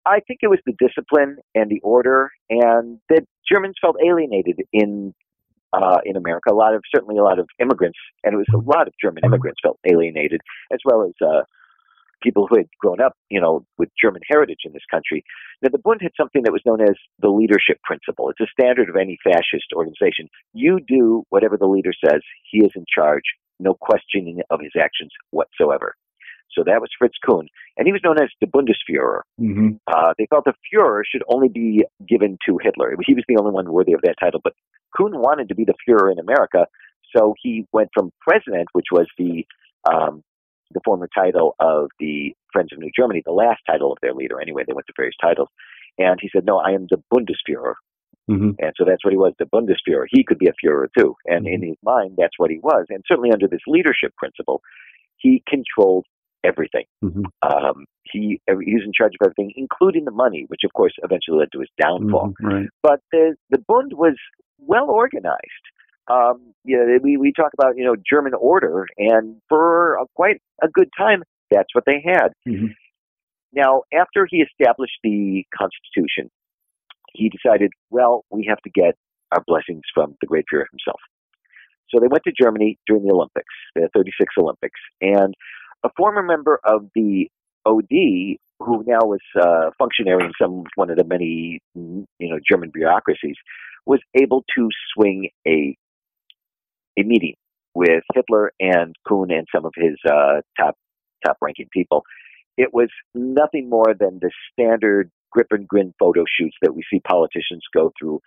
I 0.07 0.21
think 0.27 0.39
it 0.43 0.49
was 0.49 0.61
the 0.65 0.75
discipline 0.79 1.37
and 1.55 1.69
the 1.69 1.81
order, 1.83 2.31
and 2.49 3.01
that 3.11 3.25
Germans 3.51 3.75
felt 3.81 3.97
alienated 4.03 4.61
in 4.73 5.15
uh, 5.73 5.99
in 6.05 6.17
America. 6.17 6.53
A 6.53 6.55
lot 6.55 6.75
of 6.75 6.83
certainly 6.95 7.19
a 7.19 7.23
lot 7.23 7.39
of 7.39 7.49
immigrants, 7.61 7.99
and 8.25 8.35
it 8.35 8.37
was 8.37 8.47
a 8.55 8.59
lot 8.59 8.87
of 8.87 8.95
German 9.03 9.25
immigrants 9.25 9.59
felt 9.63 9.79
alienated, 9.85 10.41
as 10.73 10.79
well 10.85 11.03
as 11.03 11.13
uh, 11.21 11.43
people 12.23 12.47
who 12.49 12.57
had 12.57 12.67
grown 12.81 13.01
up, 13.01 13.13
you 13.29 13.41
know, 13.41 13.65
with 13.77 13.89
German 14.03 14.23
heritage 14.29 14.61
in 14.65 14.73
this 14.73 14.83
country. 14.91 15.25
Now, 15.63 15.71
the 15.71 15.79
Bund 15.79 16.01
had 16.03 16.13
something 16.17 16.43
that 16.43 16.53
was 16.53 16.63
known 16.65 16.81
as 16.81 16.97
the 17.21 17.29
leadership 17.29 17.79
principle. 17.83 18.31
It's 18.31 18.41
a 18.41 18.47
standard 18.51 18.89
of 18.89 18.97
any 18.97 19.19
fascist 19.23 19.73
organization. 19.75 20.29
You 20.53 20.81
do 20.87 21.25
whatever 21.31 21.57
the 21.57 21.67
leader 21.67 21.93
says. 22.05 22.21
He 22.51 22.59
is 22.59 22.73
in 22.75 22.85
charge. 22.93 23.25
No 23.61 23.75
questioning 23.75 24.41
of 24.51 24.61
his 24.61 24.73
actions 24.79 25.11
whatsoever. 25.31 25.95
So 26.57 26.65
that 26.65 26.81
was 26.81 26.91
Fritz 26.99 27.17
Kuhn. 27.25 27.47
And 27.77 27.87
he 27.87 27.93
was 27.93 28.01
known 28.03 28.21
as 28.21 28.31
the 28.41 28.47
Bundesfuhrer. 28.47 29.21
Mm-hmm. 29.41 29.77
Uh, 29.87 30.15
they 30.19 30.27
felt 30.27 30.45
the 30.45 30.55
Fuhrer 30.73 31.03
should 31.09 31.23
only 31.29 31.49
be 31.49 31.85
given 32.09 32.39
to 32.47 32.59
Hitler. 32.63 32.95
He 33.07 33.15
was 33.15 33.25
the 33.29 33.37
only 33.37 33.53
one 33.53 33.71
worthy 33.71 33.93
of 33.93 34.01
that 34.03 34.17
title. 34.21 34.41
But 34.43 34.55
Kuhn 34.97 35.13
wanted 35.13 35.49
to 35.49 35.55
be 35.55 35.65
the 35.65 35.75
Fuhrer 35.87 36.11
in 36.11 36.19
America. 36.19 36.67
So 37.17 37.35
he 37.41 37.67
went 37.73 37.91
from 37.95 38.11
president, 38.21 38.69
which 38.73 38.87
was 38.93 39.07
the 39.19 39.47
um, 39.91 40.23
the 40.73 40.81
former 40.85 41.09
title 41.15 41.55
of 41.61 41.89
the 41.99 42.35
Friends 42.53 42.73
of 42.73 42.79
New 42.79 42.91
Germany, 42.97 43.23
the 43.25 43.33
last 43.33 43.61
title 43.67 43.93
of 43.93 43.99
their 44.03 44.15
leader. 44.15 44.41
Anyway, 44.41 44.65
they 44.67 44.73
went 44.73 44.87
to 44.87 44.93
various 44.97 45.17
titles. 45.21 45.49
And 45.99 46.19
he 46.21 46.31
said, 46.33 46.45
"No, 46.45 46.59
I 46.59 46.71
am 46.71 46.87
the 46.89 47.03
Bundesfuhrer." 47.13 47.75
Mm-hmm. 48.31 48.51
And 48.59 48.73
so 48.77 48.85
that's 48.85 49.05
what 49.05 49.13
he 49.13 49.17
was, 49.17 49.33
the 49.39 49.47
Bundesfuhrer. 49.47 50.05
He 50.11 50.23
could 50.23 50.39
be 50.39 50.49
a 50.49 50.53
Fuhrer 50.53 50.87
too. 50.97 51.15
And 51.25 51.47
mm-hmm. 51.47 51.63
in 51.63 51.69
his 51.69 51.77
mind, 51.83 52.15
that's 52.19 52.35
what 52.37 52.51
he 52.51 52.59
was. 52.59 52.87
And 52.91 53.03
certainly 53.09 53.31
under 53.33 53.49
this 53.49 53.63
leadership 53.67 54.15
principle, 54.17 54.61
he 55.17 55.43
controlled 55.49 56.05
everything. 56.45 56.85
Mm-hmm. 57.03 57.25
Um, 57.43 57.87
he 58.05 58.41
he 58.47 58.75
was 58.75 58.83
in 58.85 58.93
charge 58.97 59.15
of 59.21 59.27
everything, 59.27 59.53
including 59.57 60.05
the 60.05 60.11
money, 60.11 60.45
which 60.49 60.61
of 60.65 60.73
course 60.73 60.93
eventually 61.03 61.39
led 61.39 61.53
to 61.53 61.61
his 61.61 61.71
downfall. 61.81 62.29
Mm-hmm, 62.29 62.47
right. 62.47 62.69
But 62.83 63.01
the 63.13 63.35
the 63.51 63.59
Bund 63.59 63.93
was 63.95 64.17
well 64.59 64.91
organized. 64.91 65.65
Um, 66.09 66.55
you 66.65 66.77
know, 66.77 66.99
we 67.03 67.17
we 67.17 67.33
talk 67.33 67.53
about 67.59 67.77
you 67.77 67.85
know 67.85 67.97
German 67.97 68.33
order, 68.35 68.87
and 68.97 69.37
for 69.49 69.95
a, 69.95 70.07
quite 70.15 70.41
a 70.63 70.69
good 70.69 70.89
time, 70.97 71.23
that's 71.51 71.75
what 71.75 71.85
they 71.87 72.03
had. 72.05 72.29
Mm-hmm. 72.47 72.67
Now, 73.53 73.83
after 73.93 74.27
he 74.29 74.39
established 74.39 74.99
the 75.03 75.45
Constitution, 75.57 76.31
he 77.13 77.31
decided, 77.31 77.71
well, 77.91 78.25
we 78.31 78.47
have 78.49 78.59
to 78.59 78.71
get 78.71 78.95
our 79.33 79.43
blessings 79.47 79.83
from 79.95 80.17
the 80.21 80.27
Great 80.27 80.45
Fuhrer 80.53 80.65
himself. 80.71 81.01
So 81.91 82.01
they 82.01 82.09
went 82.09 82.25
to 82.25 82.33
Germany 82.39 82.79
during 82.87 83.05
the 83.05 83.15
Olympics, 83.15 83.55
the 83.75 83.89
36 83.95 84.35
Olympics, 84.39 84.81
and 85.01 85.35
a 85.83 85.89
former 85.97 86.23
member 86.23 86.61
of 86.65 86.89
the 86.95 87.29
OD 87.65 88.37
who 88.61 88.85
now 88.87 89.01
was 89.03 89.21
uh, 89.41 89.71
functionary 89.79 90.25
in 90.25 90.33
some 90.41 90.65
one 90.75 90.91
of 90.91 90.97
the 90.97 91.05
many 91.05 91.61
you 91.75 92.07
know 92.21 92.39
German 92.49 92.71
bureaucracies 92.71 93.37
was 93.87 94.01
able 94.15 94.45
to 94.57 94.69
swing 94.95 95.31
a 95.47 95.77
a 96.99 97.05
meeting 97.05 97.35
with 97.75 98.03
Hitler 98.15 98.53
and 98.61 98.95
Kuhn 99.07 99.31
and 99.31 99.47
some 99.55 99.65
of 99.65 99.73
his 99.77 99.97
uh, 100.09 100.41
top 100.59 100.77
top 101.25 101.37
ranking 101.41 101.69
people. 101.73 102.05
It 102.57 102.73
was 102.73 102.89
nothing 103.15 103.69
more 103.69 103.95
than 103.99 104.19
the 104.21 104.31
standard 104.53 105.11
grip 105.31 105.49
and 105.51 105.69
grin 105.69 105.95
photo 105.99 106.25
shoots 106.29 106.57
that 106.63 106.75
we 106.75 106.83
see 106.91 107.01
politicians 107.01 107.63
go 107.75 107.93
through, 107.99 108.21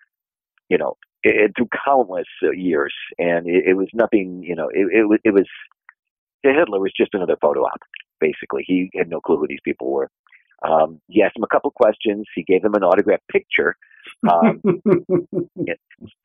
you 0.69 0.77
know, 0.77 0.95
it, 1.23 1.51
through 1.57 1.67
countless 1.85 2.27
uh, 2.43 2.51
years, 2.51 2.93
and 3.17 3.47
it, 3.47 3.65
it 3.69 3.73
was 3.73 3.89
nothing. 3.93 4.43
You 4.43 4.55
know, 4.55 4.69
it, 4.69 4.87
it 4.93 5.07
was 5.07 5.19
it 5.23 5.31
was 5.31 5.47
Hitler 6.43 6.79
was 6.79 6.93
just 6.95 7.13
another 7.13 7.37
photo 7.41 7.61
op. 7.61 7.79
Basically, 8.19 8.63
he 8.65 8.89
had 8.95 9.09
no 9.09 9.19
clue 9.19 9.37
who 9.37 9.47
these 9.47 9.59
people 9.63 9.91
were. 9.91 10.09
Um, 10.67 11.01
he 11.07 11.23
asked 11.23 11.35
him 11.35 11.43
a 11.43 11.47
couple 11.47 11.71
questions. 11.71 12.25
He 12.35 12.43
gave 12.43 12.61
them 12.61 12.75
an 12.75 12.83
autographed 12.83 13.27
picture. 13.31 13.75
Um, 14.29 14.61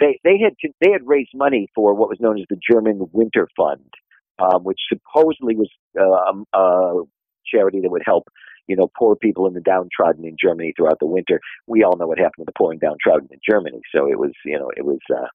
they 0.01 0.21
they 0.25 0.39
had 0.39 0.55
they 0.81 0.91
had 0.91 1.07
raised 1.07 1.31
money 1.35 1.69
for 1.75 1.95
what 1.95 2.09
was 2.09 2.21
known 2.21 2.39
as 2.39 2.47
the 2.49 2.59
German 2.71 3.09
Winter 3.13 3.49
Fund, 3.57 3.91
um, 4.39 4.65
which 4.65 4.81
supposedly 4.89 5.57
was 5.57 5.71
uh, 5.99 6.31
um, 6.31 6.45
a 6.53 7.03
charity 7.47 7.81
that 7.81 7.91
would 7.91 8.03
help 8.05 8.29
you 8.67 8.77
know 8.77 8.91
poor 8.99 9.17
people 9.17 9.47
and 9.47 9.57
the 9.57 9.61
downtrodden 9.61 10.25
in 10.25 10.37
Germany 10.43 10.73
throughout 10.77 10.99
the 11.01 11.07
winter. 11.07 11.41
We 11.67 11.85
all 11.85 11.97
know 11.97 12.07
what 12.07 12.19
happened 12.19 12.47
to 12.47 12.53
the 12.53 12.59
poor 12.59 12.73
and 12.73 12.81
downtrodden 12.81 13.29
in 13.31 13.39
Germany, 13.49 13.81
so 13.95 14.11
it 14.11 14.19
was 14.19 14.33
you 14.45 14.59
know 14.59 14.71
it 14.77 14.85
was 14.85 14.99
uh, 15.11 15.29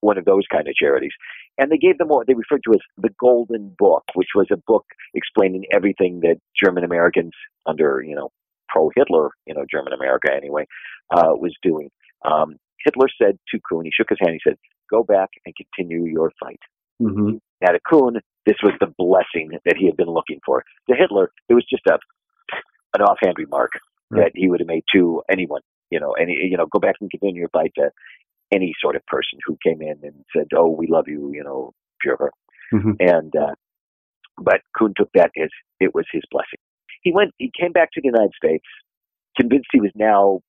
one 0.00 0.18
of 0.18 0.24
those 0.24 0.44
kind 0.50 0.66
of 0.68 0.74
charities. 0.74 1.12
And 1.58 1.70
they 1.70 1.76
gave 1.76 1.98
them 1.98 2.08
what 2.08 2.26
they 2.26 2.34
referred 2.34 2.62
to 2.64 2.72
as 2.72 2.80
the 2.96 3.10
Golden 3.20 3.74
Book, 3.78 4.04
which 4.14 4.30
was 4.34 4.46
a 4.50 4.56
book 4.56 4.84
explaining 5.14 5.64
everything 5.72 6.20
that 6.20 6.36
German 6.62 6.84
Americans 6.84 7.32
under, 7.66 8.02
you 8.06 8.14
know, 8.14 8.30
pro 8.68 8.90
Hitler, 8.94 9.30
you 9.46 9.54
know, 9.54 9.64
German 9.70 9.92
America 9.92 10.28
anyway, 10.34 10.66
uh, 11.10 11.32
was 11.34 11.54
doing. 11.62 11.90
Um, 12.24 12.56
Hitler 12.84 13.08
said 13.20 13.38
to 13.52 13.60
Kuhn, 13.68 13.84
he 13.84 13.90
shook 13.94 14.08
his 14.08 14.18
hand, 14.20 14.32
he 14.32 14.40
said, 14.48 14.56
go 14.90 15.02
back 15.02 15.28
and 15.44 15.54
continue 15.54 16.04
your 16.10 16.32
fight. 16.40 16.60
Mm-hmm. 17.00 17.36
Now 17.62 17.72
to 17.72 17.80
Kuhn, 17.88 18.14
this 18.46 18.56
was 18.62 18.72
the 18.80 18.92
blessing 18.98 19.50
that 19.64 19.76
he 19.78 19.86
had 19.86 19.96
been 19.96 20.08
looking 20.10 20.40
for. 20.44 20.64
To 20.88 20.96
Hitler, 20.96 21.30
it 21.48 21.54
was 21.54 21.64
just 21.68 21.86
a 21.86 21.98
an 22.94 23.02
offhand 23.02 23.36
remark 23.38 23.70
Right. 24.12 24.24
that 24.24 24.32
he 24.34 24.48
would 24.48 24.58
have 24.58 24.66
made 24.66 24.82
to 24.92 25.22
anyone. 25.30 25.60
You 25.92 26.00
know, 26.00 26.12
any 26.20 26.32
you 26.32 26.56
know, 26.56 26.66
go 26.66 26.80
back 26.80 26.96
and 27.00 27.08
continue 27.08 27.38
your 27.42 27.48
fight 27.50 27.70
to 27.78 27.90
any 28.50 28.74
sort 28.80 28.96
of 28.96 29.06
person 29.06 29.38
who 29.46 29.56
came 29.64 29.80
in 29.80 30.00
and 30.02 30.24
said, 30.36 30.46
"Oh, 30.52 30.68
we 30.68 30.88
love 30.88 31.04
you," 31.06 31.30
you 31.32 31.44
know, 31.44 31.72
Führer. 32.04 32.30
Mhm. 32.74 32.96
And 32.98 33.32
uh, 33.36 33.54
but 34.36 34.62
Kuhn 34.76 34.94
took 34.96 35.10
that 35.14 35.30
as 35.40 35.50
it 35.78 35.94
was 35.94 36.06
his 36.12 36.22
blessing. 36.32 36.58
He 37.02 37.12
went. 37.12 37.32
He 37.38 37.52
came 37.56 37.70
back 37.70 37.90
to 37.92 38.00
the 38.00 38.08
United 38.08 38.32
States, 38.34 38.64
convinced 39.38 39.68
he 39.72 39.80
was 39.80 39.92
now 39.94 40.40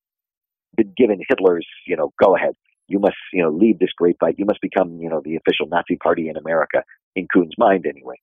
been 0.75 0.93
given 0.97 1.21
Hitler's, 1.27 1.67
you 1.88 1.95
know, 1.97 2.13
go 2.23 2.36
ahead. 2.36 2.55
You 2.88 2.99
must, 2.99 3.15
you 3.34 3.43
know, 3.43 3.49
lead 3.51 3.79
this 3.79 3.91
great 3.97 4.17
fight. 4.19 4.36
You 4.38 4.45
must 4.45 4.62
become, 4.62 4.99
you 4.99 5.10
know, 5.10 5.21
the 5.23 5.38
official 5.38 5.67
Nazi 5.67 5.95
party 5.97 6.29
in 6.29 6.38
America, 6.38 6.84
in 7.15 7.27
Kuhn's 7.34 7.55
mind 7.57 7.86
anyway. 7.88 8.15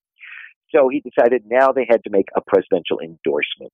So 0.74 0.88
he 0.88 1.00
decided 1.00 1.44
now 1.48 1.72
they 1.72 1.86
had 1.88 2.04
to 2.04 2.10
make 2.10 2.26
a 2.36 2.40
presidential 2.42 3.00
endorsement. 3.00 3.72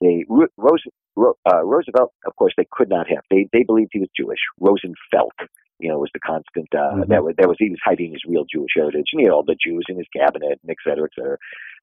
They 0.00 0.24
Ro- 0.28 0.46
Rose, 0.56 0.82
uh, 1.18 1.64
Roosevelt, 1.64 2.12
of 2.26 2.36
course, 2.36 2.54
they 2.56 2.66
could 2.70 2.88
not 2.88 3.08
have. 3.08 3.24
They 3.30 3.48
they 3.52 3.64
believed 3.64 3.90
he 3.92 4.00
was 4.00 4.10
Jewish. 4.16 4.38
Rosenfeld, 4.60 5.32
you 5.80 5.88
know, 5.90 5.98
was 5.98 6.10
the 6.14 6.20
constant. 6.20 6.68
Uh, 6.74 7.04
Mhm. 7.04 7.08
That 7.08 7.24
was 7.24 7.34
that 7.38 7.48
was 7.48 7.56
he 7.58 7.70
was 7.70 7.80
hiding 7.84 8.12
his 8.12 8.22
real 8.26 8.44
Jewish 8.52 8.72
heritage, 8.76 9.06
and 9.12 9.20
he 9.20 9.24
had 9.24 9.32
all 9.32 9.42
the 9.44 9.56
Jews 9.56 9.84
in 9.88 9.96
his 9.98 10.08
cabinet, 10.14 10.60
and 10.62 10.70
et 10.70 10.76
cetera, 10.84 11.06
et 11.06 11.14
cetera. 11.16 11.38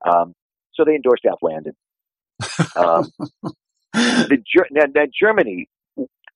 Um, 0.05 0.34
so 0.73 0.86
they 0.86 0.95
endorsed 0.95 1.25
Alf 1.25 1.39
Landon. 1.41 1.75
Um, 2.75 3.10
the 3.93 4.39
now 4.71 5.05
Germany 5.19 5.67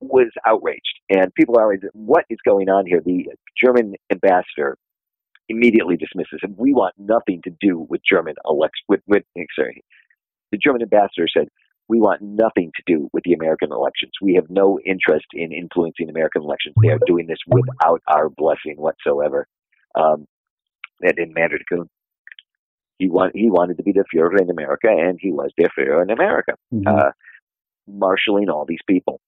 was 0.02 0.32
outraged, 0.46 1.00
and 1.10 1.34
people 1.36 1.58
are 1.58 1.66
outraged. 1.66 1.86
What 1.94 2.26
is 2.30 2.38
going 2.46 2.70
on 2.70 2.86
here? 2.86 3.02
The 3.06 3.28
German 3.62 3.96
ambassador 4.12 4.78
immediately 5.50 5.98
dismisses 5.98 6.40
him. 6.42 6.56
We 6.58 6.74
want 6.74 6.96
nothing 6.98 7.42
to 7.44 7.52
do 7.60 7.86
with 7.90 8.02
German 8.10 8.36
election. 8.46 8.86
With, 8.88 9.02
with 9.08 9.24
sorry, 9.56 9.84
the 10.52 10.58
German 10.58 10.82
ambassador 10.82 11.28
said, 11.36 11.48
"We 11.88 12.00
want 12.00 12.22
nothing 12.22 12.72
to 12.76 12.84
do 12.86 13.10
with 13.14 13.24
the 13.24 13.34
American 13.34 13.72
elections. 13.72 14.12
We 14.22 14.36
have 14.36 14.50
no 14.50 14.80
interest 14.86 15.26
in 15.34 15.52
influencing 15.52 16.10
American 16.10 16.44
elections. 16.44 16.76
They 16.82 16.90
are 16.90 17.00
doing 17.06 17.28
this 17.28 17.40
without 17.48 18.02
our 18.08 18.30
blessing 18.30 18.76
whatsoever." 18.78 19.48
Um, 19.96 20.26
that 21.02 21.16
didn't 21.16 21.34
matter 21.34 21.58
to 21.58 21.64
Kuhn. 21.70 21.90
He 23.00 23.10
want, 23.10 23.34
he 23.34 23.50
wanted 23.50 23.78
to 23.78 23.84
be 23.84 23.94
the 23.94 24.04
Führer 24.14 24.42
in 24.42 24.50
America, 24.50 24.90
and 24.90 25.18
he 25.20 25.32
was 25.32 25.52
the 25.58 25.70
Führer 25.78 26.04
in 26.04 26.10
America 26.10 26.54
Mm-hmm. 26.74 26.88
uh, 26.88 27.12
marshaling 27.88 28.50
all 28.50 28.66
these 28.66 28.84
people. 28.88 29.20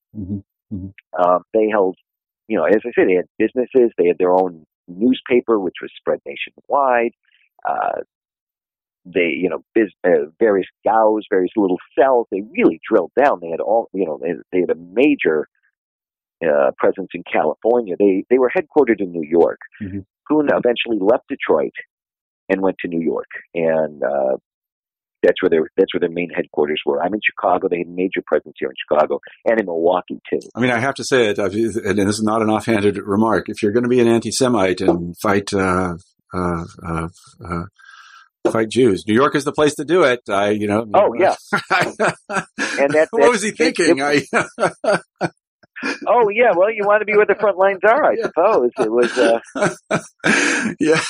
Mhm. 0.72 0.94
Um, 1.18 1.44
they 1.54 1.70
held, 1.70 1.98
you 2.48 2.58
know, 2.58 2.66
as 2.66 2.78
I 2.86 2.92
said, 2.96 3.08
they 3.08 3.16
had 3.16 3.28
businesses. 3.38 3.92
They 3.98 4.08
had 4.08 4.18
their 4.18 4.34
own 4.34 4.66
newspaper, 4.88 5.60
which 5.60 5.76
was 5.82 5.92
spread 5.98 6.20
nationwide. 6.26 7.14
Uh, 7.68 8.02
they, 9.06 9.30
you 9.30 9.50
know, 9.50 9.64
biz, 9.74 9.90
uh, 10.04 10.30
various 10.40 10.68
gaus, 10.86 11.24
various 11.30 11.52
little 11.56 11.80
cells. 11.98 12.28
They 12.32 12.42
really 12.52 12.80
drilled 12.88 13.12
down. 13.22 13.40
They 13.42 13.50
had 13.50 13.60
all, 13.60 13.90
you 13.94 14.06
know, 14.06 14.20
they, 14.22 14.34
they 14.52 14.60
had 14.62 14.70
a 14.70 14.76
major 14.76 15.48
uh, 16.46 16.72
presence 16.78 17.10
in 17.14 17.24
California. 17.32 17.96
They 17.98 18.26
they 18.30 18.40
were 18.40 18.52
headquartered 18.56 19.00
in 19.00 19.12
New 19.12 19.24
York. 19.28 19.60
Mhm. 19.82 20.06
Kuhn 20.28 20.48
eventually 20.52 20.98
left 21.00 21.28
Detroit 21.28 21.74
and 22.50 22.62
went 22.62 22.78
to 22.80 22.88
New 22.88 23.02
York, 23.02 23.30
and 23.54 24.04
uh, 24.04 24.38
that's 25.24 25.42
where 25.42 25.50
their 25.50 25.62
that's 25.78 25.94
where 25.94 26.00
their 26.00 26.10
main 26.10 26.30
headquarters 26.36 26.82
were. 26.86 27.02
I'm 27.02 27.14
in 27.14 27.20
Chicago. 27.24 27.68
They 27.70 27.80
had 27.80 27.88
a 27.88 27.90
major 27.92 28.22
presence 28.26 28.56
here 28.60 28.70
in 28.70 28.76
Chicago 28.90 29.20
and 29.46 29.60
in 29.60 29.66
Milwaukee 29.66 30.20
too. 30.30 30.40
I 30.56 30.60
mean, 30.60 30.72
I 30.72 30.80
have 30.80 30.96
to 30.96 31.04
say 31.04 31.28
it, 31.30 31.40
I've- 31.40 31.64
and 31.86 31.98
this 32.00 32.18
is 32.18 32.24
not 32.24 32.42
an 32.42 32.50
offhanded 32.50 32.98
remark. 32.98 33.50
If 33.50 33.62
you're 33.62 33.72
going 33.72 33.84
to 33.84 33.90
be 33.90 34.00
an 34.00 34.08
anti-Semite 34.08 34.82
and 34.82 35.16
fight, 35.18 35.54
uh, 35.54 35.96
uh, 36.34 36.66
uh, 36.88 37.08
uh, 37.46 37.64
fight 38.52 38.70
Jews, 38.70 39.04
New 39.08 39.14
York 39.14 39.36
is 39.36 39.44
the 39.44 39.52
place 39.52 39.76
to 39.76 39.86
do 39.86 40.04
it. 40.04 40.22
I, 40.30 40.50
you 40.50 40.68
know. 40.68 40.86
Oh, 40.94 41.14
yeah. 41.18 41.36
and 41.70 41.98
that- 42.94 43.08
what 43.12 43.30
was 43.32 43.42
he 43.44 43.50
it- 43.50 43.58
thinking? 43.58 44.00
it- 44.00 44.28
I, 44.34 45.00
Oh 46.08 46.30
yeah, 46.30 46.52
well 46.56 46.72
you 46.72 46.84
want 46.86 47.02
to 47.02 47.06
be 47.06 47.16
where 47.16 47.26
the 47.26 47.36
front 47.40 47.58
lines 47.58 47.80
are, 47.84 48.06
I 48.06 48.14
Yeah. 48.18 48.26
suppose. 48.28 48.70
It 48.80 48.92
was 48.92 49.18
uh, 49.18 50.00
yeah, 50.80 51.02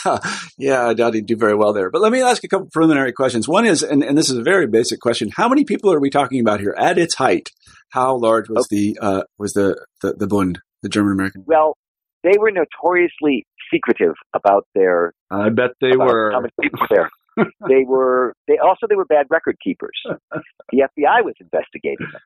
yeah, 0.57 0.87
I 0.87 0.93
doubt 0.93 1.13
he'd 1.13 1.25
do 1.25 1.35
very 1.35 1.55
well 1.55 1.73
there. 1.73 1.89
But 1.89 2.01
let 2.01 2.11
me 2.11 2.21
ask 2.21 2.43
a 2.43 2.47
couple 2.47 2.67
preliminary 2.71 3.11
questions. 3.13 3.47
One 3.47 3.65
is, 3.65 3.83
and, 3.83 4.03
and 4.03 4.17
this 4.17 4.29
is 4.29 4.37
a 4.37 4.43
very 4.43 4.67
basic 4.67 4.99
question: 4.99 5.29
How 5.35 5.49
many 5.49 5.63
people 5.65 5.91
are 5.91 5.99
we 5.99 6.09
talking 6.09 6.39
about 6.39 6.59
here 6.59 6.75
at 6.77 6.97
its 6.97 7.15
height? 7.15 7.49
How 7.89 8.15
large 8.15 8.49
was 8.49 8.67
the 8.69 8.97
uh, 9.01 9.23
was 9.37 9.53
the, 9.53 9.83
the 10.01 10.13
the 10.13 10.27
Bund, 10.27 10.59
the 10.81 10.89
German 10.89 11.13
American? 11.13 11.43
well, 11.45 11.77
they 12.23 12.37
were 12.37 12.51
notoriously 12.51 13.45
secretive 13.73 14.13
about 14.33 14.65
their 14.75 15.13
I 15.29 15.49
bet 15.49 15.71
they 15.81 15.95
were. 15.97 16.31
how 16.31 16.41
many 16.41 16.51
people 16.61 16.79
were 16.81 16.87
there. 16.95 17.09
they 17.67 17.83
were 17.85 18.33
they 18.47 18.57
also 18.57 18.87
they 18.89 18.95
were 18.95 19.05
bad 19.05 19.25
record 19.29 19.57
keepers. 19.63 19.97
The 20.71 20.79
FBI 20.97 21.23
was 21.23 21.33
investigating 21.39 22.07
them. 22.11 22.21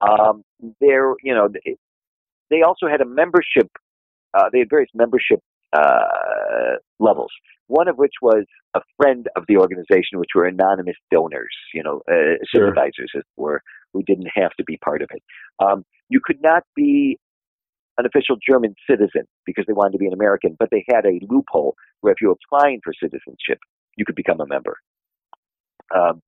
Um, 0.00 0.42
there, 0.80 1.14
you 1.24 1.34
know, 1.34 1.48
they, 2.50 2.62
also 2.62 2.86
had 2.88 3.00
a 3.00 3.06
membership. 3.06 3.68
Uh, 4.34 4.48
they 4.52 4.60
had 4.60 4.68
various 4.70 4.90
membership 4.94 5.40
uh, 5.72 6.76
levels. 6.98 7.30
One 7.66 7.88
of 7.88 7.96
which 7.96 8.14
was 8.22 8.44
a 8.74 8.80
friend 8.96 9.28
of 9.36 9.44
the 9.48 9.58
organization, 9.58 10.18
which 10.18 10.30
were 10.34 10.46
anonymous 10.46 10.96
donors, 11.10 11.54
you 11.74 11.82
know, 11.82 12.00
uh, 12.10 12.36
Sure. 12.54 12.66
sympathizers, 12.66 13.10
as 13.14 13.20
it 13.20 13.26
were, 13.36 13.60
who 13.92 14.02
didn't 14.02 14.28
have 14.34 14.52
to 14.58 14.64
be 14.64 14.78
part 14.78 15.02
of 15.02 15.08
it. 15.12 15.22
Um, 15.62 15.84
you 16.08 16.20
could 16.22 16.40
not 16.42 16.62
be 16.74 17.18
an 17.98 18.06
official 18.06 18.36
German 18.46 18.74
citizen 18.88 19.22
because 19.44 19.64
they 19.66 19.72
wanted 19.72 19.92
to 19.92 19.98
be 19.98 20.06
an 20.06 20.12
American, 20.12 20.56
but 20.58 20.70
they 20.70 20.84
had 20.88 21.04
a 21.04 21.20
loophole 21.28 21.74
where 22.00 22.12
if 22.12 22.20
you 22.20 22.28
were 22.28 22.36
applying 22.44 22.80
for 22.82 22.92
citizenship, 22.94 23.58
you 23.96 24.04
could 24.04 24.14
become 24.14 24.40
a 24.40 24.46
member. 24.46 24.76
Um, 25.94 26.22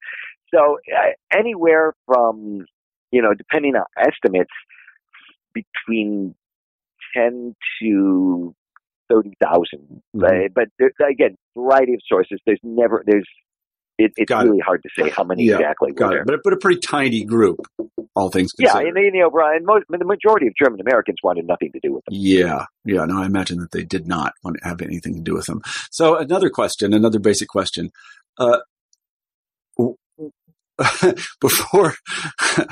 so 0.52 0.78
uh, 0.94 1.12
anywhere 1.32 1.94
from, 2.06 2.66
you 3.12 3.22
know, 3.22 3.34
depending 3.34 3.76
on 3.76 3.84
estimates, 3.96 4.50
between 5.54 6.34
10 7.14 7.54
to 7.82 8.54
30,000. 9.10 10.02
Mhm. 10.16 10.24
Uh, 10.24 10.48
but 10.54 10.68
there, 10.78 10.92
again, 11.08 11.36
variety 11.56 11.94
of 11.94 12.00
sources. 12.06 12.40
There's 12.46 12.60
never, 12.62 13.02
there's, 13.06 13.26
it, 13.98 14.12
it's 14.16 14.28
Got 14.28 14.46
it. 14.46 14.50
really 14.50 14.60
hard 14.60 14.82
to 14.82 14.88
say 14.96 15.10
how 15.10 15.24
many 15.24 15.44
Yeah, 15.44 15.56
exactly 15.56 15.92
Got 15.92 16.10
were 16.12 16.18
it. 16.20 16.26
But 16.26 16.40
but 16.44 16.52
a 16.52 16.56
pretty 16.56 16.80
tiny 16.80 17.24
group, 17.24 17.58
all 18.14 18.30
things 18.30 18.52
Yeah, 18.58 18.72
considered. 18.72 18.96
and, 18.96 19.14
you 19.14 19.20
know, 19.20 19.30
Brian, 19.30 19.64
most, 19.64 19.84
the 19.88 20.04
majority 20.04 20.46
of 20.46 20.54
German 20.60 20.80
Americans 20.80 21.18
wanted 21.22 21.46
nothing 21.46 21.70
to 21.72 21.80
do 21.82 21.92
with 21.92 22.04
them. 22.06 22.14
Yeah, 22.16 22.64
yeah. 22.84 23.04
No, 23.04 23.20
I 23.22 23.26
imagine 23.26 23.58
that 23.58 23.72
they 23.72 23.84
did 23.84 24.06
not 24.06 24.32
want 24.44 24.56
to 24.62 24.68
have 24.68 24.80
anything 24.80 25.14
to 25.16 25.20
do 25.20 25.34
with 25.34 25.46
them. 25.46 25.60
So 25.90 26.16
another 26.16 26.48
question, 26.50 26.94
another 26.94 27.18
basic 27.18 27.48
question. 27.48 27.90
Uh, 28.38 28.58
before 31.42 31.94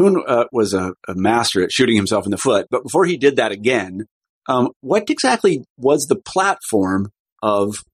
Kuhn 0.00 0.22
uh, 0.26 0.44
was 0.52 0.74
a, 0.74 0.94
a 1.08 1.14
master 1.14 1.62
at 1.62 1.72
shooting 1.72 1.96
himself 1.96 2.24
in 2.24 2.30
the 2.30 2.38
foot, 2.38 2.66
but 2.70 2.82
before 2.82 3.04
he 3.04 3.16
did 3.16 3.36
that 3.36 3.52
again, 3.52 4.06
um, 4.48 4.68
what 4.80 5.10
exactly 5.10 5.64
was 5.76 6.06
the 6.06 6.16
platform 6.16 7.12
of 7.42 7.84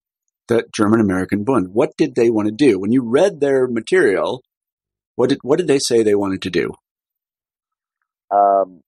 the 0.49 0.64
German 0.75 1.01
American 1.01 1.42
Bund? 1.45 1.71
What 1.73 1.97
did 1.97 2.14
they 2.14 2.31
want 2.31 2.47
to 2.47 2.55
do? 2.55 2.79
When 2.79 2.92
you 2.92 3.03
read 3.03 3.40
their 3.40 3.66
material, 3.66 4.42
what 5.16 5.31
did 5.31 5.38
what 5.42 5.59
did 5.59 5.66
they 5.66 5.79
say 5.79 6.03
they 6.03 6.14
wanted 6.14 6.42
to 6.42 6.51
do? 6.51 6.73
um, 8.31 8.81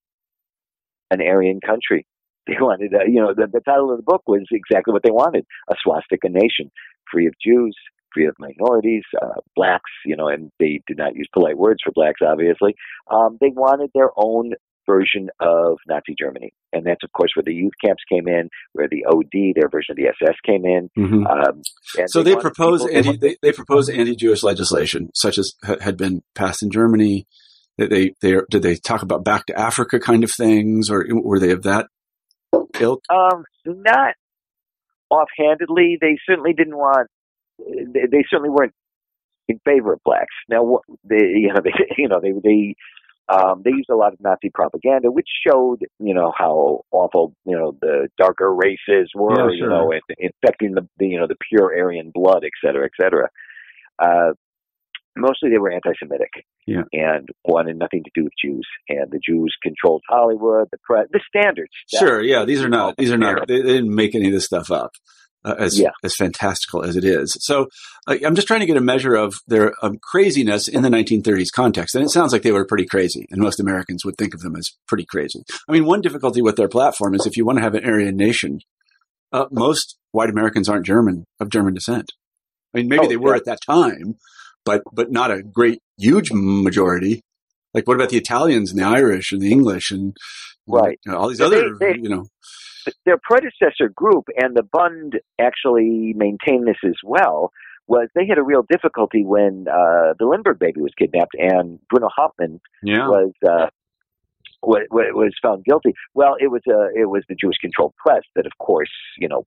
an 1.10 1.20
Aryan 1.20 1.60
country. 1.64 2.06
They 2.48 2.56
wanted, 2.58 2.94
uh, 2.94 3.04
you 3.06 3.20
know, 3.20 3.34
the, 3.36 3.46
the 3.46 3.60
title 3.60 3.90
of 3.92 3.98
the 3.98 4.02
book 4.02 4.22
was 4.26 4.40
exactly 4.50 4.94
what 4.94 5.02
they 5.02 5.10
wanted: 5.10 5.44
a 5.68 5.74
swastika 5.84 6.30
nation, 6.30 6.70
free 7.12 7.26
of 7.26 7.34
Jews, 7.44 7.76
of 8.16 8.34
minorities, 8.38 9.04
uh, 9.20 9.40
blacks. 9.56 9.90
You 10.04 10.16
know, 10.16 10.28
and 10.28 10.50
they 10.58 10.80
did 10.86 10.98
not 10.98 11.14
use 11.14 11.28
polite 11.32 11.58
words 11.58 11.80
for 11.84 11.92
blacks, 11.92 12.20
obviously. 12.26 12.74
Um, 13.10 13.38
they 13.40 13.50
wanted 13.50 13.90
their 13.94 14.10
own 14.16 14.52
version 14.86 15.28
of 15.38 15.76
Nazi 15.86 16.14
Germany, 16.18 16.50
and 16.72 16.86
that's 16.86 17.04
of 17.04 17.12
course 17.12 17.30
where 17.36 17.42
the 17.44 17.52
youth 17.52 17.74
camps 17.84 18.02
came 18.10 18.26
in, 18.26 18.48
where 18.72 18.88
the 18.88 19.04
OD, 19.06 19.54
their 19.54 19.68
version 19.68 19.92
of 19.92 19.96
the 19.98 20.06
SS, 20.08 20.36
came 20.46 20.64
in. 20.64 20.88
Um, 21.26 21.60
and 21.98 22.08
So 22.08 22.22
they, 22.22 22.32
wanted 22.34 22.42
propose 22.42 22.82
people- 22.84 22.96
anti, 22.96 23.16
they, 23.18 23.36
they 23.42 23.52
propose 23.52 23.90
anti-Jewish 23.90 24.42
legislation, 24.42 25.10
such 25.14 25.36
as 25.36 25.52
ha- 25.62 25.76
had 25.80 25.98
been 25.98 26.22
passed 26.34 26.62
in 26.62 26.70
Germany. 26.70 27.26
They, 27.76 27.86
they, 27.86 28.14
they 28.22 28.36
did 28.50 28.62
they 28.62 28.76
talk 28.76 29.02
about 29.02 29.24
back 29.24 29.44
to 29.46 29.58
Africa 29.60 30.00
kind 30.00 30.24
of 30.24 30.30
things, 30.36 30.88
or 30.90 31.04
were 31.10 31.38
they 31.38 31.50
of 31.50 31.64
that 31.64 31.86
ilk? 32.80 33.02
Um, 33.10 33.44
not 33.66 34.14
offhandedly. 35.10 35.98
They 36.00 36.16
certainly 36.26 36.52
didn't 36.52 36.76
want. 36.76 37.08
They, 37.58 38.06
they 38.10 38.24
certainly 38.30 38.50
weren't 38.50 38.74
in 39.48 39.60
favor 39.64 39.92
of 39.92 40.00
blacks. 40.04 40.34
Now, 40.48 40.62
what 40.62 40.82
they, 41.04 41.16
you 41.34 41.52
know, 41.52 41.60
they, 41.62 41.72
you 41.96 42.08
know, 42.08 42.20
they, 42.20 42.32
they, 42.42 42.74
um, 43.28 43.62
they 43.64 43.70
used 43.70 43.90
a 43.90 43.96
lot 43.96 44.12
of 44.14 44.20
Nazi 44.20 44.50
propaganda, 44.52 45.10
which 45.10 45.28
showed, 45.46 45.80
you 45.98 46.14
know, 46.14 46.32
how 46.36 46.82
awful, 46.90 47.34
you 47.44 47.56
know, 47.56 47.76
the 47.80 48.08
darker 48.16 48.54
races 48.54 49.10
were, 49.14 49.50
Yeah, 49.50 49.56
you 49.56 49.68
know, 49.68 49.92
and 49.92 50.02
infecting 50.18 50.72
the, 50.74 50.88
the, 50.98 51.06
you 51.06 51.20
know, 51.20 51.26
the 51.26 51.36
pure 51.48 51.76
Aryan 51.78 52.10
blood, 52.14 52.42
et 52.44 52.52
cetera, 52.64 52.86
et 52.86 52.92
cetera. 52.98 53.28
Uh, 53.98 54.32
mostly 55.18 55.50
they 55.50 55.58
were 55.58 55.70
anti-Semitic 55.72 56.30
Yeah. 56.66 56.82
and 56.92 57.28
wanted 57.44 57.76
nothing 57.78 58.02
to 58.04 58.10
do 58.14 58.24
with 58.24 58.32
Jews. 58.42 58.66
And 58.88 59.10
the 59.10 59.18
Jews 59.18 59.54
controlled 59.62 60.02
Hollywood, 60.08 60.68
the 60.70 60.78
press, 60.82 61.06
the 61.12 61.20
standards. 61.28 61.72
Sure, 61.88 62.22
yeah, 62.22 62.44
these 62.44 62.62
are 62.62 62.68
not 62.68 62.96
these 62.96 63.12
are 63.12 63.18
not 63.18 63.46
they, 63.48 63.60
they 63.60 63.74
didn't 63.74 63.94
make 63.94 64.14
any 64.14 64.26
of 64.26 64.32
this 64.32 64.46
stuff 64.46 64.70
up. 64.70 64.92
Uh, 65.48 65.54
as 65.58 65.78
Yeah. 65.78 65.90
as 66.04 66.14
fantastical 66.14 66.84
as 66.84 66.94
it 66.96 67.04
is, 67.04 67.36
so 67.40 67.68
uh, 68.06 68.16
I'm 68.26 68.34
just 68.34 68.46
trying 68.46 68.60
to 68.60 68.66
get 68.66 68.76
a 68.76 68.80
measure 68.82 69.14
of 69.14 69.34
their 69.46 69.72
um, 69.82 69.98
craziness 70.02 70.68
in 70.68 70.82
the 70.82 70.88
1930s 70.90 71.50
context, 71.54 71.94
and 71.94 72.04
it 72.04 72.10
sounds 72.10 72.32
like 72.32 72.42
they 72.42 72.52
were 72.52 72.66
pretty 72.66 72.84
crazy, 72.86 73.26
and 73.30 73.40
most 73.40 73.58
Americans 73.60 74.04
would 74.04 74.16
think 74.18 74.34
of 74.34 74.40
them 74.40 74.56
as 74.56 74.70
pretty 74.86 75.06
crazy. 75.06 75.40
I 75.68 75.72
mean, 75.72 75.86
one 75.86 76.00
difficulty 76.02 76.42
with 76.42 76.56
their 76.56 76.68
platform 76.68 77.14
is 77.14 77.24
if 77.24 77.36
you 77.36 77.46
want 77.46 77.58
to 77.58 77.62
have 77.62 77.74
an 77.74 77.84
Aryan 77.84 78.16
nation, 78.16 78.60
uh, 79.32 79.46
most 79.50 79.96
white 80.12 80.30
Americans 80.30 80.68
aren't 80.68 80.86
German 80.86 81.24
of 81.40 81.48
German 81.50 81.74
descent. 81.74 82.12
I 82.74 82.78
mean, 82.78 82.88
maybe 82.88 83.06
Oh, 83.06 83.08
they 83.08 83.16
were 83.16 83.32
yeah. 83.34 83.38
at 83.38 83.44
that 83.46 83.60
time, 83.64 84.16
but 84.64 84.82
but 84.92 85.10
not 85.10 85.30
a 85.30 85.42
great 85.42 85.80
huge 85.96 86.30
majority. 86.32 87.22
Like, 87.74 87.86
what 87.86 87.94
about 87.96 88.10
the 88.10 88.16
Italians 88.18 88.70
and 88.70 88.78
the 88.80 88.84
Irish 88.86 89.32
and 89.32 89.40
the 89.40 89.50
English 89.52 89.90
and 89.90 90.14
Right. 90.66 90.98
you 91.06 91.12
know, 91.12 91.18
all 91.18 91.28
these 91.28 91.38
But 91.38 91.46
other 91.46 91.70
they- 91.78 91.92
they- 91.94 91.98
you 92.02 92.08
know 92.10 92.26
their 93.04 93.18
predecessor 93.22 93.88
group 93.94 94.26
and 94.36 94.56
the 94.56 94.62
Bund 94.62 95.20
actually 95.40 96.12
maintained 96.16 96.66
this 96.66 96.76
as 96.84 96.96
well 97.04 97.52
was 97.86 98.08
they 98.14 98.26
had 98.26 98.38
a 98.38 98.42
real 98.42 98.64
difficulty 98.70 99.24
when 99.24 99.66
uh, 99.68 100.12
the 100.18 100.26
Lindbergh 100.26 100.58
baby 100.58 100.80
was 100.80 100.92
kidnapped 100.98 101.34
and 101.38 101.78
Bruno 101.88 102.08
Hauptmann 102.14 102.60
Yeah. 102.82 103.08
was 103.08 103.32
uh, 103.48 103.66
was, 104.62 104.86
was 104.90 105.32
found 105.40 105.64
guilty. 105.64 105.94
Well, 106.14 106.36
it 106.38 106.48
was 106.48 106.62
uh, 106.68 106.88
it 106.94 107.06
was 107.08 107.22
the 107.28 107.34
Jewish 107.34 107.56
controlled 107.60 107.94
press 107.96 108.22
that, 108.34 108.46
of 108.46 108.52
course, 108.58 108.90
you 109.18 109.28
know, 109.28 109.46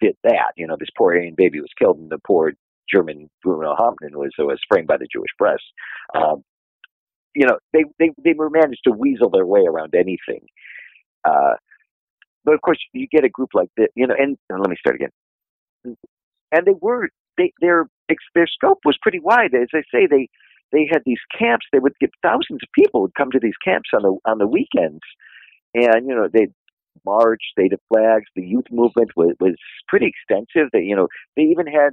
did 0.00 0.16
that. 0.24 0.52
You 0.56 0.66
know, 0.66 0.76
this 0.78 0.88
poor 0.96 1.12
Aryan 1.14 1.34
baby 1.36 1.60
was 1.60 1.70
killed, 1.78 1.98
and 1.98 2.10
the 2.10 2.18
poor 2.18 2.52
German 2.90 3.28
Bruno 3.42 3.74
Hauptmann 3.76 4.16
was 4.16 4.30
was 4.38 4.60
framed 4.68 4.86
by 4.88 4.96
the 4.96 5.08
Jewish 5.12 5.30
press. 5.38 5.58
Um, 6.14 6.42
you 7.34 7.46
know, 7.46 7.58
they 7.72 7.84
they 7.98 8.10
they 8.22 8.34
managed 8.34 8.82
to 8.84 8.92
weasel 8.92 9.28
their 9.30 9.46
way 9.46 9.62
around 9.68 9.94
anything. 9.94 10.46
Uh, 11.24 11.54
but 12.44 12.54
of 12.54 12.60
course, 12.60 12.78
you 12.92 13.06
get 13.10 13.24
a 13.24 13.28
group 13.28 13.50
like 13.54 13.70
this, 13.76 13.88
you 13.94 14.06
know. 14.06 14.14
And, 14.18 14.36
and 14.50 14.60
let 14.60 14.68
me 14.68 14.76
start 14.78 14.96
again. 14.96 15.96
And 16.52 16.66
they 16.66 16.74
were 16.80 17.08
they 17.36 17.52
their 17.60 17.86
their 18.34 18.46
scope 18.46 18.80
was 18.84 18.98
pretty 19.02 19.20
wide. 19.20 19.54
As 19.54 19.68
I 19.74 19.82
say, 19.92 20.06
they 20.08 20.28
they 20.72 20.88
had 20.90 21.02
these 21.04 21.20
camps. 21.36 21.66
They 21.72 21.78
would 21.78 21.94
get 22.00 22.10
thousands 22.22 22.60
of 22.62 22.68
people 22.74 23.02
would 23.02 23.14
come 23.14 23.30
to 23.30 23.40
these 23.40 23.56
camps 23.64 23.90
on 23.94 24.02
the 24.02 24.16
on 24.30 24.38
the 24.38 24.46
weekends, 24.46 25.02
and 25.74 26.06
you 26.06 26.14
know 26.14 26.28
they 26.32 26.48
march, 27.04 27.40
state 27.50 27.72
of 27.72 27.80
flags. 27.92 28.26
The 28.36 28.46
youth 28.46 28.66
movement 28.70 29.10
was 29.16 29.34
was 29.40 29.54
pretty 29.88 30.06
extensive. 30.06 30.70
They 30.72 30.80
you 30.80 30.96
know 30.96 31.08
they 31.36 31.42
even 31.42 31.66
had 31.66 31.90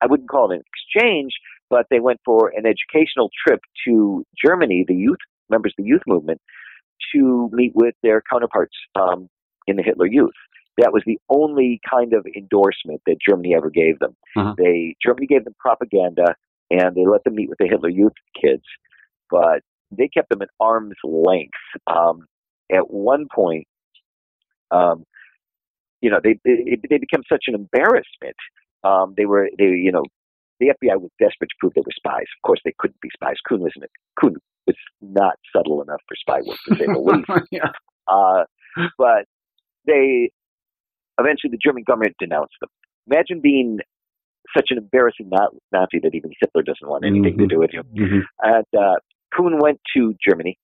I 0.00 0.06
wouldn't 0.06 0.28
call 0.28 0.50
it 0.50 0.56
an 0.56 0.62
exchange, 0.66 1.32
but 1.70 1.86
they 1.90 2.00
went 2.00 2.20
for 2.24 2.52
an 2.54 2.66
educational 2.66 3.30
trip 3.46 3.60
to 3.86 4.24
Germany. 4.44 4.84
The 4.86 4.94
youth 4.94 5.18
members 5.50 5.72
of 5.78 5.84
the 5.84 5.88
youth 5.88 6.02
movement 6.06 6.40
to 7.14 7.50
meet 7.52 7.72
with 7.74 7.94
their 8.02 8.22
counterparts 8.30 8.76
um, 8.96 9.28
in 9.66 9.76
the 9.76 9.82
Hitler 9.82 10.06
Youth. 10.06 10.34
That 10.78 10.92
was 10.92 11.02
the 11.06 11.18
only 11.28 11.80
kind 11.88 12.12
of 12.14 12.26
endorsement 12.36 13.02
that 13.06 13.16
Germany 13.26 13.54
ever 13.54 13.70
gave 13.70 13.98
them. 14.00 14.16
Uh-huh. 14.36 14.54
They 14.58 14.96
Germany 15.04 15.26
gave 15.26 15.44
them 15.44 15.54
propaganda 15.58 16.34
and 16.70 16.94
they 16.94 17.06
let 17.06 17.24
them 17.24 17.36
meet 17.36 17.48
with 17.48 17.58
the 17.58 17.68
Hitler 17.68 17.88
Youth 17.88 18.14
kids, 18.40 18.64
but 19.30 19.60
they 19.90 20.08
kept 20.08 20.30
them 20.30 20.42
at 20.42 20.48
arm's 20.58 20.96
length. 21.04 21.52
Um, 21.86 22.26
at 22.72 22.90
one 22.90 23.26
point, 23.32 23.68
um, 24.70 25.04
you 26.00 26.10
know, 26.10 26.20
they 26.22 26.38
they, 26.44 26.78
they 26.88 26.98
became 26.98 27.22
such 27.30 27.44
an 27.46 27.54
embarrassment. 27.54 28.36
Um, 28.82 29.14
they 29.16 29.26
were 29.26 29.48
they 29.58 29.64
you 29.64 29.92
know 29.92 30.04
the 30.60 30.66
FBI 30.66 31.00
was 31.00 31.10
desperate 31.18 31.48
to 31.50 31.56
prove 31.58 31.72
they 31.74 31.82
were 31.82 31.92
spies. 31.96 32.26
Of 32.38 32.46
course, 32.46 32.60
they 32.64 32.74
couldn't 32.78 33.00
be 33.00 33.10
spies. 33.14 33.36
Kuhn 33.48 33.60
was 33.60 33.72
Kuhn 34.20 34.36
was 34.66 34.76
not 35.00 35.34
subtle 35.54 35.82
enough 35.82 36.00
for 36.08 36.16
spy 36.16 36.40
work 36.46 36.58
to 36.68 36.76
say 36.76 36.86
the 36.86 36.98
least. 36.98 37.48
yeah. 37.50 37.70
Uh, 38.06 38.44
but 38.98 39.26
they 39.86 40.30
eventually 41.18 41.50
the 41.50 41.58
German 41.64 41.84
government 41.86 42.14
denounced 42.18 42.54
them. 42.60 42.70
Imagine 43.10 43.40
being 43.40 43.78
such 44.56 44.66
an 44.70 44.78
embarrassing 44.78 45.30
Nazi 45.30 45.98
that 46.02 46.10
even 46.14 46.30
Hitler 46.40 46.62
doesn't 46.62 46.86
want 46.88 47.04
anything 47.04 47.38
to 47.38 47.44
Mhm. 47.44 47.48
do 47.48 47.58
with 47.58 47.70
you. 47.72 47.82
Mhm. 47.82 48.22
And 48.42 48.66
uh, 48.78 48.96
Kuhn 49.34 49.58
went 49.58 49.80
to 49.96 50.14
Germany 50.26 50.58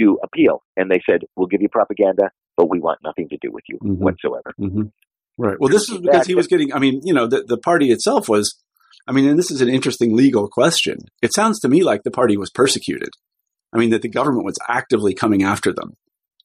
to 0.00 0.18
appeal, 0.22 0.62
and 0.76 0.90
they 0.90 1.00
said, 1.08 1.22
"We'll 1.36 1.48
give 1.48 1.60
you 1.62 1.68
propaganda, 1.68 2.30
but 2.56 2.70
we 2.70 2.80
want 2.80 3.00
nothing 3.02 3.28
to 3.30 3.36
do 3.40 3.50
with 3.50 3.64
you 3.68 3.78
Mhm. 3.82 3.98
whatsoever." 3.98 4.54
Mhm. 4.58 4.92
Right. 5.36 5.56
Well, 5.60 5.68
this 5.70 5.88
is 5.88 5.98
because 6.00 6.26
he 6.26 6.34
was 6.34 6.46
getting. 6.46 6.72
I 6.72 6.78
mean, 6.78 7.00
you 7.04 7.14
know, 7.14 7.26
the 7.26 7.42
the 7.42 7.58
party 7.58 7.90
itself 7.90 8.28
was. 8.28 8.62
I 9.06 9.12
mean, 9.12 9.26
and 9.26 9.38
this 9.38 9.50
is 9.50 9.62
an 9.62 9.68
interesting 9.70 10.14
legal 10.14 10.48
question. 10.48 10.98
It 11.22 11.32
sounds 11.32 11.60
to 11.60 11.68
me 11.68 11.82
like 11.82 12.02
the 12.02 12.10
party 12.10 12.36
was 12.36 12.50
persecuted. 12.50 13.08
I 13.72 13.78
mean, 13.78 13.90
that 13.90 14.02
the 14.02 14.08
government 14.08 14.44
was 14.44 14.58
actively 14.68 15.14
coming 15.14 15.42
after 15.42 15.72
them 15.72 15.94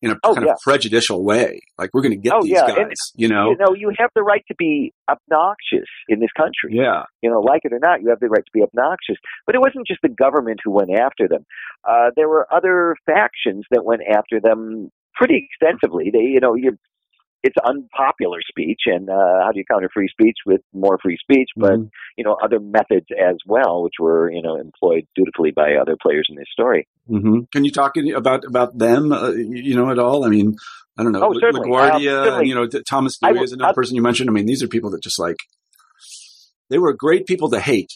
in 0.03 0.11
a 0.11 0.15
Oh, 0.23 0.35
kind 0.35 0.45
yeah. 0.45 0.53
of 0.53 0.59
prejudicial 0.63 1.23
way. 1.23 1.59
Like 1.79 1.89
we're 1.93 2.01
going 2.03 2.11
to 2.13 2.17
get 2.21 2.33
Oh, 2.33 2.43
these 2.43 2.51
yeah, 2.51 2.67
guys. 2.67 2.77
and- 2.77 2.93
you 3.15 3.27
know. 3.27 3.49
You 3.51 3.57
know, 3.57 3.73
you 3.75 3.91
have 3.97 4.11
the 4.13 4.21
right 4.21 4.43
to 4.49 4.55
be 4.55 4.93
obnoxious 5.09 5.87
in 6.07 6.19
this 6.19 6.31
country. 6.37 6.69
Yeah. 6.77 7.03
you 7.21 7.29
know, 7.29 7.39
like 7.39 7.61
it 7.63 7.73
or 7.73 7.79
not, 7.79 8.01
you 8.01 8.09
have 8.09 8.19
the 8.19 8.27
right 8.29 8.45
to 8.45 8.51
be 8.53 8.61
obnoxious. 8.61 9.15
But 9.45 9.55
it 9.55 9.61
wasn't 9.61 9.87
just 9.87 10.01
the 10.03 10.09
government 10.09 10.59
who 10.63 10.71
went 10.71 10.91
after 10.91 11.27
them. 11.27 11.45
Uh, 11.87 12.11
there 12.15 12.27
were 12.29 12.47
other 12.53 12.95
factions 13.05 13.63
that 13.71 13.83
went 13.85 14.01
after 14.09 14.39
them 14.39 14.91
pretty 15.15 15.47
extensively. 15.49 16.09
They, 16.11 16.19
you 16.19 16.39
know, 16.39 16.55
you 16.55 16.77
it's 17.43 17.55
unpopular 17.63 18.39
speech, 18.47 18.81
and 18.85 19.09
uh, 19.09 19.43
how 19.43 19.51
do 19.51 19.59
you 19.59 19.65
counter 19.69 19.89
free 19.93 20.07
speech 20.07 20.37
with 20.45 20.61
more 20.73 20.97
free 21.03 21.17
speech? 21.17 21.49
But 21.57 21.73
Mhm. 21.73 21.89
you 22.17 22.23
know, 22.23 22.37
other 22.43 22.59
methods 22.59 23.07
as 23.19 23.35
well, 23.45 23.83
which 23.83 23.95
were 23.99 24.31
you 24.31 24.41
know 24.41 24.55
employed 24.55 25.05
dutifully 25.15 25.51
by 25.51 25.75
other 25.75 25.95
players 26.01 26.27
in 26.29 26.35
this 26.37 26.47
story. 26.51 26.87
Mhm. 27.09 27.51
Can 27.51 27.65
you 27.65 27.71
talk 27.71 27.97
any- 27.97 28.11
about 28.11 28.45
about 28.45 28.77
them? 28.77 29.11
Uh, 29.11 29.31
you 29.31 29.75
know, 29.75 29.89
at 29.91 29.99
all? 29.99 30.23
I 30.25 30.29
mean, 30.29 30.55
I 30.97 31.03
don't 31.03 31.11
know. 31.11 31.23
Oh, 31.23 31.29
La- 31.29 31.39
certainly. 31.39 31.69
LaGuardia, 31.69 32.17
Um, 32.19 32.25
certainly. 32.25 32.47
you 32.49 32.55
know, 32.55 32.67
T- 32.67 32.81
Thomas 32.87 33.17
I 33.21 33.29
Dewey 33.29 33.39
will- 33.39 33.43
is 33.45 33.51
another 33.53 33.71
I- 33.71 33.73
person 33.73 33.95
you 33.95 34.01
mentioned. 34.01 34.29
I 34.29 34.33
mean, 34.33 34.45
these 34.45 34.63
are 34.63 34.67
people 34.67 34.89
that 34.91 35.03
just 35.03 35.19
like 35.19 35.37
they 36.69 36.77
were 36.79 36.93
great 36.93 37.25
people 37.27 37.49
to 37.49 37.59
hate. 37.59 37.91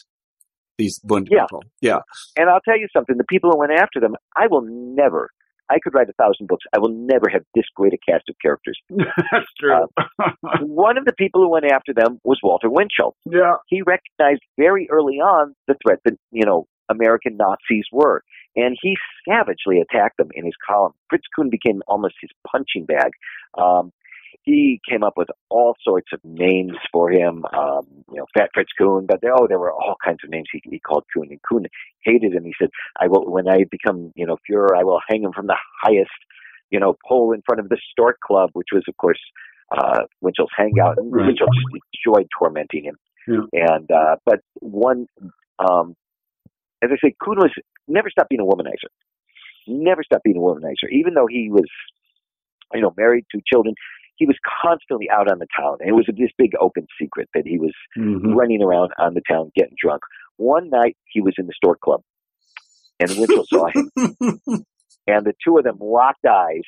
These 0.76 1.00
Bund 1.00 1.26
Yeah. 1.30 1.42
people. 1.44 1.64
Yeah. 1.80 2.00
And 2.36 2.48
I'll 2.48 2.60
tell 2.60 2.78
you 2.78 2.86
something: 2.92 3.16
the 3.16 3.24
people 3.24 3.50
who 3.50 3.58
went 3.58 3.72
after 3.72 3.98
them, 3.98 4.14
I 4.36 4.46
will 4.46 4.62
never. 4.62 5.30
I 5.70 5.78
could 5.82 5.94
write 5.94 6.08
a 6.08 6.12
thousand 6.12 6.48
books. 6.48 6.64
I 6.74 6.78
will 6.78 6.90
never 6.90 7.28
have 7.30 7.42
this 7.54 7.64
great 7.74 7.92
a 7.92 7.98
cast 8.10 8.28
of 8.28 8.36
characters. 8.40 8.78
That's 8.90 9.52
true. 9.58 9.86
One 10.60 10.96
of 10.98 11.04
the 11.04 11.12
people 11.12 11.42
who 11.42 11.50
went 11.50 11.66
after 11.66 11.92
them 11.92 12.20
was 12.24 12.38
Walter 12.42 12.70
Winchell. 12.70 13.16
yeah. 13.30 13.56
he 13.66 13.82
recognized 13.82 14.42
very 14.56 14.88
early 14.90 15.16
on 15.16 15.54
the 15.66 15.76
threat 15.84 16.00
that 16.04 16.14
you 16.30 16.44
know 16.44 16.66
American 16.88 17.36
Nazis 17.36 17.84
were, 17.92 18.22
and 18.56 18.76
he 18.80 18.96
savagely 19.28 19.80
attacked 19.80 20.16
them 20.16 20.28
in 20.34 20.44
his 20.44 20.54
column. 20.66 20.92
Fritz 21.10 21.24
Kuhn 21.34 21.50
became 21.50 21.82
almost 21.86 22.14
his 22.20 22.30
punching 22.46 22.86
bag. 22.86 23.10
Um, 23.56 23.92
he 24.48 24.80
came 24.88 25.02
up 25.02 25.14
with 25.16 25.28
all 25.50 25.76
sorts 25.82 26.08
of 26.14 26.20
names 26.24 26.72
for 26.90 27.10
him, 27.10 27.44
um, 27.52 27.86
you 28.10 28.16
know, 28.16 28.26
Fat 28.36 28.48
Fritz 28.54 28.72
Kuhn, 28.78 29.04
but 29.06 29.20
there, 29.20 29.34
oh, 29.38 29.46
there 29.46 29.58
were 29.58 29.72
all 29.72 29.96
kinds 30.02 30.20
of 30.24 30.30
names 30.30 30.46
he, 30.50 30.62
he 30.64 30.78
called 30.78 31.04
Kuhn, 31.12 31.28
and 31.30 31.40
Kuhn 31.46 31.66
hated 32.02 32.32
him. 32.32 32.44
He 32.44 32.54
said, 32.58 32.70
"I 32.98 33.08
will, 33.08 33.30
when 33.30 33.46
I 33.46 33.64
become, 33.70 34.12
you 34.16 34.26
know, 34.26 34.38
Fuhrer, 34.48 34.70
I 34.74 34.84
will 34.84 35.00
hang 35.06 35.22
him 35.22 35.32
from 35.32 35.48
the 35.48 35.56
highest, 35.82 36.10
you 36.70 36.80
know, 36.80 36.96
pole 37.06 37.32
in 37.32 37.42
front 37.42 37.60
of 37.60 37.68
the 37.68 37.78
Stork 37.92 38.20
Club, 38.20 38.50
which 38.54 38.68
was, 38.72 38.84
of 38.88 38.96
course, 38.96 39.20
uh, 39.76 40.04
Winchell's 40.22 40.50
hangout. 40.56 40.96
And 40.98 41.12
Right. 41.12 41.26
Winchell 41.26 41.48
just 41.52 41.84
enjoyed 42.06 42.26
tormenting 42.38 42.84
him. 42.84 42.96
And 43.52 43.90
uh, 43.90 44.16
but 44.24 44.40
one, 44.60 45.06
um, 45.58 45.94
as 46.82 46.88
I 46.90 46.96
say, 47.04 47.14
Kuhn 47.22 47.36
was 47.36 47.52
never 47.86 48.08
stopped 48.08 48.30
being 48.30 48.40
a 48.40 48.44
womanizer. 48.44 48.88
Never 49.66 50.02
stopped 50.02 50.24
being 50.24 50.38
a 50.38 50.40
womanizer, 50.40 50.88
even 50.90 51.12
though 51.12 51.26
he 51.26 51.50
was, 51.50 51.68
you 52.72 52.80
know, 52.80 52.94
married, 52.96 53.26
two 53.30 53.42
children. 53.46 53.74
He 54.18 54.26
was 54.26 54.36
constantly 54.62 55.08
out 55.10 55.30
on 55.30 55.38
the 55.38 55.46
town, 55.58 55.78
and 55.80 55.88
it 55.88 55.92
was 55.92 56.06
this 56.06 56.30
big 56.36 56.52
open 56.60 56.86
secret 57.00 57.28
that 57.34 57.46
he 57.46 57.58
was 57.58 57.72
Mhm. 57.96 58.34
running 58.34 58.62
around 58.62 58.92
on 58.98 59.14
the 59.14 59.22
town 59.28 59.50
getting 59.56 59.76
drunk. 59.80 60.02
One 60.36 60.68
night 60.70 60.96
he 61.06 61.20
was 61.20 61.34
in 61.38 61.46
the 61.46 61.52
Stork 61.54 61.80
Club, 61.80 62.02
and 63.00 63.10
Winchell 63.16 63.46
saw 63.46 63.66
him, 63.68 63.90
and 65.06 65.24
the 65.24 65.34
two 65.44 65.56
of 65.58 65.64
them 65.64 65.78
locked 65.80 66.24
eyes, 66.26 66.62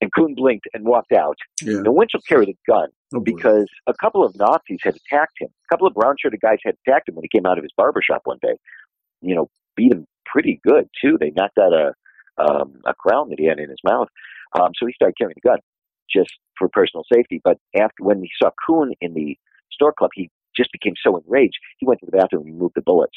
and 0.00 0.12
Kuhn 0.12 0.34
blinked 0.34 0.66
and 0.72 0.84
walked 0.86 1.12
out. 1.12 1.36
Yeah. 1.62 1.78
And 1.78 1.94
Winchell 1.94 2.20
carried 2.28 2.48
a 2.48 2.56
gun 2.70 2.88
Oh, 3.14 3.20
because 3.20 3.68
a 3.86 3.94
couple 3.94 4.24
of 4.24 4.34
Nazis 4.36 4.80
had 4.82 4.96
attacked 4.96 5.40
him. 5.40 5.48
A 5.48 5.68
couple 5.74 5.86
of 5.86 5.94
brown 5.94 6.14
shirted 6.20 6.40
guys 6.40 6.58
had 6.64 6.76
attacked 6.86 7.08
him 7.08 7.14
when 7.16 7.24
he 7.24 7.28
came 7.28 7.46
out 7.46 7.58
of 7.58 7.64
his 7.64 7.72
barber 7.76 8.00
shop 8.02 8.22
one 8.24 8.38
day. 8.42 8.56
You 9.22 9.34
know, 9.34 9.50
beat 9.76 9.92
him 9.92 10.06
pretty 10.26 10.60
good 10.64 10.88
too. 11.02 11.16
They 11.18 11.30
knocked 11.30 11.58
out 11.58 11.72
a 11.72 11.94
um, 12.36 12.80
a 12.84 12.94
crown 12.94 13.28
that 13.30 13.38
he 13.38 13.46
had 13.46 13.60
in 13.60 13.70
his 13.70 13.78
mouth. 13.84 14.08
Um, 14.58 14.70
so 14.76 14.86
he 14.86 14.92
started 14.92 15.14
carrying 15.16 15.36
a 15.36 15.46
gun 15.48 15.58
just 16.14 16.30
for 16.58 16.68
personal 16.68 17.04
safety. 17.12 17.40
But 17.42 17.58
after 17.74 18.02
when 18.02 18.20
he 18.22 18.30
saw 18.40 18.50
Kuhn 18.66 18.92
in 19.00 19.14
the 19.14 19.36
Stork 19.72 19.96
Club, 19.96 20.10
he 20.14 20.30
just 20.56 20.70
became 20.72 20.94
so 21.04 21.16
enraged. 21.16 21.56
He 21.78 21.86
went 21.86 22.00
to 22.00 22.06
the 22.06 22.12
bathroom 22.16 22.44
and 22.46 22.54
removed 22.54 22.74
the 22.76 22.82
bullets 22.82 23.16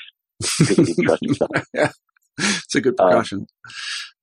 because 0.60 0.77
he 0.77 0.83
didn't 0.86 1.03
trust 1.03 1.23
himself. 1.23 1.51
it's 2.38 2.75
a 2.75 2.81
good 2.81 2.95
Um, 2.99 3.07
precaution. 3.10 3.47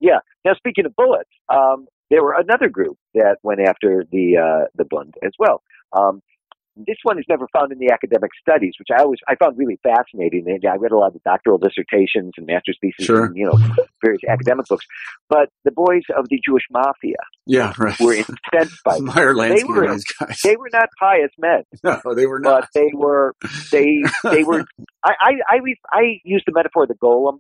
Yeah. 0.01 0.19
Now, 0.45 0.55
speaking 0.55 0.87
of 0.87 0.95
bullets, 0.97 1.31
um, 1.49 1.87
there 2.11 2.23
were 2.23 2.35
another 2.39 2.69
group 2.69 2.99
that 3.15 3.37
went 3.43 3.61
after 3.61 4.05
the 4.11 4.37
uh, 4.37 4.67
the 4.75 4.85
Bund 4.85 5.15
as 5.25 5.33
well. 5.39 5.63
Um, 5.93 6.21
this 6.77 6.97
one 7.05 7.19
is 7.19 7.25
never 7.29 7.47
found 7.53 7.71
in 7.73 7.79
the 7.79 7.91
academic 7.93 8.31
studies, 8.41 8.75
which 8.79 8.89
I 8.97 9.03
always 9.03 9.21
I 9.29 9.37
found 9.37 9.57
really 9.57 9.79
fascinating. 9.83 10.45
And 10.49 10.65
I 10.69 10.77
read 10.77 10.93
a 10.93 10.97
lot 10.99 11.15
of 11.15 11.23
doctoral 11.23 11.59
dissertations 11.59 12.33
and 12.37 12.47
master's 12.47 12.79
theses, 12.81 13.07
Sure. 13.07 13.25
and 13.27 13.37
you 13.37 13.47
know 13.47 13.59
various 14.03 14.23
academic 14.29 14.67
books. 14.67 14.85
But 15.29 15.51
the 15.65 15.71
boys 15.71 16.03
of 16.17 16.29
the 16.29 16.41
Jewish 16.45 16.65
mafia 16.71 17.17
Yeah, 17.47 17.73
right. 17.79 17.99
were 18.01 18.15
incensed 18.15 18.83
by. 18.85 18.99
Meyer 19.01 19.35
Lansky 19.35 19.69
were- 19.69 19.85
and 19.85 19.95
these 19.95 20.05
guys. 20.05 20.41
They 20.43 20.57
were 20.57 20.71
not 20.73 20.89
pious 20.99 21.31
men, 21.39 21.63
no, 21.85 22.01
they 22.15 22.27
were 22.27 22.41
not. 22.41 22.63
but 22.63 22.69
they 22.75 22.91
were 22.95 23.35
they 23.71 24.03
they 24.25 24.43
were. 24.45 24.65
I 25.05 25.13
I 25.21 25.31
I, 25.49 25.59
I 25.93 26.03
used 26.25 26.45
the 26.47 26.53
metaphor 26.55 26.83
of 26.85 26.89
the 26.89 26.95
golem. 26.95 27.39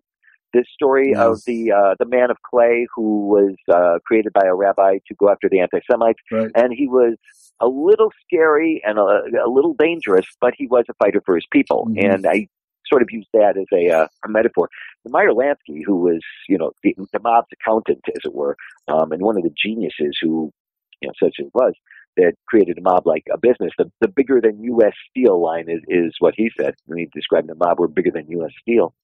This 0.52 0.66
story 0.72 1.10
Yes. 1.16 1.18
of 1.18 1.42
the 1.46 1.72
uh, 1.72 1.94
the 1.98 2.06
man 2.06 2.30
of 2.30 2.36
clay 2.48 2.86
who 2.94 3.26
was 3.26 3.56
uh, 3.68 3.98
created 4.06 4.32
by 4.32 4.46
a 4.46 4.54
rabbi 4.54 4.98
to 5.08 5.14
go 5.18 5.28
after 5.28 5.48
the 5.50 5.58
anti-Semites, 5.58 6.20
Right. 6.30 6.50
and 6.54 6.72
he 6.72 6.86
was 6.86 7.16
a 7.60 7.68
little 7.68 8.10
scary 8.24 8.82
and 8.84 8.98
a, 8.98 9.22
a 9.46 9.48
little 9.50 9.74
dangerous, 9.74 10.26
but 10.40 10.54
he 10.56 10.66
was 10.66 10.84
a 10.88 10.94
fighter 10.94 11.22
for 11.24 11.34
his 11.34 11.46
people, 11.50 11.86
Mhm. 11.90 12.14
and 12.14 12.26
I 12.26 12.48
sort 12.86 13.02
of 13.02 13.08
used 13.10 13.28
that 13.32 13.56
as 13.56 13.66
a, 13.72 13.90
uh, 13.90 14.06
a 14.24 14.28
metaphor. 14.28 14.68
Meyer 15.06 15.30
Lansky, 15.32 15.82
who 15.84 15.96
was 15.96 16.20
you 16.48 16.58
know 16.58 16.72
the, 16.82 16.94
the 17.12 17.20
mob's 17.20 17.48
accountant, 17.52 18.00
as 18.08 18.22
it 18.24 18.34
were, 18.34 18.56
um, 18.88 19.12
and 19.12 19.22
one 19.22 19.36
of 19.36 19.42
the 19.42 19.54
geniuses 19.56 20.18
who 20.20 20.52
you 21.00 21.08
know 21.08 21.14
such 21.22 21.36
as 21.40 21.46
was 21.54 21.74
that 22.16 22.34
created 22.46 22.78
a 22.78 22.80
mob 22.82 23.06
like 23.06 23.24
a 23.32 23.38
business. 23.38 23.72
The 23.78 23.90
the 24.00 24.08
bigger 24.08 24.40
than 24.40 24.62
U.S. 24.64 24.94
Steel 25.10 25.40
line 25.42 25.68
is 25.68 25.80
is 25.88 26.14
what 26.18 26.34
he 26.36 26.50
said 26.58 26.74
when 26.86 26.98
he 26.98 27.06
described 27.06 27.48
the 27.48 27.54
mob 27.54 27.78
were 27.78 27.88
bigger 27.88 28.10
than 28.10 28.28
U.S. 28.30 28.52
Steel. 28.60 28.94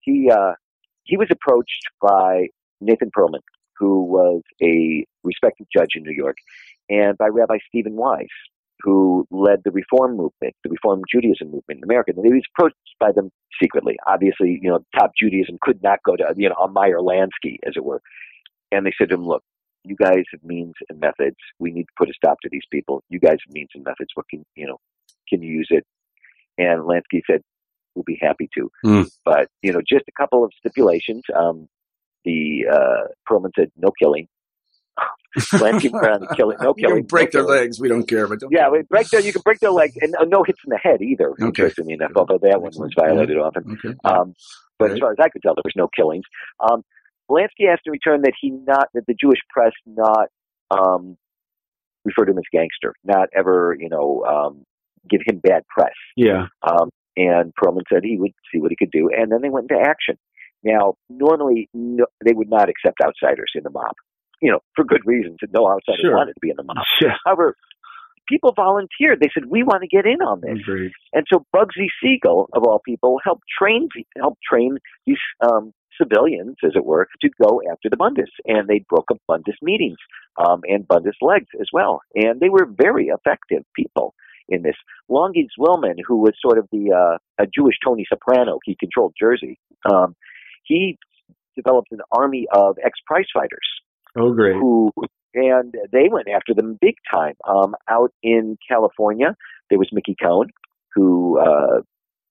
He 0.00 0.30
uh, 0.30 0.52
he 1.04 1.16
was 1.16 1.28
approached 1.30 1.84
by 2.00 2.48
Nathan 2.80 3.10
Perlman, 3.16 3.40
who 3.78 4.02
was 4.04 4.42
a 4.62 5.04
respected 5.22 5.66
judge 5.72 5.90
in 5.96 6.02
New 6.02 6.12
York, 6.14 6.36
and 6.92 7.16
by 7.16 7.28
Rabbi 7.28 7.56
Stephen 7.66 7.96
Wise, 7.96 8.26
who 8.80 9.26
led 9.30 9.62
the 9.64 9.70
Reform 9.70 10.16
movement, 10.16 10.54
the 10.62 10.70
Reform 10.70 11.02
Judaism 11.10 11.46
movement 11.50 11.78
in 11.78 11.84
America. 11.84 12.12
And 12.14 12.24
he 12.24 12.32
was 12.32 12.42
approached 12.54 12.76
by 13.00 13.12
them 13.12 13.30
secretly. 13.60 13.96
Obviously, 14.06 14.60
you 14.62 14.68
know, 14.68 14.84
top 14.96 15.12
Judaism 15.18 15.56
could 15.62 15.82
not 15.82 16.00
go 16.04 16.16
to 16.16 16.34
you 16.36 16.48
know 16.48 16.54
a 16.56 16.68
Meyer 16.68 16.98
Lansky, 16.98 17.56
as 17.66 17.74
it 17.76 17.84
were. 17.84 18.02
And 18.70 18.84
they 18.84 18.92
said 18.98 19.08
to 19.08 19.14
him, 19.14 19.26
"Look, 19.26 19.42
you 19.84 19.96
guys 19.96 20.24
have 20.32 20.44
means 20.44 20.74
and 20.90 21.00
methods. 21.00 21.36
We 21.58 21.72
need 21.72 21.84
to 21.84 21.94
put 21.96 22.10
a 22.10 22.14
stop 22.14 22.38
to 22.42 22.48
these 22.52 22.66
people. 22.70 23.02
You 23.08 23.18
guys 23.18 23.38
have 23.46 23.54
means 23.54 23.70
and 23.74 23.84
methods. 23.84 24.10
What 24.14 24.28
can 24.28 24.44
you 24.54 24.66
know? 24.66 24.78
Can 25.28 25.42
you 25.42 25.50
use 25.50 25.68
it?" 25.70 25.86
And 26.58 26.82
Lansky 26.82 27.22
said, 27.26 27.40
"We'll 27.94 28.04
be 28.04 28.18
happy 28.20 28.50
to." 28.58 28.70
Hmm. 28.82 29.02
But 29.24 29.48
you 29.62 29.72
know, 29.72 29.80
just 29.80 30.04
a 30.08 30.20
couple 30.20 30.44
of 30.44 30.52
stipulations. 30.58 31.22
Um, 31.34 31.68
the 32.24 32.66
uh, 32.70 33.08
Perlman 33.28 33.52
said, 33.56 33.70
"No 33.76 33.90
killing." 33.98 34.28
Lansky 35.38 35.90
went 35.90 36.04
around 36.06 36.22
and 36.24 36.30
killing, 36.36 36.56
no 36.60 36.74
You 36.76 36.86
killing, 36.86 36.96
can 37.02 37.06
break 37.06 37.32
no 37.34 37.40
their 37.40 37.46
killing. 37.48 37.60
legs. 37.62 37.80
We 37.80 37.88
don't 37.88 38.06
care, 38.08 38.26
but 38.28 38.40
don't 38.40 38.52
Yeah, 38.52 38.68
we 38.70 38.82
break 38.82 39.08
their. 39.08 39.20
You 39.20 39.32
can 39.32 39.42
break 39.42 39.60
their 39.60 39.70
legs, 39.70 39.94
and 40.00 40.14
uh, 40.16 40.24
no 40.24 40.42
hits 40.42 40.58
in 40.66 40.70
the 40.70 40.78
head 40.78 41.00
either. 41.02 41.30
Okay. 41.30 41.44
Interestingly 41.46 41.94
enough, 41.94 42.12
although 42.16 42.38
that 42.42 42.60
one 42.60 42.72
was 42.76 42.92
violated 42.98 43.38
often. 43.38 43.78
Okay. 43.84 43.96
Um, 44.04 44.34
but 44.78 44.90
as 44.92 44.98
far 44.98 45.12
as 45.12 45.18
I 45.20 45.28
could 45.28 45.42
tell, 45.42 45.54
there 45.54 45.62
was 45.64 45.74
no 45.76 45.88
killings. 45.94 46.24
Um, 46.60 46.82
Lansky 47.30 47.66
asked 47.72 47.82
in 47.86 47.92
return 47.92 48.22
that 48.22 48.32
he 48.40 48.50
not 48.50 48.88
that 48.94 49.04
the 49.06 49.14
Jewish 49.14 49.38
press 49.48 49.72
not 49.86 50.28
um, 50.70 51.16
refer 52.04 52.24
to 52.24 52.32
him 52.32 52.38
as 52.38 52.44
gangster, 52.52 52.94
not 53.04 53.28
ever 53.34 53.76
you 53.78 53.88
know 53.88 54.24
um, 54.24 54.64
give 55.08 55.20
him 55.26 55.38
bad 55.38 55.62
press. 55.68 55.94
Yeah. 56.16 56.46
Um, 56.62 56.90
and 57.16 57.52
Perlman 57.54 57.82
said 57.92 58.04
he 58.04 58.16
would 58.18 58.32
see 58.52 58.58
what 58.60 58.70
he 58.70 58.76
could 58.76 58.90
do, 58.90 59.10
and 59.14 59.30
then 59.30 59.40
they 59.42 59.50
went 59.50 59.70
into 59.70 59.82
action. 59.82 60.16
Now, 60.64 60.94
normally 61.10 61.68
no, 61.74 62.06
they 62.24 62.32
would 62.32 62.48
not 62.48 62.68
accept 62.68 63.00
outsiders 63.04 63.50
in 63.54 63.62
the 63.64 63.70
mob, 63.70 63.94
you 64.42 64.50
know, 64.50 64.60
for 64.74 64.84
good 64.84 65.02
reasons. 65.06 65.38
And 65.42 65.52
no 65.52 65.66
outsider 65.70 65.98
Sure. 66.02 66.16
wanted 66.16 66.34
to 66.34 66.40
be 66.40 66.50
in 66.50 66.56
the 66.56 66.64
mob. 66.64 66.84
Yeah. 67.00 67.16
However, 67.24 67.56
people 68.28 68.52
volunteered. 68.54 69.20
They 69.20 69.30
said 69.32 69.46
we 69.46 69.62
want 69.62 69.82
to 69.82 69.88
get 69.88 70.04
in 70.04 70.20
on 70.20 70.40
this. 70.40 70.58
Agreed. 70.60 70.92
And 71.12 71.24
so 71.32 71.46
Bugsy 71.54 71.88
Siegel, 72.02 72.48
of 72.52 72.64
all 72.64 72.80
people, 72.84 73.18
helped 73.24 73.44
train 73.58 73.88
helped 74.18 74.42
train 74.42 74.78
these 75.06 75.18
um, 75.40 75.72
civilians, 76.00 76.56
as 76.64 76.72
it 76.74 76.84
were, 76.84 77.08
to 77.20 77.30
go 77.42 77.60
after 77.70 77.88
the 77.88 77.96
Bundes. 77.96 78.30
And 78.46 78.68
they 78.68 78.84
broke 78.88 79.10
up 79.10 79.18
Bundes 79.28 79.56
meetings 79.62 79.98
um, 80.36 80.62
and 80.64 80.86
Bundes 80.86 81.16
legs 81.20 81.48
as 81.60 81.68
well. 81.72 82.00
And 82.14 82.40
they 82.40 82.48
were 82.48 82.66
very 82.66 83.06
effective 83.08 83.64
people 83.76 84.14
in 84.48 84.62
this. 84.62 84.76
Longy 85.10 85.46
Zwillman, 85.58 85.96
who 86.06 86.16
was 86.18 86.32
sort 86.40 86.58
of 86.58 86.68
the 86.72 86.92
uh, 86.92 87.42
a 87.42 87.46
Jewish 87.46 87.76
Tony 87.84 88.04
Soprano, 88.08 88.58
he 88.64 88.76
controlled 88.78 89.14
Jersey. 89.18 89.58
Um, 89.90 90.16
he 90.64 90.98
developed 91.56 91.92
an 91.92 92.00
army 92.10 92.46
of 92.52 92.76
ex-prize 92.82 93.26
fighters 93.32 93.68
Oh, 94.16 94.32
great. 94.32 94.54
who 94.56 94.92
and 95.34 95.74
they 95.92 96.08
went 96.10 96.28
after 96.28 96.52
them 96.54 96.78
big 96.80 96.96
time. 97.10 97.34
Um, 97.48 97.74
out 97.88 98.12
in 98.22 98.58
California, 98.68 99.34
there 99.70 99.78
was 99.78 99.88
Mickey 99.92 100.14
Cohen, 100.22 100.50
who 100.94 101.38
uh, 101.38 101.80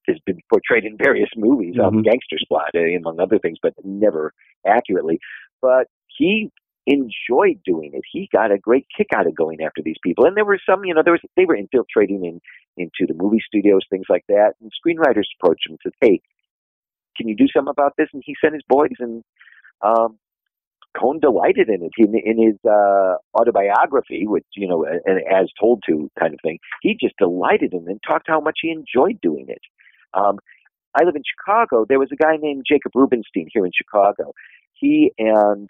has 0.07 0.17
been 0.25 0.39
portrayed 0.51 0.85
in 0.85 0.97
various 0.97 1.29
movies, 1.35 1.75
um, 1.83 1.95
Mhm. 1.95 2.03
Gangster 2.03 2.37
Squad, 2.39 2.69
uh, 2.75 2.79
among 2.97 3.19
other 3.19 3.39
things, 3.39 3.57
but 3.61 3.73
never 3.83 4.33
accurately. 4.67 5.19
But 5.61 5.87
he 6.15 6.51
enjoyed 6.85 7.59
doing 7.65 7.91
it. 7.93 8.03
He 8.11 8.27
got 8.31 8.51
a 8.51 8.57
great 8.59 8.85
kick 8.95 9.07
out 9.15 9.25
of 9.27 9.33
going 9.35 9.61
after 9.63 9.81
these 9.83 9.97
people. 10.03 10.25
And 10.25 10.35
there 10.37 10.45
were 10.45 10.59
some, 10.63 10.83
you 10.85 10.93
know, 10.93 11.01
there 11.03 11.13
was 11.13 11.21
they 11.35 11.45
were 11.45 11.55
infiltrating 11.55 12.23
in 12.25 12.39
into 12.77 13.07
the 13.07 13.13
movie 13.15 13.41
studios, 13.45 13.81
things 13.89 14.05
like 14.09 14.25
that. 14.27 14.53
And 14.61 14.71
screenwriters 14.71 15.25
approached 15.39 15.67
him 15.67 15.73
and 15.73 15.79
said, 15.83 15.93
"Hey, 16.01 16.21
can 17.17 17.27
you 17.27 17.35
do 17.35 17.47
something 17.47 17.69
about 17.71 17.93
this?" 17.97 18.09
And 18.13 18.21
he 18.25 18.35
sent 18.39 18.53
his 18.53 18.63
boys 18.67 18.91
and. 18.99 19.23
Um, 19.81 20.19
Cohen 20.99 21.19
delighted 21.19 21.69
in 21.69 21.83
it. 21.83 21.91
In, 21.97 22.13
in 22.15 22.41
his 22.41 22.57
uh, 22.69 23.15
autobiography, 23.37 24.27
which 24.27 24.45
you 24.55 24.67
know, 24.67 24.85
an 24.85 25.21
as 25.31 25.47
told 25.59 25.83
to 25.87 26.09
kind 26.19 26.33
of 26.33 26.39
thing, 26.41 26.59
he 26.81 26.97
just 26.99 27.15
delighted 27.17 27.73
in 27.73 27.83
it 27.83 27.91
and 27.91 27.99
talked 28.05 28.27
how 28.27 28.39
much 28.39 28.59
he 28.61 28.71
enjoyed 28.71 29.19
doing 29.21 29.45
it. 29.47 29.61
Um, 30.13 30.39
I 30.93 31.05
live 31.05 31.15
in 31.15 31.23
Chicago. 31.23 31.85
There 31.87 31.99
was 31.99 32.09
a 32.11 32.17
guy 32.17 32.35
named 32.37 32.65
Jacob 32.67 32.91
Rubenstein 32.93 33.47
here 33.53 33.65
in 33.65 33.71
Chicago. 33.73 34.33
He 34.73 35.11
and 35.17 35.69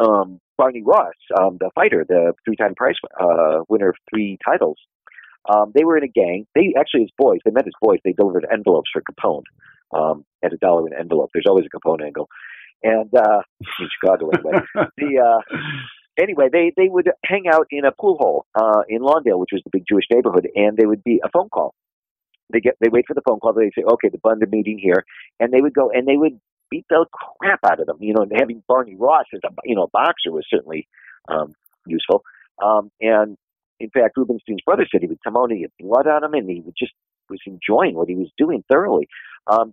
um, 0.00 0.40
Barney 0.56 0.82
Ross, 0.82 1.14
um, 1.38 1.58
the 1.60 1.70
fighter, 1.74 2.04
the 2.08 2.32
three-time 2.44 2.74
prize 2.74 2.94
uh, 3.20 3.60
winner 3.68 3.90
of 3.90 3.96
three 4.10 4.38
titles, 4.44 4.78
um, 5.52 5.72
they 5.74 5.84
were 5.84 5.98
in 5.98 6.04
a 6.04 6.08
gang. 6.08 6.46
They 6.54 6.74
actually, 6.78 7.02
his 7.02 7.10
boys, 7.18 7.40
they 7.44 7.50
met 7.50 7.66
his 7.66 7.74
boys. 7.80 7.98
They 8.04 8.12
delivered 8.12 8.46
envelopes 8.50 8.90
for 8.92 9.02
Capone 9.02 9.42
um, 9.92 10.24
at 10.42 10.52
a 10.52 10.56
dollar 10.56 10.86
an 10.86 10.94
envelope. 10.98 11.30
There's 11.34 11.46
always 11.48 11.66
a 11.66 11.76
Capone 11.76 12.02
angle, 12.04 12.28
and 12.82 13.10
uh, 13.14 13.40
in 13.80 13.88
Chicago 14.00 14.30
anyway. 14.30 14.60
the 14.96 15.18
uh, 15.18 15.56
anyway, 16.18 16.48
they 16.52 16.72
they 16.76 16.88
would 16.88 17.10
hang 17.24 17.44
out 17.52 17.66
in 17.70 17.84
a 17.84 17.92
pool 17.92 18.16
hole 18.18 18.46
uh, 18.54 18.82
in 18.88 19.00
Lawndale, 19.00 19.38
which 19.38 19.50
was 19.52 19.62
the 19.64 19.70
big 19.72 19.84
Jewish 19.88 20.04
neighborhood, 20.12 20.48
and 20.54 20.76
they 20.76 20.86
would 20.86 21.04
be 21.04 21.20
a 21.24 21.28
phone 21.30 21.48
call. 21.48 21.74
They 22.52 22.60
get 22.60 22.76
they 22.80 22.88
wait 22.88 23.06
for 23.06 23.14
the 23.14 23.22
phone 23.26 23.40
call. 23.40 23.52
They 23.52 23.70
say, 23.76 23.84
"Okay, 23.84 24.08
the 24.08 24.18
Bunda 24.18 24.46
meeting 24.46 24.78
here," 24.78 25.04
and 25.40 25.52
they 25.52 25.60
would 25.60 25.74
go 25.74 25.90
and 25.90 26.06
they 26.06 26.16
would 26.16 26.40
beat 26.70 26.86
the 26.90 27.06
crap 27.40 27.60
out 27.64 27.80
of 27.80 27.86
them. 27.86 27.98
You 28.00 28.14
know, 28.14 28.22
and 28.22 28.32
having 28.34 28.62
Barney 28.68 28.96
Ross 28.96 29.26
as 29.34 29.40
a 29.44 29.48
you 29.64 29.74
know 29.74 29.88
boxer 29.92 30.30
was 30.32 30.46
certainly 30.48 30.86
um, 31.28 31.54
useful. 31.86 32.22
Um, 32.62 32.90
and 33.00 33.36
in 33.80 33.90
fact, 33.90 34.16
Rubenstein's 34.16 34.62
brother 34.64 34.86
said 34.90 35.00
he 35.00 35.08
would 35.08 35.22
come 35.24 35.36
on 35.36 35.50
and 35.50 35.60
had 35.60 35.70
blood 35.80 36.06
on 36.06 36.24
him, 36.24 36.34
and 36.34 36.48
he 36.48 36.60
would 36.60 36.74
just 36.78 36.92
was 37.30 37.40
enjoying 37.46 37.94
what 37.94 38.08
he 38.08 38.14
was 38.14 38.30
doing 38.36 38.62
thoroughly. 38.70 39.08
Um, 39.46 39.72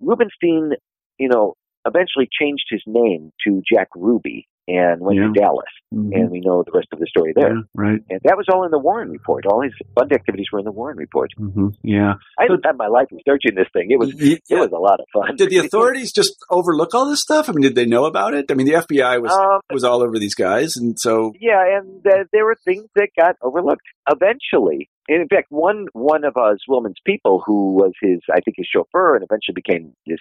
Rubenstein, 0.00 0.72
you 1.18 1.28
know, 1.28 1.54
eventually 1.88 2.28
changed 2.30 2.66
his 2.70 2.82
name 2.86 3.32
to 3.46 3.62
Jack 3.70 3.88
Ruby 3.96 4.46
and 4.70 5.00
went 5.00 5.18
Yeah. 5.18 5.28
to 5.28 5.32
Dallas, 5.32 5.64
Mhm. 5.94 6.10
and 6.14 6.30
we 6.30 6.40
know 6.40 6.62
the 6.62 6.72
rest 6.74 6.88
of 6.92 6.98
the 6.98 7.06
story 7.06 7.32
there. 7.34 7.54
Yeah, 7.54 7.62
right. 7.74 8.00
And 8.10 8.20
that 8.24 8.36
was 8.36 8.44
all 8.52 8.64
in 8.64 8.70
the 8.70 8.78
Warren 8.78 9.10
report. 9.10 9.46
All 9.46 9.62
his 9.62 9.72
fund 9.98 10.12
activities 10.12 10.48
were 10.52 10.58
in 10.58 10.66
the 10.66 10.72
Warren 10.72 10.98
report. 10.98 11.30
hmm 11.38 11.68
Yeah. 11.82 12.14
I 12.38 12.42
had 12.50 12.62
time 12.62 12.76
my 12.76 12.86
life 12.88 13.06
researching 13.10 13.54
this 13.54 13.68
thing. 13.72 13.90
It 13.90 13.98
was 13.98 14.10
it 14.20 14.42
was 14.50 14.70
a 14.72 14.76
lot 14.78 15.00
of 15.00 15.06
fun. 15.10 15.36
Did 15.36 15.48
the 15.48 15.58
authorities 15.58 16.12
just 16.12 16.34
overlook 16.50 16.94
all 16.94 17.08
this 17.08 17.22
stuff? 17.22 17.48
I 17.48 17.52
mean, 17.52 17.62
did 17.62 17.76
they 17.76 17.86
know 17.86 18.04
about 18.04 18.34
it? 18.34 18.50
I 18.50 18.54
mean, 18.54 18.66
the 18.66 18.74
FBI 18.74 19.22
was 19.22 19.32
um, 19.32 19.60
was 19.72 19.84
all 19.84 20.02
over 20.02 20.18
these 20.18 20.34
guys, 20.34 20.76
and 20.76 20.98
so 21.00 21.32
yeah, 21.40 21.78
and 21.78 22.06
uh, 22.06 22.24
there 22.30 22.44
were 22.44 22.56
things 22.62 22.84
that 22.94 23.08
got 23.18 23.36
overlooked 23.40 23.86
eventually. 24.10 24.90
And 25.08 25.22
in 25.22 25.28
fact, 25.28 25.46
one 25.48 25.86
one 25.94 26.24
of 26.24 26.36
uh, 26.36 26.54
Zwillman's 26.68 27.00
people, 27.06 27.42
who 27.46 27.72
was 27.72 27.92
his, 28.02 28.18
I 28.30 28.40
think, 28.40 28.58
his 28.58 28.66
chauffeur, 28.70 29.14
and 29.14 29.24
eventually 29.24 29.54
became 29.54 29.94
this 30.06 30.18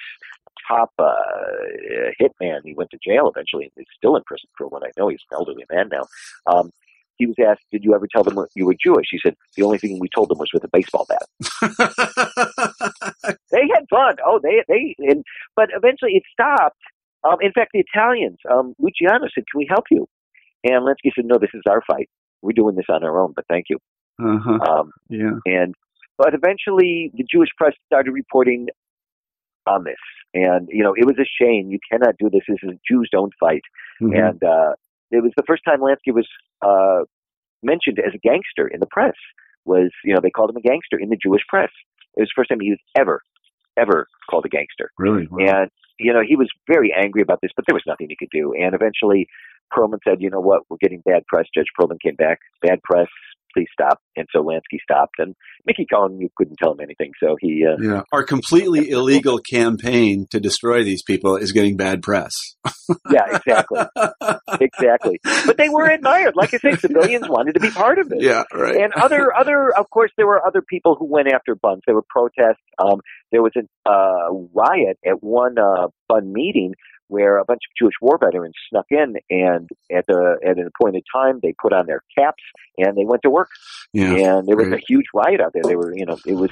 top 0.67 0.91
uh, 0.99 1.13
hitman. 2.19 2.62
He 2.63 2.73
went 2.73 2.89
to 2.91 2.97
jail 3.03 3.30
eventually, 3.34 3.65
and 3.65 3.71
is 3.77 3.86
still 3.95 4.15
in 4.15 4.23
prison 4.23 4.49
for 4.58 4.67
what 4.67 4.84
I 4.84 4.91
know. 4.97 5.08
He's 5.10 5.21
an 5.32 5.38
elderly 5.38 5.65
man 5.71 5.89
now. 5.91 6.03
Um, 6.51 6.71
he 7.15 7.25
was 7.25 7.36
asked, 7.45 7.63
"Did 7.71 7.84
you 7.84 7.95
ever 7.95 8.08
tell 8.12 8.23
them 8.23 8.38
you 8.56 8.65
were 8.65 8.75
Jewish?" 8.84 9.07
He 9.09 9.20
said, 9.20 9.36
"The 9.55 9.63
only 9.63 9.78
thing 9.80 9.99
we 9.99 10.09
told 10.13 10.30
them 10.30 10.38
was 10.38 10.49
with 10.53 10.63
a 10.63 10.70
baseball 10.72 11.07
bat." 11.09 11.26
they 13.51 13.68
had 13.74 13.86
fun. 13.89 14.15
Oh, 14.26 14.39
they 14.41 14.63
they 14.68 14.95
and 14.99 15.24
but 15.55 15.70
eventually 15.76 16.13
it 16.13 16.24
stopped. 16.32 16.78
Um, 17.24 17.38
in 17.41 17.51
fact, 17.51 17.72
the 17.74 17.80
Italians, 17.91 18.38
um, 18.49 18.76
Luciano 18.80 19.28
said, 19.34 19.45
"Can 19.51 19.57
we 19.57 19.68
help 19.70 19.86
you?" 19.89 20.07
And 20.63 20.86
Lansky 20.86 21.11
said, 21.15 21.26
"No, 21.26 21.38
this 21.39 21.49
is 21.53 21.63
our 21.68 21.82
fight. 21.89 22.09
We're 22.41 22.53
doing 22.53 22.76
this 22.76 22.86
on 22.89 23.03
our 23.03 23.20
own, 23.20 23.34
but 23.36 23.45
thank 23.49 23.65
you." 23.70 23.78
Uh-huh. 24.20 24.59
Um, 24.72 24.91
Yeah. 25.09 25.39
and 25.45 25.76
but 26.18 26.34
eventually, 26.34 27.11
the 27.15 27.24
Jewish 27.32 27.49
press 27.57 27.74
started 27.86 28.11
reporting 28.11 28.68
on 29.68 29.84
this, 29.84 30.01
and 30.34 30.68
you 30.72 30.84
know, 30.84 30.93
it 30.95 31.05
was 31.05 31.18
a 31.20 31.26
shame. 31.26 31.70
You 31.70 31.80
cannot 31.91 32.15
do 32.18 32.30
this. 32.30 32.41
This 32.47 32.59
is 32.63 32.78
Jews 32.89 33.09
don't 33.11 33.34
fight, 33.39 33.61
Mhm. 34.01 34.18
and 34.30 34.43
uh, 34.43 34.74
it 35.11 35.22
was 35.24 35.32
the 35.38 35.43
first 35.47 35.63
time 35.65 35.80
Lansky 35.80 36.13
was 36.13 36.28
uh, 36.61 37.03
mentioned 37.63 37.99
as 37.99 38.13
a 38.13 38.18
gangster 38.20 38.68
in 38.68 38.80
the 38.80 38.88
press. 38.88 39.15
was, 39.65 39.91
you 40.05 40.13
know, 40.13 40.22
they 40.24 40.30
called 40.30 40.49
him 40.49 40.55
a 40.55 40.61
gangster 40.61 40.97
in 40.97 41.09
the 41.09 41.18
Jewish 41.22 41.41
press. 41.49 41.70
It 42.15 42.22
was 42.22 42.30
the 42.30 42.39
first 42.39 42.49
time 42.49 42.61
he 42.61 42.70
was 42.70 42.80
ever, 42.97 43.22
ever 43.76 44.07
called 44.30 44.45
a 44.45 44.49
gangster. 44.49 44.91
Really? 44.97 45.28
Wow. 45.30 45.39
And, 45.45 45.72
you 45.99 46.13
know, 46.13 46.22
he 46.26 46.38
was 46.38 46.47
very 46.68 46.93
angry 46.97 47.22
about 47.22 47.39
this, 47.41 47.51
but 47.53 47.65
there 47.68 47.74
was 47.76 47.84
nothing 47.86 48.07
he 48.09 48.15
could 48.15 48.30
do. 48.32 48.53
And 48.53 48.74
eventually 48.74 49.28
Perlman 49.74 49.99
said, 50.07 50.22
you 50.22 50.30
know 50.30 50.39
what, 50.39 50.61
we're 50.70 50.78
getting 50.80 51.01
bad 51.05 51.26
press. 51.28 51.47
Judge 51.53 51.68
Perlman 51.78 51.99
came 52.01 52.15
back, 52.15 52.39
bad 52.61 52.82
press, 52.84 53.07
please 53.54 53.68
stop. 53.72 54.00
And 54.16 54.28
so 54.32 54.41
Lansky 54.43 54.80
stopped. 54.82 55.16
And 55.20 55.36
Mickey 55.66 55.86
Cohen, 55.91 56.20
you 56.20 56.30
couldn't 56.36 56.58
tell 56.62 56.72
him 56.74 56.80
anything. 56.82 57.12
So 57.22 57.36
he, 57.39 57.66
uh, 57.66 57.82
Yeah. 57.82 58.02
Our 58.12 58.24
completely 58.24 58.89
illegal 58.89 59.39
campaign 59.39 60.28
to 60.32 60.39
destroy 60.39 60.84
these 60.84 61.04
people 61.04 61.36
is 61.36 61.52
getting 61.52 61.78
bad 61.78 62.02
press. 62.02 62.34
yeah, 63.12 63.36
exactly. 63.36 63.80
exactly. 64.60 65.20
But 65.45 65.58
they 65.58 65.70
were 65.70 65.86
admired. 65.86 66.36
Like 66.36 66.54
I 66.54 66.58
say, 66.58 66.76
civilians 66.76 67.28
wanted 67.28 67.54
to 67.54 67.60
be 67.60 67.70
part 67.72 68.00
of 68.00 68.12
it. 68.12 68.22
yeah, 68.22 68.43
right. 68.54 68.76
and 68.76 68.93
other 68.93 69.34
other 69.36 69.72
of 69.78 69.89
course 69.89 70.12
there 70.18 70.28
were 70.28 70.45
other 70.45 70.62
people 70.62 70.95
who 70.98 71.06
went 71.06 71.28
after 71.28 71.56
Bunds. 71.56 71.82
There 71.86 71.95
were 71.95 72.06
protests. 72.08 72.62
Um, 72.80 73.02
there 73.32 73.41
was 73.41 73.52
a 73.58 73.89
uh, 73.89 74.32
riot 74.54 74.98
at 75.06 75.22
one 75.22 75.58
uh, 75.58 75.88
Bund 76.08 76.32
meeting 76.32 76.74
where 77.08 77.38
a 77.38 77.45
bunch 77.45 77.62
of 77.70 77.76
Jewish 77.80 77.95
war 78.01 78.18
veterans 78.18 78.55
snuck 78.70 78.86
in, 78.89 79.16
and 79.30 79.70
at 79.95 80.05
the 80.08 80.38
at 80.45 80.58
an 80.58 80.68
appointed 80.76 81.03
time 81.14 81.39
they 81.41 81.53
put 81.62 81.74
on 81.74 81.86
their 81.88 82.01
caps 82.18 82.43
and 82.78 82.97
they 82.97 83.05
went 83.05 83.22
to 83.24 83.30
work. 83.30 83.49
yeah. 83.93 84.12
and 84.12 84.47
there 84.47 84.58
was 84.58 84.68
a 84.68 84.80
huge 84.88 85.05
riot 85.14 85.41
out 85.41 85.51
there. 85.53 85.64
They 85.64 85.76
were, 85.76 85.95
you 85.95 86.05
know, 86.05 86.18
it 86.26 86.34
was 86.34 86.51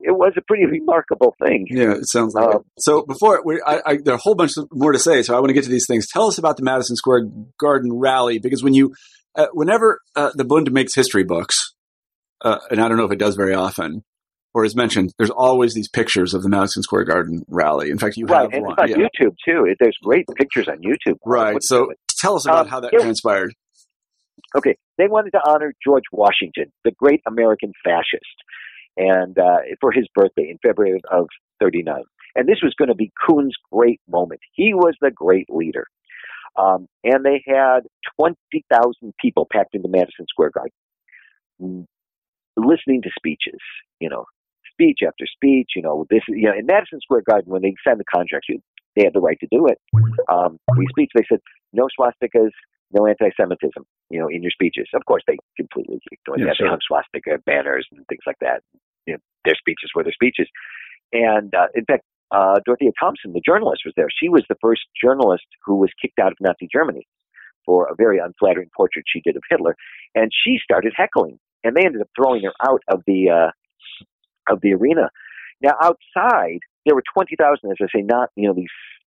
it 0.00 0.12
was 0.12 0.32
a 0.36 0.42
pretty 0.42 0.64
remarkable 0.66 1.34
thing. 1.44 1.66
Yeah, 1.70 1.92
it 1.94 2.08
sounds 2.08 2.34
like 2.34 2.54
Um, 2.54 2.60
it. 2.60 2.82
So 2.82 3.02
before 3.04 3.42
we, 3.44 3.60
I, 3.66 3.80
I, 3.84 3.96
there 3.96 4.14
are 4.14 4.16
a 4.16 4.20
whole 4.20 4.36
bunch 4.36 4.52
more 4.70 4.92
to 4.92 4.98
say. 4.98 5.22
So 5.22 5.34
I 5.36 5.40
want 5.40 5.48
to 5.48 5.54
get 5.54 5.64
to 5.64 5.70
these 5.70 5.86
things. 5.88 6.06
Tell 6.08 6.26
us 6.28 6.38
about 6.38 6.56
the 6.56 6.62
Madison 6.62 6.94
Square 6.94 7.22
Garden 7.58 7.92
rally 7.92 8.38
because 8.38 8.62
when 8.62 8.74
you, 8.74 8.94
uh, 9.34 9.46
whenever 9.52 10.00
uh, 10.14 10.30
the 10.36 10.44
Bund 10.44 10.70
makes 10.70 10.94
history 10.94 11.24
books, 11.24 11.74
uh, 12.42 12.58
and 12.70 12.80
I 12.80 12.86
don't 12.88 12.96
know 12.96 13.06
if 13.06 13.12
it 13.12 13.18
does 13.18 13.34
very 13.34 13.54
often, 13.54 14.04
or 14.58 14.64
is 14.64 14.74
mentioned, 14.74 15.12
there's 15.18 15.30
always 15.30 15.72
these 15.74 15.88
pictures 15.88 16.34
of 16.34 16.42
the 16.42 16.48
Madison 16.48 16.82
Square 16.82 17.04
Garden 17.04 17.44
rally. 17.48 17.90
In 17.90 17.98
fact, 17.98 18.16
you 18.16 18.26
Right, 18.26 18.42
have 18.42 18.52
and 18.52 18.64
one. 18.64 18.74
it's 18.78 18.92
on 18.94 19.00
Yeah. 19.00 19.06
YouTube 19.06 19.36
too. 19.44 19.72
There's 19.78 19.96
great 20.02 20.26
pictures 20.36 20.66
on 20.66 20.78
YouTube. 20.78 21.16
Right. 21.24 21.54
What's 21.54 21.68
So 21.68 21.92
tell 22.18 22.34
us 22.34 22.44
about 22.44 22.66
Um, 22.66 22.68
how 22.68 22.80
that 22.80 22.90
yeah. 22.92 22.98
transpired. 23.00 23.52
okay, 24.56 24.76
they 24.96 25.06
wanted 25.06 25.30
to 25.32 25.40
honor 25.48 25.72
George 25.84 26.04
Washington, 26.10 26.72
the 26.84 26.90
great 26.90 27.20
American 27.26 27.72
fascist, 27.84 28.24
and 28.96 29.38
uh, 29.38 29.58
for 29.80 29.92
his 29.92 30.08
birthday 30.12 30.48
in 30.50 30.58
February 30.66 31.00
of 31.10 31.26
'39. 31.60 32.02
And 32.34 32.48
this 32.48 32.58
was 32.62 32.74
going 32.76 32.88
to 32.88 32.94
be 32.96 33.12
Kuhn's 33.26 33.54
great 33.72 34.00
moment. 34.08 34.40
He 34.54 34.74
was 34.74 34.94
the 35.00 35.10
great 35.12 35.46
leader. 35.48 35.86
Um, 36.56 36.88
and 37.04 37.24
they 37.24 37.40
had 37.46 37.80
20,000 38.18 39.12
people 39.20 39.46
packed 39.52 39.74
into 39.76 39.88
Madison 39.88 40.26
Square 40.28 40.50
Garden, 40.54 40.72
mm, 41.62 41.84
listening 42.56 43.02
to 43.02 43.10
speeches, 43.16 43.60
you 44.00 44.08
know, 44.08 44.24
speech 44.78 45.00
after 45.06 45.26
speech, 45.26 45.70
you 45.74 45.82
know, 45.82 46.06
this, 46.08 46.22
you 46.28 46.46
know, 46.48 46.54
in 46.56 46.66
Madison 46.66 47.00
Square 47.00 47.22
Garden, 47.28 47.50
when 47.50 47.62
they 47.62 47.74
signed 47.86 47.98
the 47.98 48.04
contract, 48.14 48.46
you, 48.48 48.60
they 48.94 49.04
had 49.04 49.12
the 49.12 49.20
right 49.20 49.38
to 49.40 49.48
do 49.50 49.66
it. 49.66 49.78
Um, 50.30 50.58
these 50.78 50.88
speeches, 50.90 51.12
they 51.14 51.26
said, 51.28 51.40
no 51.72 51.88
swastikas, 51.98 52.50
no 52.92 53.06
anti-Semitism, 53.06 53.82
you 54.10 54.18
know, 54.20 54.28
in 54.28 54.42
your 54.42 54.50
speeches. 54.50 54.86
Of 54.94 55.04
course, 55.04 55.22
they 55.26 55.36
completely 55.56 55.98
ignored 56.10 56.40
Yeah, 56.40 56.46
that. 56.46 56.56
sure. 56.56 56.66
They 56.66 56.70
hung 56.70 56.78
swastika 56.86 57.38
banners 57.44 57.86
and 57.92 58.06
things 58.06 58.22
like 58.26 58.38
that. 58.40 58.62
You 59.06 59.14
know, 59.14 59.18
their 59.44 59.56
speeches 59.56 59.90
were 59.94 60.04
their 60.04 60.12
speeches. 60.12 60.48
And 61.12 61.54
uh, 61.54 61.68
in 61.74 61.84
fact, 61.84 62.04
uh, 62.30 62.60
Dorothea 62.64 62.90
Thompson, 62.98 63.32
the 63.32 63.42
journalist, 63.44 63.82
was 63.84 63.94
there. 63.96 64.08
She 64.10 64.28
was 64.28 64.44
the 64.48 64.56
first 64.60 64.82
journalist 65.02 65.46
who 65.64 65.76
was 65.76 65.90
kicked 66.00 66.18
out 66.18 66.32
of 66.32 66.38
Nazi 66.40 66.68
Germany 66.70 67.06
for 67.64 67.86
a 67.90 67.94
very 67.94 68.18
unflattering 68.18 68.68
portrait 68.76 69.04
she 69.06 69.20
did 69.20 69.36
of 69.36 69.42
Hitler, 69.48 69.76
and 70.14 70.30
she 70.44 70.58
started 70.62 70.92
heckling, 70.96 71.38
and 71.64 71.74
they 71.76 71.84
ended 71.84 72.00
up 72.00 72.08
throwing 72.16 72.42
her 72.44 72.52
out 72.66 72.82
of 72.88 73.02
the 73.06 73.28
uh, 73.30 73.50
of 74.50 74.60
the 74.60 74.74
arena. 74.74 75.10
Now 75.60 75.74
outside, 75.82 76.60
there 76.86 76.94
were 76.94 77.04
twenty 77.12 77.36
thousand, 77.36 77.70
as 77.70 77.76
I 77.80 77.86
say, 77.94 78.02
not 78.02 78.30
you 78.36 78.48
know 78.48 78.54
these 78.54 78.68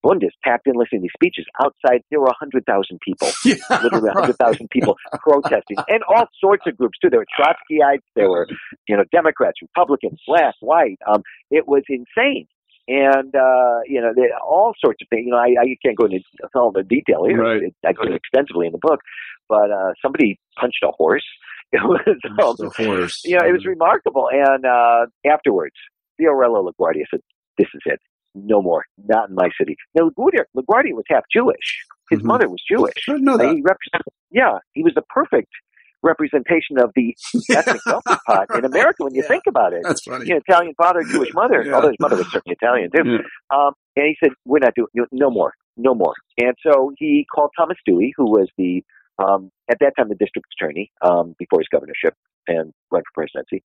Bundes 0.06 0.34
packed 0.44 0.68
in 0.68 0.76
listening 0.76 1.02
to 1.02 1.06
these 1.06 1.12
speeches. 1.16 1.46
Outside, 1.60 2.04
there 2.12 2.20
were 2.20 2.30
hundred 2.40 2.66
thousand 2.66 3.00
people 3.02 3.28
Yeah, 3.46 3.56
literally 3.82 4.10
100,000 4.14 4.70
people 4.70 4.96
protesting, 5.20 5.78
and 5.88 6.04
all 6.08 6.26
sorts 6.40 6.64
of 6.68 6.78
groups 6.78 6.98
too. 7.00 7.10
There 7.10 7.20
were 7.20 7.26
Trotskyites, 7.38 8.04
there 8.16 8.30
were, 8.30 8.48
you 8.88 8.96
know, 8.96 9.04
Democrats, 9.12 9.62
Republicans, 9.62 10.20
black, 10.28 10.54
white. 10.60 11.00
Um, 11.08 11.24
it 11.50 11.68
was 11.68 11.84
insane, 11.90 12.48
and 12.88 13.36
uh, 13.36 13.80
you 13.88 14.00
know, 14.00 14.14
there, 14.16 14.30
all 14.46 14.74
sorts 14.80 15.02
of 15.02 15.08
things. 15.10 15.26
You 15.26 15.32
know, 15.32 15.38
I, 15.38 15.56
I 15.60 15.76
can't 15.84 15.98
go 15.98 16.06
into 16.06 16.22
all 16.54 16.72
the 16.72 16.84
detail 16.84 17.26
here. 17.26 17.42
Right. 17.42 17.64
It, 17.64 17.76
I 17.86 17.94
go 17.94 18.04
extensively 18.04 18.68
in 18.68 18.74
the 18.74 18.80
book, 18.80 19.02
but 19.50 19.72
uh, 19.72 19.94
somebody 20.02 20.40
punched 20.60 20.84
a 20.84 20.92
horse. 20.92 21.26
It 21.76 21.82
was, 21.84 22.00
um, 22.40 23.10
you 23.26 23.38
know, 23.38 23.46
it 23.48 23.52
was 23.52 23.66
remarkable. 23.66 24.28
And 24.32 24.66
uh, 24.66 25.06
afterwards, 25.30 25.76
Fiorello 26.20 26.70
LaGuardia 26.72 27.04
said, 27.12 27.20
"This 27.58 27.68
is 27.74 27.82
it. 27.86 28.00
No 28.34 28.62
more. 28.62 28.84
Not 29.08 29.30
in 29.30 29.36
my 29.36 29.50
city." 29.60 29.76
Now, 29.96 30.10
LaGuardia, 30.10 30.44
LaGuardia 30.56 30.94
was 30.94 31.04
half 31.10 31.24
Jewish. 31.32 31.68
His 32.10 32.20
Mhm. 32.20 32.26
mother 32.26 32.48
was 32.50 32.62
Jewish. 32.70 32.94
I 33.10 33.14
know 33.18 33.38
that. 33.38 33.46
He 33.54 33.62
represent, 33.62 34.04
yeah, 34.32 34.60
he 34.74 34.84
was 34.84 34.94
the 34.94 35.02
perfect 35.10 35.50
representation 36.04 36.78
of 36.80 36.92
the 36.96 37.16
ethnic 37.50 37.82
melting 37.86 38.18
pot 38.28 38.48
in 38.58 38.64
America 38.66 39.04
when 39.04 39.14
you 39.16 39.22
Yeah. 39.24 39.28
think 39.28 39.44
about 39.48 39.74
it. 39.74 39.82
That's 39.84 40.04
funny. 40.04 40.28
You 40.28 40.36
know, 40.36 40.42
Italian 40.48 40.74
father, 40.78 41.02
Jewish 41.04 41.34
mother. 41.34 41.64
Yeah. 41.66 41.74
Although 41.74 41.90
his 41.90 41.98
mother 42.00 42.18
was 42.18 42.32
certainly 42.32 42.56
Italian 42.62 42.90
too. 42.96 43.04
Yeah. 43.06 43.18
Um, 43.58 43.74
and 43.96 44.06
he 44.06 44.16
said, 44.24 44.32
"We're 44.46 44.60
not 44.60 44.76
doing 44.76 44.88
no 45.12 45.30
more, 45.32 45.54
no 45.78 45.96
more." 45.96 46.14
And 46.38 46.54
so 46.62 46.92
he 46.98 47.26
called 47.34 47.52
Thomas 47.58 47.78
Dewey, 47.86 48.14
who 48.16 48.26
was 48.30 48.50
the 48.58 48.84
um, 49.18 49.52
at 49.70 49.78
that 49.80 49.94
time 49.98 50.10
the 50.10 50.16
district 50.16 50.48
attorney 50.60 50.92
um, 51.02 51.36
before 51.40 51.60
his 51.60 51.68
governorship 51.72 52.14
and 52.48 52.74
ran 52.92 53.04
for 53.04 53.14
presidency. 53.14 53.64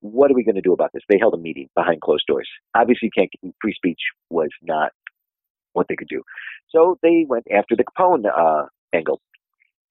What 0.00 0.30
are 0.30 0.34
we 0.34 0.44
going 0.44 0.56
to 0.56 0.62
do 0.62 0.72
about 0.72 0.90
this? 0.92 1.02
They 1.08 1.18
held 1.18 1.34
a 1.34 1.38
meeting 1.38 1.68
behind 1.76 2.00
closed 2.00 2.24
doors. 2.26 2.48
Obviously, 2.74 3.10
you 3.14 3.22
can't 3.22 3.54
free 3.60 3.74
speech 3.74 4.00
was 4.30 4.50
not 4.60 4.90
what 5.74 5.86
they 5.88 5.96
could 5.96 6.08
do. 6.08 6.22
So 6.70 6.98
they 7.02 7.24
went 7.28 7.46
after 7.54 7.76
the 7.76 7.84
Capone 7.84 8.24
uh, 8.26 8.66
angle, 8.92 9.20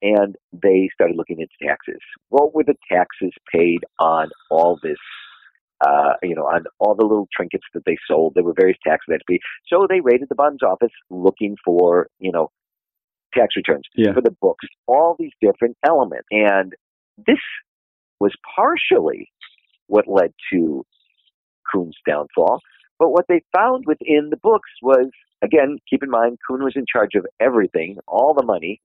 and 0.01 0.35
they 0.51 0.89
started 0.93 1.15
looking 1.15 1.39
into 1.39 1.53
taxes. 1.61 1.99
What 2.29 2.53
were 2.53 2.63
the 2.63 2.75
taxes 2.91 3.31
paid 3.53 3.79
on 3.99 4.29
all 4.49 4.79
this? 4.83 4.97
Uh, 5.83 6.13
you 6.21 6.35
know, 6.35 6.43
on 6.43 6.65
all 6.77 6.93
the 6.93 7.03
little 7.03 7.27
trinkets 7.35 7.63
that 7.73 7.81
they 7.87 7.97
sold, 8.07 8.33
there 8.35 8.43
were 8.43 8.53
various 8.55 8.77
taxes 8.85 9.05
that 9.07 9.13
had 9.13 9.19
to 9.19 9.25
be. 9.27 9.39
So 9.67 9.87
they 9.89 9.99
raided 9.99 10.29
the 10.29 10.35
Bunds 10.35 10.61
office 10.61 10.91
looking 11.09 11.55
for, 11.65 12.07
you 12.19 12.31
know, 12.31 12.51
tax 13.33 13.55
returns 13.55 13.83
Yeah. 13.95 14.13
for 14.13 14.21
the 14.21 14.35
books, 14.41 14.65
all 14.87 15.15
these 15.17 15.31
different 15.41 15.77
elements. 15.85 16.27
And 16.31 16.73
this 17.17 17.39
was 18.19 18.33
partially 18.55 19.31
what 19.87 20.07
led 20.07 20.33
to 20.53 20.85
Kuhn's 21.71 21.97
downfall. 22.07 22.59
But 22.99 23.09
what 23.09 23.25
they 23.27 23.41
found 23.55 23.85
within 23.87 24.29
the 24.29 24.37
books 24.37 24.69
was, 24.81 25.09
again, 25.41 25.77
keep 25.89 26.03
in 26.03 26.09
mind, 26.09 26.37
Kuhn 26.47 26.63
was 26.63 26.73
in 26.75 26.85
charge 26.91 27.15
of 27.15 27.25
everything, 27.39 27.97
all 28.07 28.33
the 28.33 28.45
money. 28.45 28.79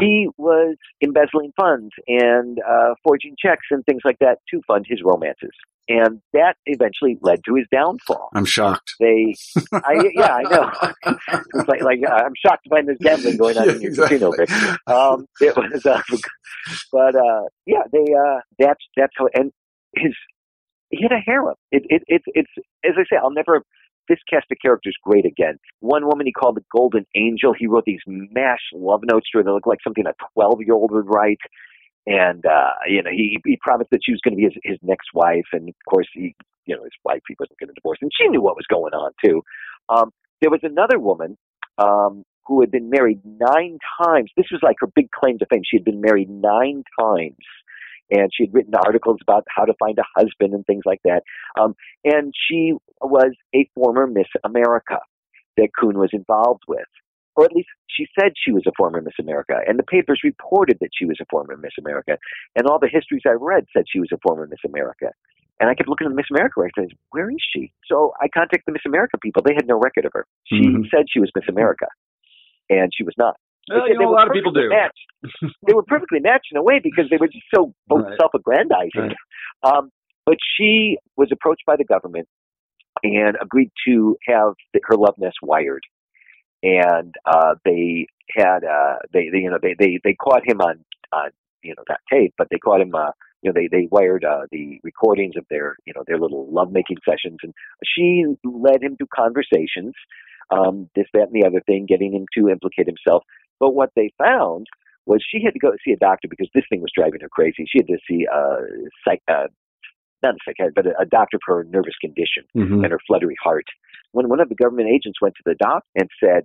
He 0.00 0.28
was 0.36 0.76
embezzling 1.02 1.52
funds 1.60 1.90
and 2.06 2.58
uh, 2.66 2.94
forging 3.02 3.34
checks 3.38 3.66
and 3.70 3.84
things 3.84 4.02
like 4.04 4.18
that 4.20 4.38
to 4.52 4.60
fund 4.66 4.86
his 4.88 5.00
romances. 5.04 5.50
And 5.88 6.20
that 6.32 6.56
eventually 6.66 7.16
led 7.22 7.40
to 7.46 7.54
his 7.54 7.66
downfall. 7.72 8.28
I'm 8.34 8.44
shocked. 8.44 8.94
They, 8.98 9.34
I, 9.72 10.10
yeah, 10.14 10.34
I 10.34 10.42
know. 10.42 10.70
it's 11.54 11.68
like, 11.68 11.82
like 11.82 12.00
I'm 12.10 12.32
shocked 12.44 12.64
to 12.64 12.70
find 12.70 12.88
there's 12.88 12.98
gambling 13.00 13.36
going 13.36 13.56
on 13.56 13.66
Yeah, 13.66 13.72
in 13.74 13.80
your 13.82 13.90
exactly. 13.90 14.18
casino. 14.18 14.32
Vic. 14.32 14.50
Um, 14.88 15.26
it 15.40 15.56
was, 15.56 15.86
uh, 15.86 16.02
but 16.92 17.14
uh, 17.14 17.42
yeah, 17.66 17.82
they. 17.92 18.00
Uh, 18.14 18.40
that's 18.58 18.80
that's 18.96 19.12
how. 19.16 19.28
And 19.34 19.52
his 19.96 20.14
he 20.90 21.02
had 21.02 21.12
a 21.12 21.20
harem. 21.24 21.54
It, 21.72 21.84
it, 21.88 22.02
it, 22.06 22.22
it's 22.26 22.50
as 22.84 22.92
I 22.96 23.02
say, 23.10 23.16
I'll 23.22 23.30
never. 23.32 23.62
This 24.08 24.18
cast 24.30 24.46
of 24.52 24.58
characters 24.62 24.94
great 25.02 25.26
again. 25.26 25.58
One 25.80 26.06
woman 26.06 26.26
he 26.26 26.32
called 26.32 26.56
the 26.56 26.64
Golden 26.72 27.06
Angel. 27.16 27.52
He 27.58 27.66
wrote 27.66 27.84
these 27.86 28.02
mash 28.06 28.60
love 28.72 29.00
notes 29.04 29.26
to 29.32 29.38
her 29.38 29.44
that 29.44 29.50
looked 29.52 29.66
like 29.66 29.80
something 29.82 30.04
a 30.06 30.14
twelve 30.34 30.60
year 30.60 30.74
old 30.74 30.92
would 30.92 31.06
write. 31.08 31.38
And 32.06 32.44
uh, 32.46 32.70
you 32.88 33.02
know, 33.02 33.10
he 33.10 33.38
he 33.44 33.58
promised 33.60 33.90
that 33.90 34.00
she 34.04 34.12
was 34.12 34.20
going 34.22 34.34
to 34.34 34.36
be 34.36 34.44
his, 34.44 34.54
his 34.62 34.78
next 34.82 35.08
wife, 35.12 35.46
and 35.52 35.68
of 35.68 35.74
course, 35.88 36.06
he 36.12 36.34
you 36.64 36.76
know 36.76 36.84
his 36.84 36.92
wife 37.04 37.22
he 37.26 37.34
wasn't 37.38 37.58
going 37.58 37.68
to 37.68 37.74
divorce, 37.74 37.98
and 38.00 38.10
she 38.16 38.28
knew 38.28 38.40
what 38.40 38.56
was 38.56 38.66
going 38.68 38.94
on 38.94 39.12
too. 39.24 39.42
Um, 39.88 40.12
there 40.40 40.50
was 40.50 40.60
another 40.62 40.98
woman 40.98 41.36
um, 41.78 42.24
who 42.46 42.60
had 42.60 42.70
been 42.70 42.90
married 42.90 43.20
nine 43.24 43.78
times. 44.04 44.30
This 44.36 44.46
was 44.52 44.60
like 44.62 44.76
her 44.80 44.88
big 44.94 45.10
claim 45.10 45.38
to 45.38 45.46
fame. 45.46 45.62
She 45.64 45.76
had 45.76 45.84
been 45.84 46.00
married 46.00 46.30
nine 46.30 46.84
times, 47.00 47.36
and 48.10 48.30
she 48.32 48.44
had 48.44 48.54
written 48.54 48.74
articles 48.74 49.18
about 49.22 49.44
how 49.48 49.64
to 49.64 49.74
find 49.78 49.98
a 49.98 50.04
husband 50.14 50.54
and 50.54 50.64
things 50.66 50.82
like 50.84 51.00
that. 51.04 51.22
Um, 51.60 51.74
and 52.04 52.32
she 52.48 52.74
was 53.00 53.32
a 53.54 53.68
former 53.74 54.06
Miss 54.06 54.28
America 54.44 54.98
that 55.56 55.68
Kuhn 55.78 55.98
was 55.98 56.10
involved 56.12 56.62
with, 56.68 56.86
or 57.36 57.44
at 57.44 57.52
least 57.52 57.68
she 57.88 58.06
said 58.18 58.32
she 58.36 58.50
was 58.52 58.64
a 58.66 58.72
former 58.76 59.00
Miss 59.00 59.14
America, 59.20 59.60
and 59.66 59.78
the 59.78 59.82
papers 59.84 60.20
reported 60.24 60.78
that 60.80 60.90
she 60.98 61.04
was 61.04 61.16
a 61.20 61.26
former 61.30 61.56
Miss 61.56 61.72
America, 61.78 62.18
and 62.56 62.66
all 62.66 62.78
the 62.78 62.88
histories 62.88 63.22
I 63.26 63.36
read 63.38 63.64
said 63.72 63.84
she 63.90 64.00
was 64.00 64.08
a 64.12 64.18
former 64.22 64.46
Miss 64.46 64.64
America. 64.66 65.12
And 65.60 65.70
I 65.70 65.74
kept 65.74 65.88
looking 65.88 66.06
at 66.06 66.10
the 66.10 66.16
Miss 66.16 66.28
America. 66.30 66.60
I 66.60 66.68
said, 66.78 66.90
"Where 67.10 67.30
is 67.30 67.40
she?" 67.52 67.72
So 67.86 68.12
I 68.20 68.28
contacted 68.28 68.64
the 68.66 68.72
Miss 68.72 68.84
America 68.86 69.16
people. 69.18 69.42
They 69.42 69.54
had 69.54 69.66
no 69.66 69.78
record 69.78 70.04
of 70.04 70.12
her. 70.12 70.26
She 70.44 70.60
Mhm. 70.68 70.90
said 70.90 71.06
she 71.08 71.20
was 71.20 71.30
Miss 71.34 71.48
America, 71.48 71.86
and 72.68 72.92
she 72.94 73.04
was 73.04 73.14
not. 73.16 73.36
Well, 73.70 73.80
But 73.80 73.88
you 73.88 73.94
they 73.94 74.04
know, 74.04 74.08
a 74.08 74.10
were 74.10 74.16
lot 74.16 74.26
of 74.28 74.32
people 74.34 74.52
perfectly 74.52 74.76
do. 74.76 74.82
Matched. 75.32 75.52
they 75.66 75.72
were 75.74 75.82
perfectly 75.82 76.20
matched 76.20 76.48
in 76.52 76.56
a 76.58 76.62
way 76.62 76.78
because 76.78 77.08
they 77.10 77.16
were 77.16 77.28
just 77.28 77.46
so 77.54 77.72
both 77.86 78.04
Right. 78.06 78.18
self-aggrandizing. 78.20 79.14
Um, 79.62 79.90
but 80.26 80.36
she 80.56 80.98
was 81.16 81.30
approached 81.32 81.64
by 81.66 81.76
the 81.76 81.84
government 81.84 82.28
and 83.02 83.36
agreed 83.40 83.70
to 83.86 84.16
have 84.26 84.54
the, 84.74 84.80
her 84.84 84.96
love 84.96 85.14
nest 85.18 85.36
wired, 85.42 85.82
and 86.62 87.14
uh, 87.26 87.54
they 87.64 88.06
had 88.36 88.64
uh, 88.64 88.96
they, 89.12 89.28
they 89.32 89.38
you 89.38 89.50
know 89.50 89.58
they, 89.60 89.74
they 89.78 90.00
they 90.04 90.14
caught 90.14 90.46
him 90.46 90.60
on 90.60 90.84
on 91.12 91.30
you 91.62 91.74
know 91.76 91.84
that 91.88 92.00
tape, 92.10 92.34
but 92.38 92.48
they 92.50 92.58
caught 92.58 92.80
him. 92.80 92.94
Uh, 92.94 93.12
you 93.42 93.52
know, 93.52 93.54
they 93.54 93.68
they 93.70 93.86
wired 93.90 94.24
uh, 94.24 94.46
the 94.50 94.80
recordings 94.82 95.34
of 95.36 95.44
their 95.50 95.76
you 95.86 95.92
know 95.94 96.02
their 96.06 96.18
little 96.18 96.50
lovemaking 96.50 96.96
sessions, 97.08 97.38
and 97.42 97.52
she 97.84 98.24
led 98.44 98.82
him 98.82 98.96
to 98.98 99.06
conversations, 99.14 99.94
um, 100.50 100.88
this 100.96 101.06
that 101.12 101.28
and 101.32 101.32
the 101.32 101.46
other 101.46 101.60
thing, 101.66 101.86
getting 101.86 102.12
him 102.12 102.26
to 102.36 102.48
implicate 102.48 102.86
himself. 102.86 103.22
But 103.60 103.74
what 103.74 103.90
they 103.94 104.12
found 104.18 104.66
was 105.06 105.24
she 105.28 105.42
had 105.44 105.54
to 105.54 105.60
go 105.60 105.70
see 105.84 105.92
a 105.92 105.96
doctor 105.96 106.28
because 106.28 106.48
this 106.54 106.64
thing 106.68 106.80
was 106.80 106.90
driving 106.94 107.20
her 107.20 107.28
crazy. 107.28 107.64
She 107.68 107.78
had 107.78 107.86
to 107.86 107.98
see 108.08 108.26
a 108.32 108.56
psych, 109.04 109.22
uh, 109.28 109.46
not 110.26 110.34
a 110.34 110.38
psychiatrist, 110.44 110.74
but 110.76 110.86
a, 110.86 111.00
a 111.02 111.06
doctor 111.06 111.38
for 111.44 111.56
her 111.58 111.64
nervous 111.64 111.94
condition 112.00 112.44
Mhm. 112.56 112.82
and 112.82 112.90
her 112.92 113.00
fluttery 113.06 113.36
heart. 113.42 113.66
When 114.12 114.28
one 114.28 114.40
of 114.40 114.48
the 114.48 114.54
government 114.54 114.88
agents 114.88 115.20
went 115.20 115.34
to 115.36 115.42
the 115.44 115.54
doc 115.54 115.84
and 115.94 116.08
said, 116.22 116.44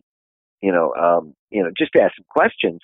you 0.62 0.72
know, 0.72 0.94
um, 0.96 1.34
you 1.50 1.64
know, 1.64 1.70
just 1.78 1.92
to 1.96 2.02
ask 2.02 2.16
some 2.16 2.26
questions, 2.30 2.80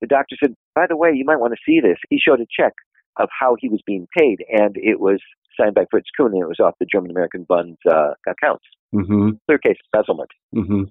the 0.00 0.06
doctor 0.06 0.36
said, 0.42 0.54
by 0.74 0.86
the 0.88 0.96
way, 0.96 1.10
you 1.14 1.24
might 1.24 1.40
want 1.40 1.52
to 1.54 1.60
see 1.64 1.80
this. 1.80 1.98
He 2.10 2.18
showed 2.18 2.40
a 2.40 2.46
check 2.58 2.72
of 3.16 3.28
how 3.38 3.56
he 3.58 3.68
was 3.68 3.80
being 3.86 4.06
paid, 4.16 4.44
and 4.50 4.76
it 4.76 4.98
was 5.00 5.20
signed 5.58 5.74
by 5.74 5.84
Fritz 5.90 6.08
Kuhn, 6.16 6.32
and 6.32 6.42
it 6.42 6.48
was 6.48 6.58
off 6.60 6.74
the 6.80 6.86
German 6.92 7.10
American 7.12 7.44
Bund's 7.44 7.78
uh, 7.88 8.14
accounts. 8.26 8.64
Mhm. 8.92 9.38
Clear 9.46 9.58
case 9.58 9.76
embezzlement. 9.92 10.30
Mhm. 10.54 10.90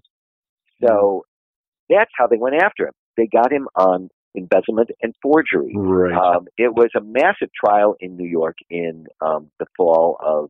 So 0.81 1.25
that's 1.89 2.11
how 2.17 2.27
they 2.27 2.37
went 2.37 2.55
after 2.55 2.87
him. 2.87 2.93
They 3.17 3.27
got 3.27 3.51
him 3.51 3.67
on 3.75 4.09
embezzlement 4.35 4.89
and 5.01 5.13
forgery. 5.21 5.73
Right. 5.75 6.13
Um, 6.13 6.47
it 6.57 6.73
was 6.75 6.89
a 6.97 7.01
massive 7.01 7.49
trial 7.53 7.95
in 7.99 8.17
New 8.17 8.27
York 8.27 8.57
in 8.69 9.05
um, 9.21 9.49
the 9.59 9.65
fall 9.77 10.17
of 10.21 10.49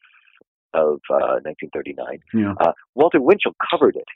of 0.75 1.01
uh, 1.09 1.37
1939. 1.45 2.19
yeah. 2.33 2.53
Uh, 2.59 2.71
Walter 2.95 3.21
Winchell 3.21 3.53
covered 3.69 3.95
it, 3.95 4.07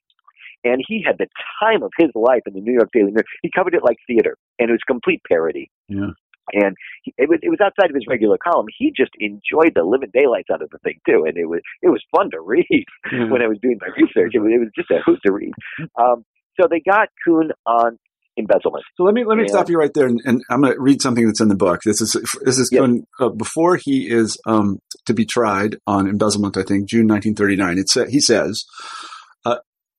and 0.63 0.83
he 0.87 1.03
had 1.05 1.17
the 1.19 1.27
time 1.61 1.83
of 1.83 1.91
his 1.99 2.09
life 2.15 2.41
in 2.47 2.53
the 2.53 2.61
New 2.61 2.73
York 2.73 2.89
Daily 2.91 3.11
Mirror. 3.11 3.25
He 3.43 3.51
covered 3.55 3.75
it 3.75 3.83
like 3.83 3.97
theater, 4.07 4.37
and 4.57 4.69
it 4.69 4.73
was 4.73 4.81
complete 4.87 5.21
parody. 5.27 5.69
Yeah. 5.87 6.11
And 6.53 6.75
he, 7.03 7.13
it 7.17 7.27
was 7.29 7.39
it 7.43 7.49
was 7.49 7.59
outside 7.61 7.89
of 7.89 7.95
his 7.95 8.05
regular 8.07 8.37
column. 8.37 8.67
He 8.75 8.91
just 8.95 9.11
enjoyed 9.19 9.73
the 9.75 9.83
living 9.83 10.09
daylights 10.13 10.49
out 10.51 10.61
of 10.61 10.69
the 10.71 10.77
thing 10.79 10.99
too, 11.07 11.25
and 11.27 11.37
it 11.37 11.45
was 11.45 11.59
it 11.81 11.89
was 11.89 12.01
fun 12.15 12.31
to 12.31 12.39
read 12.39 12.85
Yeah. 13.11 13.25
when 13.29 13.41
I 13.41 13.47
was 13.47 13.59
doing 13.61 13.77
my 13.81 13.89
research. 13.97 14.31
It 14.33 14.39
was, 14.39 14.51
it 14.53 14.59
was 14.59 14.69
just 14.75 14.89
a 14.89 15.01
hoot 15.05 15.19
to 15.25 15.33
read. 15.33 15.51
Um, 16.01 16.23
so 16.59 16.67
they 16.67 16.79
got 16.79 17.09
Kuhn 17.23 17.51
on 17.65 17.99
embezzlement. 18.37 18.83
So 18.95 19.03
let 19.03 19.13
me 19.13 19.23
let 19.25 19.37
me 19.37 19.43
Yeah. 19.43 19.53
stop 19.55 19.69
you 19.69 19.77
right 19.77 19.93
there, 19.93 20.07
and, 20.07 20.21
and 20.25 20.41
I'm 20.49 20.61
going 20.61 20.73
to 20.73 20.79
read 20.79 21.01
something 21.01 21.25
that's 21.25 21.41
in 21.41 21.47
the 21.47 21.55
book. 21.55 21.81
This 21.83 22.01
is 22.01 22.13
this 22.41 22.57
is 22.59 22.71
uh, 23.19 23.29
before 23.29 23.77
he 23.77 24.09
is 24.09 24.37
um, 24.45 24.79
to 25.05 25.13
be 25.13 25.25
tried 25.25 25.77
on 25.87 26.07
embezzlement. 26.07 26.57
I 26.57 26.63
think 26.63 26.87
June 26.89 27.07
1939. 27.07 27.77
It 27.77 27.89
sa- 27.89 28.05
he 28.05 28.19
says, 28.19 28.63
uh, 29.45 29.57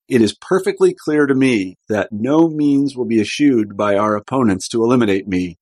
"It 0.09 0.23
is 0.23 0.37
perfectly 0.41 0.95
clear 1.05 1.27
to 1.27 1.35
me 1.35 1.77
that 1.89 2.09
no 2.13 2.49
means 2.49 2.97
will 2.97 3.07
be 3.07 3.21
eschewed 3.21 3.77
by 3.77 3.97
our 3.97 4.17
opponents 4.17 4.69
to 4.69 4.83
eliminate 4.83 5.27
me. 5.29 5.57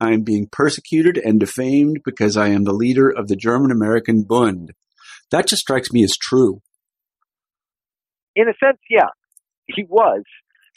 I 0.00 0.12
am 0.12 0.22
being 0.22 0.46
persecuted 0.50 1.18
and 1.18 1.38
defamed 1.38 1.98
because 2.04 2.36
I 2.36 2.48
am 2.48 2.64
the 2.64 2.72
leader 2.72 3.10
of 3.10 3.28
the 3.28 3.36
German 3.36 3.70
American 3.70 4.22
Bund. 4.22 4.72
That 5.30 5.46
just 5.46 5.60
strikes 5.60 5.92
me 5.92 6.02
as 6.04 6.16
true. 6.16 6.60
in 8.36 8.48
a 8.48 8.54
sense, 8.64 8.78
yeah, 8.88 9.08
he 9.66 9.84
was 9.88 10.22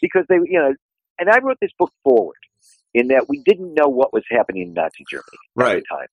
because 0.01 0.25
they, 0.27 0.35
you 0.35 0.59
know, 0.59 0.73
and 1.19 1.29
I 1.29 1.39
wrote 1.39 1.57
this 1.61 1.71
book 1.77 1.91
forward 2.03 2.37
in 2.93 3.07
that 3.09 3.27
we 3.27 3.41
didn't 3.45 3.73
know 3.73 3.87
what 3.87 4.13
was 4.13 4.23
happening 4.29 4.63
in 4.63 4.73
Nazi 4.73 5.03
Germany 5.09 5.25
right. 5.55 5.77
at 5.77 5.83
the 5.83 5.95
time. 5.95 6.07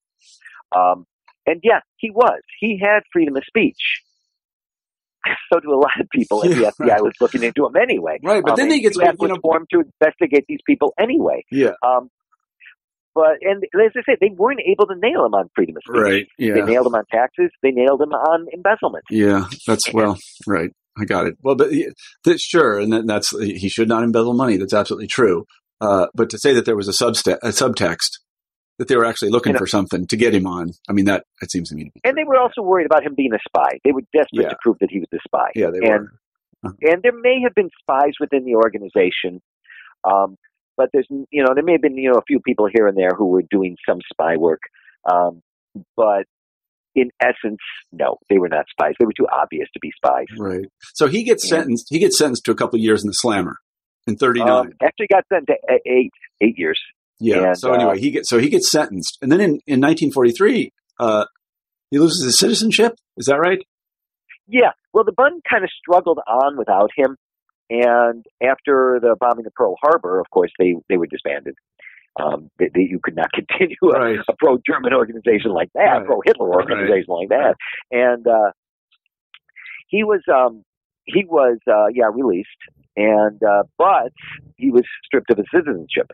Um, 0.74 1.06
and 1.46 1.60
yeah, 1.62 1.80
he 1.96 2.10
was. 2.10 2.40
He 2.58 2.78
had 2.80 3.00
freedom 3.12 3.36
of 3.36 3.44
speech. 3.44 4.02
So 5.52 5.60
do 5.60 5.74
a 5.74 5.76
lot 5.76 6.00
of 6.00 6.08
people, 6.10 6.40
and 6.42 6.52
the 6.54 6.72
FBI 6.80 7.02
was 7.02 7.12
looking 7.20 7.42
into 7.42 7.66
him 7.66 7.76
anyway. 7.76 8.18
Right, 8.22 8.42
but 8.42 8.52
Um, 8.52 8.56
then 8.56 8.66
and 8.66 8.74
he 8.74 8.80
gets 8.80 8.96
the 8.96 9.04
US 9.04 9.16
you 9.20 9.28
know 9.28 9.36
formed 9.42 9.66
to 9.72 9.80
investigate 9.80 10.46
these 10.48 10.60
people 10.66 10.94
anyway. 10.98 11.44
yeah 11.50 11.72
Um, 11.86 12.08
but 13.14 13.36
and 13.42 13.62
as 13.64 13.92
I 13.96 14.02
said, 14.06 14.16
they 14.20 14.30
weren't 14.34 14.60
able 14.64 14.86
to 14.86 14.94
nail 14.96 15.26
him 15.26 15.34
on 15.34 15.50
freedom 15.54 15.76
of 15.76 15.82
speech. 15.82 16.00
right 16.00 16.26
Yeah. 16.38 16.54
They 16.54 16.62
nailed 16.62 16.86
him 16.86 16.94
on 16.94 17.04
taxes. 17.10 17.50
They 17.62 17.70
nailed 17.70 18.00
him 18.00 18.12
on 18.12 18.46
embezzlement. 18.54 19.04
Yeah, 19.10 19.46
that's 19.66 19.92
well, 19.92 20.16
right. 20.46 20.70
I 20.98 21.04
got 21.04 21.26
it. 21.26 21.36
Well, 21.42 21.54
but 21.54 21.70
that's 22.24 22.42
sure, 22.42 22.78
and 22.78 22.92
that, 22.92 23.06
that's 23.06 23.30
he 23.40 23.68
should 23.68 23.88
not 23.88 24.02
embezzle 24.02 24.34
money. 24.34 24.56
That's 24.56 24.74
absolutely 24.74 25.06
true. 25.06 25.46
Uh, 25.80 26.06
but 26.14 26.28
to 26.30 26.38
say 26.38 26.52
that 26.54 26.64
there 26.66 26.76
was 26.76 26.88
a 26.88 27.06
a 27.06 27.10
subtext 27.12 28.10
that 28.78 28.88
they 28.88 28.96
were 28.96 29.04
actually 29.04 29.30
looking 29.30 29.50
You 29.50 29.54
know- 29.54 29.58
for 29.60 29.66
something 29.66 30.06
to 30.06 30.16
get 30.16 30.34
him 30.34 30.46
on, 30.46 30.70
I 30.88 30.92
mean 30.92 31.04
that 31.06 31.24
that 31.40 31.50
seems 31.50 31.68
to 31.70 31.74
me 31.74 31.84
to 31.84 31.90
be. 31.94 32.00
And 32.04 32.16
they 32.16 32.24
were 32.24 32.36
also 32.38 32.62
worried 32.62 32.86
about 32.86 33.02
him 33.04 33.14
being 33.14 33.32
a 33.34 33.38
spy. 33.48 33.78
They 33.84 33.92
were 33.92 34.02
desperate 34.12 34.42
Yeah. 34.42 34.48
to 34.50 34.56
prove 34.62 34.76
that 34.80 34.90
he 34.90 34.98
was 35.00 35.08
a 35.14 35.18
spy. 35.26 35.50
yeah, 35.54 35.70
they 35.70 35.78
and 35.86 36.08
were. 36.62 36.74
and 36.82 37.02
there 37.02 37.12
may 37.18 37.40
have 37.42 37.54
been 37.54 37.70
spies 37.80 38.12
within 38.20 38.44
the 38.44 38.56
organization, 38.56 39.40
um, 40.04 40.36
but 40.76 40.90
there's 40.92 41.06
you 41.30 41.42
know 41.44 41.54
there 41.54 41.64
may 41.64 41.72
have 41.72 41.82
been 41.82 41.96
you 41.96 42.10
know 42.10 42.18
a 42.18 42.24
few 42.26 42.40
people 42.40 42.68
here 42.72 42.86
and 42.86 42.96
there 42.98 43.12
who 43.16 43.26
were 43.26 43.42
doing 43.50 43.76
some 43.88 43.98
spy 44.12 44.36
work, 44.36 44.60
um, 45.10 45.40
but 45.96 46.24
in 46.94 47.10
essence, 47.20 47.60
no, 47.92 48.18
they 48.28 48.38
were 48.38 48.48
not 48.48 48.66
spies. 48.70 48.94
They 48.98 49.06
were 49.06 49.12
too 49.16 49.26
obvious 49.32 49.68
to 49.74 49.80
be 49.80 49.90
spies. 49.96 50.26
Right. 50.38 50.66
So 50.94 51.06
he 51.06 51.22
gets 51.24 51.44
Yeah. 51.44 51.58
sentenced. 51.58 51.86
He 51.90 51.98
gets 51.98 52.18
sentenced 52.18 52.44
to 52.46 52.50
a 52.50 52.54
couple 52.54 52.76
of 52.78 52.82
years 52.82 53.02
in 53.02 53.06
the 53.08 53.12
slammer 53.14 53.56
in 54.06 54.16
thirty 54.16 54.40
nine. 54.40 54.48
Um, 54.66 54.72
actually, 54.82 55.06
got 55.08 55.24
sent 55.32 55.46
to 55.48 55.54
eight 55.86 56.10
eight 56.40 56.58
years. 56.58 56.80
yeah. 57.20 57.48
and, 57.48 57.58
so 57.58 57.70
uh, 57.72 57.74
anyway, 57.76 57.98
he 57.98 58.10
gets 58.10 58.28
so 58.28 58.38
he 58.38 58.48
gets 58.48 58.70
sentenced, 58.70 59.18
and 59.22 59.30
then 59.30 59.40
in 59.40 59.60
in 59.66 59.80
nineteen 59.80 60.10
forty 60.12 60.32
three, 60.32 60.72
uh, 60.98 61.26
he 61.90 61.98
loses 61.98 62.24
his 62.24 62.38
citizenship. 62.38 62.94
Is 63.16 63.26
that 63.26 63.36
right? 63.38 63.60
Yeah, 64.48 64.70
well, 64.92 65.04
the 65.04 65.12
Bund 65.12 65.42
kind 65.48 65.62
of 65.62 65.70
struggled 65.70 66.18
on 66.26 66.56
without 66.58 66.90
him, 66.96 67.16
and 67.68 68.24
after 68.42 68.98
the 69.00 69.14
bombing 69.20 69.46
of 69.46 69.54
Pearl 69.54 69.76
Harbor, 69.80 70.18
of 70.18 70.28
course, 70.30 70.50
they 70.58 70.74
they 70.88 70.96
were 70.96 71.06
disbanded. 71.06 71.54
Um, 72.20 72.50
they, 72.58 72.68
they, 72.74 72.80
you 72.82 72.98
could 73.02 73.16
not 73.16 73.30
continue 73.34 73.76
a, 73.82 73.98
Right. 73.98 74.18
a 74.28 74.32
pro-German 74.38 74.92
organization 74.94 75.52
like 75.52 75.70
that, 75.74 75.80
Right. 75.80 76.06
pro-Hitler 76.06 76.48
organization 76.48 77.06
like 77.14 77.28
that, 77.28 77.54
and 77.90 78.26
uh, 78.26 78.50
he 79.88 80.04
was 80.04 80.20
um, 80.32 80.64
he 81.04 81.24
was 81.24 81.58
uh, 81.70 81.86
yeah 81.92 82.10
released, 82.12 82.48
and 82.96 83.42
uh, 83.42 83.62
but 83.78 84.12
he 84.56 84.70
was 84.70 84.82
stripped 85.04 85.30
of 85.30 85.38
his 85.38 85.46
citizenship. 85.54 86.10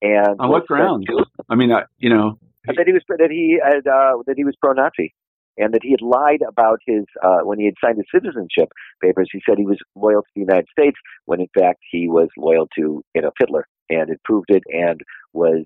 And 0.00 0.40
On 0.40 0.48
what 0.48 0.66
grounds? 0.66 1.06
I 1.48 1.54
mean, 1.54 1.70
I, 1.70 1.82
you 1.98 2.10
know, 2.10 2.38
that 2.66 2.84
he 2.86 2.92
was 2.92 3.02
that 3.08 3.30
he 3.30 3.60
had 3.62 3.86
uh, 3.86 4.18
that 4.26 4.34
he 4.36 4.44
was 4.44 4.54
pro-Nazi, 4.60 5.14
and 5.58 5.72
that 5.74 5.82
he 5.82 5.90
had 5.92 6.02
lied 6.02 6.40
about 6.48 6.80
his 6.86 7.04
uh, 7.22 7.40
when 7.42 7.58
he 7.58 7.66
had 7.66 7.74
signed 7.84 7.98
his 7.98 8.06
citizenship 8.12 8.72
papers. 9.00 9.28
He 9.32 9.40
said 9.48 9.58
he 9.58 9.66
was 9.66 9.78
loyal 9.94 10.22
to 10.22 10.28
the 10.34 10.40
United 10.40 10.66
States 10.76 10.96
when 11.26 11.40
in 11.40 11.48
fact 11.56 11.80
he 11.90 12.08
was 12.08 12.28
loyal 12.36 12.68
to 12.78 13.04
Adolf 13.16 13.34
Hitler, 13.38 13.66
and 13.94 14.08
had 14.08 14.22
proved 14.24 14.50
it, 14.50 14.62
and 14.72 15.00
was 15.32 15.64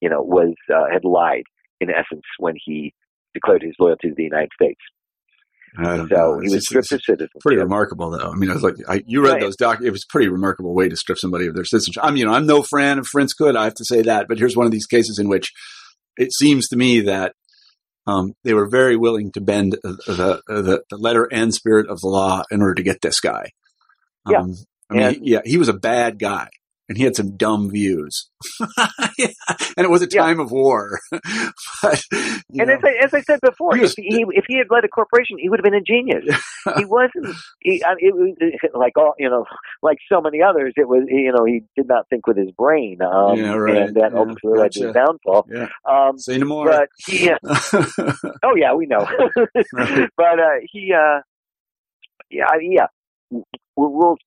you 0.00 0.08
know 0.08 0.22
was 0.22 0.54
uh, 0.74 0.84
had 0.92 1.04
lied 1.04 1.44
in 1.80 1.90
essence 1.90 2.22
when 2.38 2.54
he 2.64 2.92
declared 3.34 3.62
his 3.62 3.74
loyalty 3.78 4.08
to 4.08 4.14
the 4.16 4.22
United 4.24 4.50
States. 4.54 4.80
So 5.78 6.06
know. 6.06 6.38
he 6.40 6.46
It's 6.46 6.52
was 6.52 6.52
just- 6.52 6.66
stripped 6.66 6.84
it's 6.86 6.92
of 6.92 7.00
citizenship. 7.02 7.40
pretty 7.42 7.58
remarkable 7.60 8.10
though. 8.10 8.30
I 8.30 8.34
mean, 8.34 8.48
I 8.50 8.54
was 8.54 8.62
like, 8.62 8.76
I, 8.88 9.02
you 9.06 9.22
read 9.22 9.32
Right. 9.32 9.40
those 9.42 9.56
doc. 9.56 9.80
It 9.82 9.90
was 9.90 10.04
a 10.08 10.10
pretty 10.12 10.28
remarkable 10.28 10.74
way 10.74 10.88
to 10.88 10.96
strip 10.96 11.18
somebody 11.18 11.46
of 11.48 11.54
their 11.54 11.66
citizenship. 11.66 12.02
I'm, 12.02 12.16
you 12.16 12.24
know, 12.24 12.32
I'm 12.32 12.46
no 12.46 12.62
fan 12.62 12.98
of 12.98 13.06
Fritz 13.06 13.34
Kuhn. 13.34 13.56
I 13.58 13.64
have 13.64 13.74
to 13.74 13.84
say 13.84 14.00
that, 14.02 14.26
but 14.26 14.38
here's 14.38 14.56
one 14.56 14.64
of 14.64 14.72
these 14.72 14.86
cases 14.86 15.18
in 15.18 15.28
which 15.28 15.52
it 16.16 16.32
seems 16.32 16.68
to 16.68 16.76
me 16.76 17.00
that 17.02 17.34
um, 18.06 18.32
they 18.42 18.54
were 18.54 18.68
very 18.70 18.96
willing 18.96 19.32
to 19.32 19.40
bend 19.42 19.74
uh, 19.84 19.92
the, 20.06 20.40
the 20.46 20.82
the 20.88 20.96
letter 20.96 21.24
and 21.30 21.52
spirit 21.52 21.90
of 21.90 22.00
the 22.00 22.06
law 22.08 22.42
in 22.50 22.62
order 22.62 22.74
to 22.76 22.82
get 22.82 23.02
this 23.02 23.20
guy. 23.20 23.50
Yeah. 24.30 24.38
Um, 24.38 24.54
I 24.88 24.94
mean, 24.94 25.02
And- 25.02 25.26
yeah, 25.26 25.40
he 25.44 25.58
was 25.58 25.68
a 25.68 25.74
bad 25.74 26.18
guy. 26.18 26.48
And 26.88 26.96
he 26.96 27.02
had 27.02 27.16
some 27.16 27.36
dumb 27.36 27.68
views, 27.68 28.30
Yeah. 29.18 29.26
and 29.76 29.84
it 29.84 29.90
was 29.90 30.02
a 30.02 30.08
Yeah. 30.08 30.22
time 30.22 30.38
of 30.38 30.52
war. 30.52 31.00
but, 31.10 32.00
And 32.12 32.42
know, 32.52 32.62
as 32.74 32.80
I, 32.84 32.94
as 33.04 33.12
I 33.14 33.22
said 33.22 33.40
before, 33.42 33.74
He 33.74 33.80
was- 33.82 33.94
if 33.98 34.04
he 34.04 34.24
if 34.30 34.44
he 34.46 34.56
had 34.58 34.68
led 34.70 34.84
a 34.84 34.88
corporation, 34.88 35.36
he 35.40 35.48
would 35.48 35.58
have 35.58 35.64
been 35.64 35.74
a 35.74 35.80
genius. 35.80 36.24
he 36.78 36.84
wasn't. 36.84 37.34
He, 37.60 37.82
I, 37.82 37.94
it 37.98 38.14
was 38.14 38.36
like 38.72 38.96
all 38.96 39.14
you 39.18 39.28
know, 39.28 39.44
like 39.82 39.98
so 40.10 40.20
many 40.20 40.42
others. 40.42 40.74
It 40.76 40.86
was 40.86 41.02
you 41.08 41.32
know 41.32 41.44
he 41.44 41.64
did 41.76 41.88
not 41.88 42.08
think 42.08 42.26
with 42.28 42.36
his 42.36 42.52
brain, 42.52 42.98
um, 43.02 43.36
Yeah, 43.36 43.54
right. 43.54 43.88
and 43.88 43.96
that 43.96 44.12
Yeah, 44.12 44.18
ultimately 44.18 44.58
led 44.60 44.72
to 44.72 44.86
his 44.86 44.94
downfall. 44.94 45.46
yeah. 45.52 45.68
Um, 45.90 46.18
Say 46.18 46.38
no 46.38 46.46
more. 46.46 46.66
but 46.66 46.88
he, 47.04 47.30
oh 48.44 48.54
yeah, 48.56 48.74
we 48.74 48.86
know. 48.86 49.06
Right. 49.72 50.08
But 50.16 50.38
uh, 50.38 50.58
he, 50.70 50.92
uh, 50.92 51.20
yeah, 52.30 52.44
yeah. 52.60 52.86
Were 53.30 53.88
rules 53.90 54.18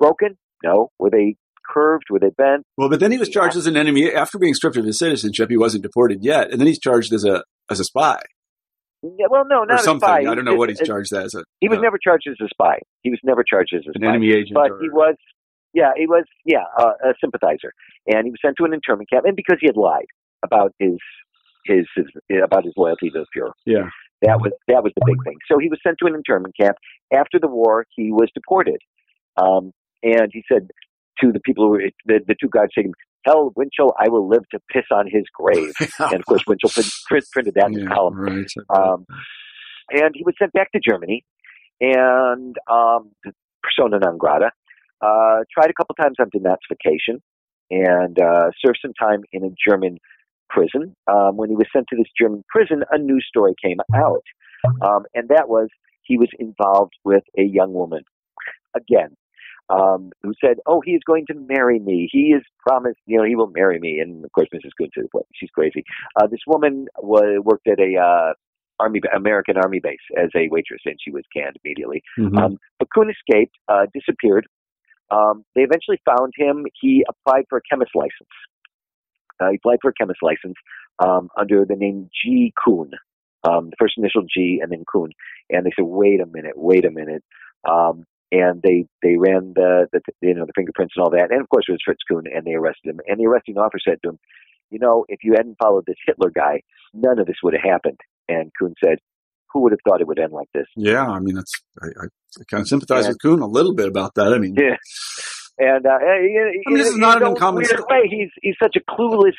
broken? 0.00 0.36
No. 0.64 0.90
Were 0.98 1.10
they 1.10 1.36
curved? 1.68 2.04
Were 2.10 2.18
they 2.18 2.30
bent? 2.30 2.64
Well, 2.76 2.88
but 2.88 3.00
then 3.00 3.12
he 3.12 3.18
was 3.18 3.28
charged 3.28 3.56
as 3.56 3.66
an 3.66 3.76
enemy 3.76 4.12
after 4.12 4.38
being 4.38 4.54
stripped 4.54 4.76
of 4.76 4.84
his 4.84 4.98
citizenship. 4.98 5.50
He 5.50 5.56
wasn't 5.56 5.82
deported 5.82 6.18
yet, 6.22 6.50
and 6.50 6.60
then 6.60 6.66
he's 6.66 6.78
charged 6.80 7.12
as 7.12 7.24
a 7.24 7.42
as 7.70 7.80
a 7.80 7.84
spy 7.84 8.18
Yeah, 9.02 9.26
well, 9.30 9.44
no, 9.46 9.60
or 9.60 9.66
not 9.66 9.80
something. 9.80 10.08
a 10.08 10.12
spy. 10.12 10.30
I 10.30 10.34
don't 10.34 10.44
know 10.44 10.56
what 10.56 10.68
he's 10.68 10.80
charged 10.80 11.12
as. 11.12 11.34
A, 11.34 11.44
He 11.60 11.68
was 11.68 11.78
uh, 11.78 11.82
never 11.82 11.98
charged 12.02 12.26
as 12.28 12.36
a 12.40 12.48
spy. 12.48 12.78
He 13.02 13.10
was 13.10 13.20
never 13.22 13.44
charged 13.48 13.74
as 13.74 13.82
a 13.86 13.90
an 13.90 14.02
spy. 14.02 14.08
enemy 14.08 14.30
agent. 14.30 14.54
but 14.54 14.70
or, 14.70 14.80
he 14.80 14.88
was 14.88 15.16
Yeah, 15.74 15.92
he 15.96 16.06
was. 16.06 16.24
Yeah, 16.44 16.64
uh, 16.78 16.92
a 17.04 17.14
sympathizer, 17.20 17.72
and 18.06 18.24
he 18.24 18.30
was 18.30 18.38
sent 18.44 18.56
to 18.58 18.64
an 18.64 18.72
internment 18.72 19.10
camp, 19.10 19.24
and 19.26 19.36
because 19.36 19.58
he 19.60 19.66
had 19.66 19.76
lied 19.76 20.06
about 20.42 20.72
his 20.78 20.98
his, 21.64 21.86
his 21.94 22.06
about 22.42 22.64
his 22.64 22.74
loyalty 22.76 23.10
to 23.10 23.24
the 23.24 23.26
Fuhrer. 23.38 23.52
Yeah. 23.66 23.88
That 24.22 24.40
was 24.40 24.52
that 24.66 24.82
was 24.82 24.92
the 24.96 25.02
big 25.06 25.22
thing. 25.24 25.36
So 25.46 25.58
he 25.58 25.68
was 25.68 25.78
sent 25.86 25.98
to 26.00 26.06
an 26.06 26.14
internment 26.14 26.54
camp. 26.60 26.76
After 27.12 27.38
the 27.38 27.46
war, 27.46 27.86
he 27.94 28.10
was 28.10 28.28
deported, 28.34 28.80
um, 29.36 29.72
and 30.02 30.28
he 30.32 30.42
said 30.50 30.68
to 31.20 31.32
the 31.32 31.40
people 31.40 31.64
who 31.64 31.70
were, 31.70 31.82
the, 32.06 32.20
the 32.26 32.34
two 32.40 32.48
guys 32.50 32.68
saying, 32.74 32.92
"Tell 33.26 33.52
Winchell 33.56 33.94
I 33.98 34.08
will 34.08 34.28
live 34.28 34.48
to 34.50 34.60
piss 34.72 34.84
on 34.92 35.06
his 35.10 35.24
grave." 35.32 35.72
and 35.98 36.14
of 36.14 36.26
course, 36.26 36.42
Winchell 36.46 36.70
print, 36.70 37.24
printed 37.32 37.54
that 37.54 37.66
in 37.66 37.72
yeah, 37.74 37.78
his 37.80 37.88
column. 37.88 38.16
Right. 38.16 38.46
Um, 38.74 39.06
and 39.90 40.14
he 40.14 40.22
was 40.24 40.34
sent 40.38 40.52
back 40.52 40.72
to 40.72 40.80
Germany, 40.86 41.24
and 41.80 42.56
um, 42.70 43.10
persona 43.62 43.98
non 43.98 44.18
grata. 44.18 44.50
Uh, 45.00 45.44
tried 45.52 45.70
a 45.70 45.74
couple 45.74 45.94
times 45.94 46.16
on 46.18 46.28
denazification, 46.30 47.20
and 47.70 48.18
uh, 48.18 48.50
served 48.64 48.78
some 48.82 48.94
time 48.94 49.22
in 49.32 49.44
a 49.44 49.50
German 49.68 49.98
prison. 50.50 50.96
Um, 51.06 51.36
when 51.36 51.50
he 51.50 51.56
was 51.56 51.66
sent 51.72 51.86
to 51.90 51.96
this 51.96 52.10
German 52.20 52.42
prison, 52.48 52.82
a 52.90 52.98
news 52.98 53.24
story 53.28 53.54
came 53.62 53.78
out, 53.94 54.24
um, 54.82 55.04
and 55.14 55.28
that 55.28 55.48
was 55.48 55.68
he 56.02 56.16
was 56.16 56.28
involved 56.38 56.94
with 57.04 57.22
a 57.38 57.42
young 57.42 57.72
woman. 57.72 58.02
Again, 58.74 59.16
um, 59.70 60.12
who 60.22 60.32
said, 60.40 60.58
"Oh, 60.66 60.80
he 60.84 60.92
is 60.92 61.02
going 61.06 61.26
to 61.26 61.34
marry 61.34 61.78
me. 61.78 62.08
He 62.10 62.32
is 62.32 62.42
promised, 62.66 62.98
you 63.06 63.18
know, 63.18 63.24
he 63.24 63.36
will 63.36 63.50
marry 63.50 63.78
me." 63.78 64.00
And 64.00 64.24
of 64.24 64.32
course, 64.32 64.48
Mrs. 64.54 64.70
Kuhn 64.78 64.90
said, 64.94 65.04
"What? 65.12 65.26
She's 65.34 65.50
crazy." 65.50 65.84
Uh, 66.16 66.26
this 66.26 66.40
woman 66.46 66.86
was, 66.98 67.42
worked 67.44 67.68
at 67.68 67.78
a 67.78 67.96
uh, 67.98 68.32
army 68.80 69.00
American 69.14 69.56
army 69.56 69.80
base 69.80 69.98
as 70.16 70.30
a 70.34 70.48
waitress, 70.48 70.82
and 70.84 70.96
she 71.02 71.10
was 71.10 71.24
canned 71.34 71.56
immediately. 71.64 72.02
Mhm. 72.18 72.38
Um, 72.38 72.58
but 72.78 72.88
Kuhn 72.94 73.10
escaped, 73.10 73.56
uh, 73.68 73.86
disappeared. 73.92 74.46
Um, 75.10 75.44
they 75.54 75.62
eventually 75.62 76.00
found 76.04 76.32
him. 76.36 76.66
He 76.80 77.04
applied 77.08 77.44
for 77.48 77.58
a 77.58 77.62
chemist 77.68 77.92
license. 77.94 78.28
Uh, 79.40 79.50
he 79.50 79.56
applied 79.56 79.78
for 79.80 79.90
a 79.90 79.94
chemist 79.94 80.22
license 80.22 80.56
um, 80.98 81.28
under 81.36 81.64
the 81.64 81.76
name 81.76 82.10
G. 82.22 82.52
Kuhn, 82.62 82.90
um, 83.44 83.70
the 83.70 83.76
first 83.78 83.94
initial 83.96 84.22
G 84.22 84.60
and 84.62 84.70
then 84.70 84.84
Kuhn. 84.90 85.10
And 85.50 85.64
they 85.64 85.70
said, 85.76 85.84
"Wait 85.84 86.20
a 86.20 86.26
minute, 86.26 86.56
wait 86.56 86.84
a 86.84 86.90
minute." 86.90 87.24
Um, 87.68 88.04
and 88.32 88.60
they 88.62 88.86
they 89.02 89.16
ran 89.16 89.52
the, 89.54 89.86
the 89.92 90.00
you 90.20 90.34
know 90.34 90.44
the 90.46 90.52
fingerprints 90.54 90.94
and 90.96 91.04
all 91.04 91.10
that. 91.10 91.30
And 91.30 91.40
of 91.40 91.48
course, 91.48 91.64
it 91.68 91.72
was 91.72 91.80
Fritz 91.84 92.02
Kuhn, 92.10 92.24
and 92.34 92.44
they 92.46 92.54
arrested 92.54 92.90
him. 92.90 93.00
And 93.06 93.18
the 93.18 93.26
arresting 93.26 93.56
officer 93.58 93.80
said 93.90 93.98
to 94.02 94.10
him, 94.10 94.18
"You 94.70 94.78
know, 94.78 95.04
if 95.08 95.20
you 95.24 95.32
hadn't 95.36 95.56
followed 95.62 95.84
this 95.86 95.96
Hitler 96.06 96.30
guy, 96.30 96.62
none 96.94 97.18
of 97.18 97.26
this 97.26 97.36
would 97.42 97.54
have 97.54 97.62
happened." 97.62 98.00
And 98.28 98.50
Kuhn 98.58 98.74
said, 98.84 98.98
"Who 99.52 99.62
would 99.62 99.72
have 99.72 99.80
thought 99.86 100.00
it 100.00 100.06
would 100.06 100.18
end 100.18 100.32
like 100.32 100.48
this?" 100.54 100.66
yeah. 100.76 101.06
I 101.06 101.20
mean, 101.20 101.34
that's 101.36 101.52
I, 101.82 101.86
I, 101.86 102.04
I 102.40 102.44
kind 102.50 102.60
of 102.60 102.68
sympathize 102.68 103.04
Yeah. 103.04 103.10
with 103.10 103.22
Kuhn 103.22 103.40
a 103.40 103.46
little 103.46 103.74
bit 103.74 103.88
about 103.88 104.14
that. 104.16 104.32
I 104.32 104.38
mean, 104.38 104.54
Yeah. 104.58 104.76
And 105.60 105.84
uh, 105.86 105.98
you, 106.22 106.62
I 106.66 106.70
mean, 106.70 106.78
this 106.78 106.88
is 106.88 106.96
not 106.96 107.20
an 107.20 107.28
uncommon 107.28 107.64
story. 107.64 107.82
way. 107.90 108.08
He's 108.08 108.30
he's 108.42 108.54
such 108.62 108.76
a 108.76 108.80
clueless 108.92 109.32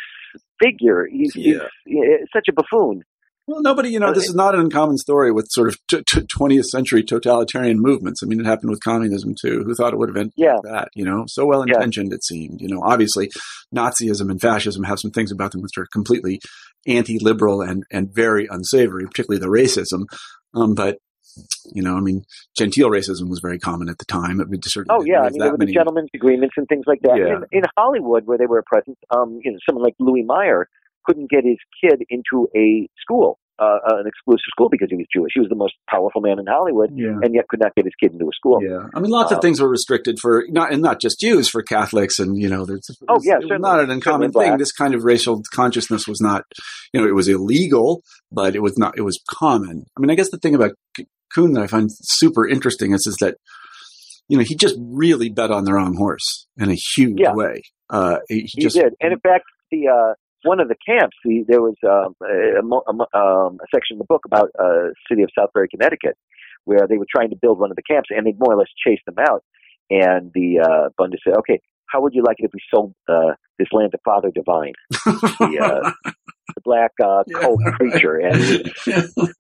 figure. 0.61 1.07
He's, 1.09 1.33
Yeah. 1.35 1.67
he's 1.85 1.97
uh, 1.97 2.25
such 2.33 2.47
a 2.49 2.53
buffoon. 2.53 3.03
Well, 3.49 3.63
nobody, 3.63 3.89
you 3.89 3.99
know, 3.99 4.13
this 4.13 4.29
is 4.29 4.35
not 4.35 4.53
an 4.53 4.61
uncommon 4.61 4.97
story 4.97 5.31
with 5.31 5.47
sort 5.49 5.69
of 5.69 5.77
t- 5.89 6.03
t- 6.07 6.21
20th 6.21 6.65
century 6.65 7.01
totalitarian 7.03 7.79
movements. 7.79 8.21
I 8.21 8.27
mean, 8.27 8.39
it 8.39 8.45
happened 8.45 8.69
with 8.69 8.83
communism 8.83 9.33
too. 9.33 9.63
Who 9.65 9.73
thought 9.73 9.91
it 9.91 9.97
would 9.97 10.09
have 10.09 10.17
ended 10.17 10.33
Yeah. 10.37 10.53
like 10.53 10.63
that? 10.71 10.87
You 10.93 11.03
know, 11.05 11.23
so 11.27 11.47
well 11.47 11.63
intentioned 11.63 12.13
it 12.13 12.23
seemed. 12.23 12.61
You 12.61 12.67
know, 12.67 12.81
obviously, 12.83 13.31
Nazism 13.75 14.29
and 14.29 14.39
fascism 14.39 14.83
have 14.83 14.99
some 14.99 15.09
things 15.09 15.31
about 15.31 15.51
them 15.51 15.61
which 15.63 15.77
are 15.79 15.87
completely 15.91 16.39
anti-liberal 16.87 17.61
and 17.61 17.83
and 17.91 18.13
very 18.13 18.47
unsavory, 18.49 19.05
particularly 19.07 19.39
the 19.39 19.47
racism. 19.47 20.03
Um, 20.53 20.75
but 20.75 20.97
you 21.73 21.81
know, 21.81 21.95
I 21.95 22.01
mean, 22.01 22.23
genteel 22.57 22.89
racism 22.91 23.29
was 23.29 23.39
very 23.41 23.57
common 23.57 23.89
at 23.89 23.97
the 23.97 24.05
time. 24.05 24.41
It 24.41 24.49
would 24.49 24.63
certainly 24.65 24.95
Oh 24.95 25.03
yeah, 25.03 25.21
I 25.21 25.29
mean 25.29 25.39
there 25.39 25.51
were 25.51 25.57
the 25.57 25.73
gentlemen's 25.73 26.09
agreements 26.13 26.53
and 26.57 26.67
things 26.67 26.83
like 26.85 26.99
that. 27.01 27.17
Yeah. 27.17 27.37
In, 27.37 27.43
in 27.51 27.63
Hollywood, 27.77 28.25
where 28.27 28.37
they 28.37 28.45
were 28.45 28.63
present, 28.65 28.97
um, 29.09 29.39
you 29.43 29.51
know, 29.51 29.57
someone 29.67 29.83
like 29.83 29.95
Louis 29.99 30.23
Mayer 30.23 30.67
couldn't 31.05 31.29
get 31.29 31.43
his 31.43 31.57
kid 31.83 32.03
into 32.09 32.47
a 32.55 32.87
school, 33.01 33.39
uh, 33.59 33.77
an 33.87 34.07
exclusive 34.07 34.43
school, 34.51 34.69
because 34.69 34.87
he 34.89 34.95
was 34.95 35.05
Jewish. 35.13 35.31
He 35.33 35.39
was 35.39 35.49
the 35.49 35.55
most 35.55 35.73
powerful 35.89 36.21
man 36.21 36.39
in 36.39 36.45
Hollywood, 36.47 36.91
Yeah. 36.95 37.19
and 37.21 37.33
yet 37.33 37.47
could 37.47 37.59
not 37.59 37.73
get 37.75 37.85
his 37.85 37.93
kid 38.01 38.13
into 38.13 38.25
a 38.25 38.31
school. 38.33 38.59
Yeah, 38.63 38.87
I 38.93 38.99
mean, 38.99 39.11
lots 39.11 39.31
of 39.31 39.37
Uh, 39.39 39.41
things 39.41 39.61
were 39.61 39.69
restricted 39.69 40.17
for 40.21 40.45
not 40.49 40.71
and 40.71 40.81
not 40.81 41.01
just 41.01 41.19
Jews, 41.19 41.49
for 41.49 41.61
Catholics, 41.63 42.19
and 42.19 42.37
you 42.37 42.47
know, 42.49 42.65
there's 42.65 42.87
Oh, 43.07 43.15
it's- 43.15 43.25
yeah, 43.25 43.35
it 43.41 43.49
was 43.51 43.59
not 43.61 43.79
an 43.79 43.89
uncommon 43.89 44.31
thing. 44.31 44.57
This 44.57 44.71
kind 44.71 44.93
of 44.93 45.03
racial 45.03 45.41
consciousness 45.53 46.07
was 46.07 46.21
not, 46.21 46.43
you 46.93 47.01
know, 47.01 47.07
it 47.07 47.15
was 47.15 47.27
illegal, 47.27 48.01
but 48.31 48.55
it 48.55 48.61
was 48.61 48.77
not. 48.77 48.97
It 48.97 49.01
was 49.03 49.19
common. 49.29 49.85
I 49.97 50.01
mean, 50.01 50.09
I 50.11 50.15
guess 50.15 50.29
the 50.31 50.37
thing 50.37 50.55
about 50.55 50.71
Kuhn 51.33 51.53
that 51.53 51.61
I 51.63 51.67
find 51.67 51.89
super 51.91 52.47
interesting 52.47 52.93
is 52.93 53.05
is 53.07 53.17
that 53.21 53.35
you 54.27 54.37
know 54.37 54.43
he 54.47 54.55
just 54.55 54.75
really 54.79 55.29
bet 55.29 55.51
on 55.51 55.63
the 55.65 55.73
wrong 55.73 55.95
horse 55.95 56.47
in 56.57 56.69
a 56.69 56.75
huge 56.95 57.19
Yeah. 57.19 57.33
way. 57.33 57.61
Uh, 57.89 58.19
he, 58.29 58.41
he 58.41 58.49
He 58.55 58.61
just 58.61 58.75
did, 58.75 58.93
and 59.01 59.11
in 59.13 59.19
fact, 59.19 59.43
the 59.71 59.87
uh, 59.87 60.13
one 60.43 60.59
of 60.59 60.67
the 60.67 60.75
camps, 60.85 61.17
the, 61.23 61.43
there 61.47 61.61
was 61.61 61.75
um, 61.83 62.15
a, 62.23 62.59
a, 62.59 62.63
mo- 62.63 62.83
um, 63.13 63.59
a 63.61 63.67
section 63.73 63.95
in 63.95 63.97
the 63.99 64.05
book 64.05 64.23
about 64.25 64.49
uh, 64.59 64.89
city 65.09 65.23
of 65.23 65.29
Southbury, 65.37 65.69
Connecticut, 65.69 66.17
where 66.65 66.87
they 66.87 66.97
were 66.97 67.07
trying 67.09 67.29
to 67.29 67.35
build 67.35 67.59
one 67.59 67.71
of 67.71 67.75
the 67.75 67.83
camps, 67.83 68.09
and 68.11 68.25
they 68.25 68.33
more 68.37 68.53
or 68.53 68.57
less 68.57 68.69
chased 68.85 69.05
them 69.05 69.15
out. 69.19 69.43
And 69.89 70.31
the 70.33 70.59
uh, 70.59 70.89
Bundy 70.97 71.17
said, 71.23 71.35
"Okay, 71.37 71.59
how 71.87 72.01
would 72.01 72.13
you 72.13 72.23
like 72.23 72.37
it 72.39 72.45
if 72.45 72.51
we 72.53 72.59
sold 72.73 72.93
uh, 73.07 73.33
this 73.57 73.67
land 73.71 73.91
to 73.91 73.97
Father 74.05 74.31
Divine, 74.33 74.73
the, 74.91 75.59
uh, 75.59 76.11
the 76.55 76.61
black 76.63 76.91
uh, 77.03 77.23
Yeah. 77.27 77.39
cult 77.41 77.59
preacher?" 77.77 78.15
And 78.17 78.37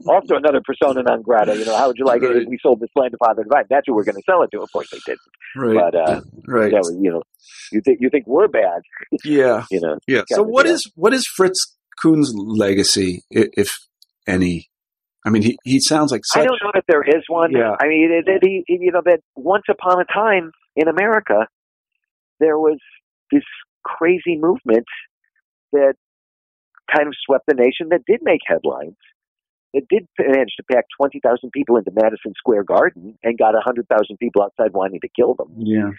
also 0.07 0.35
another 0.35 0.61
persona 0.65 1.03
non 1.03 1.21
grata. 1.21 1.55
You 1.57 1.65
know, 1.65 1.75
how 1.77 1.87
would 1.87 1.97
you 1.97 2.05
like 2.05 2.23
it 2.23 2.35
if 2.35 2.47
we 2.47 2.57
sold 2.61 2.79
this 2.79 2.89
land 2.95 3.11
to 3.11 3.17
Father 3.17 3.43
Divine? 3.43 3.65
That's 3.69 3.83
who 3.87 3.95
we're 3.95 4.03
going 4.03 4.15
to 4.15 4.23
sell 4.25 4.41
it 4.43 4.49
to. 4.53 4.61
Of 4.61 4.71
course, 4.71 4.89
they 4.91 4.99
didn't. 5.05 5.19
right, 5.55 5.75
But 5.91 5.95
uh, 5.95 6.21
right, 6.47 6.71
that 6.71 6.79
was, 6.79 6.97
you 7.01 7.11
know, 7.11 7.23
you 7.71 7.81
think 7.83 7.99
you 8.01 8.09
think 8.09 8.25
we're 8.27 8.47
bad, 8.47 8.81
yeah, 9.23 9.65
you 9.71 9.79
know. 9.81 9.97
yeah. 10.07 10.21
So, 10.27 10.43
what 10.43 10.65
is 10.65 10.89
what 10.95 11.13
is 11.13 11.25
Fritz 11.35 11.75
Kuhn's 12.01 12.33
legacy, 12.35 13.23
if 13.29 13.69
any? 14.27 14.69
I 15.25 15.31
mean, 15.31 15.41
he 15.41 15.57
he 15.63 15.79
sounds 15.81 16.11
like 16.11 16.21
such. 16.23 16.41
I 16.41 16.45
don't 16.45 16.59
know 16.63 16.71
that 16.73 16.85
there 16.87 17.03
is 17.03 17.23
one. 17.27 17.51
Yeah. 17.51 17.75
I 17.79 17.87
mean, 17.87 18.09
it, 18.11 18.29
it, 18.29 18.41
he, 18.43 18.63
you 18.67 18.91
know, 18.91 19.01
that 19.05 19.19
once 19.35 19.65
upon 19.69 19.99
a 19.99 20.05
time 20.05 20.51
in 20.77 20.87
America, 20.87 21.47
there 22.39 22.57
was 22.57 22.77
this 23.31 23.43
crazy 23.83 24.37
movement 24.37 24.85
that 25.73 25.95
kind 26.93 27.07
of 27.07 27.13
swept 27.25 27.45
the 27.47 27.53
nation 27.53 27.89
that 27.89 28.05
did 28.05 28.21
make 28.21 28.41
headlines. 28.45 28.97
It 29.73 29.85
did 29.89 30.07
manage 30.17 30.55
to 30.57 30.63
pack 30.71 30.85
20,000 30.97 31.51
people 31.51 31.77
into 31.77 31.91
Madison 31.93 32.33
Square 32.37 32.63
Garden 32.63 33.17
and 33.23 33.37
got 33.37 33.53
100,000 33.53 33.85
people 34.17 34.41
outside 34.41 34.73
wanting 34.73 34.99
to 35.01 35.09
kill 35.15 35.35
them. 35.35 35.53
Yeah. 35.57 35.91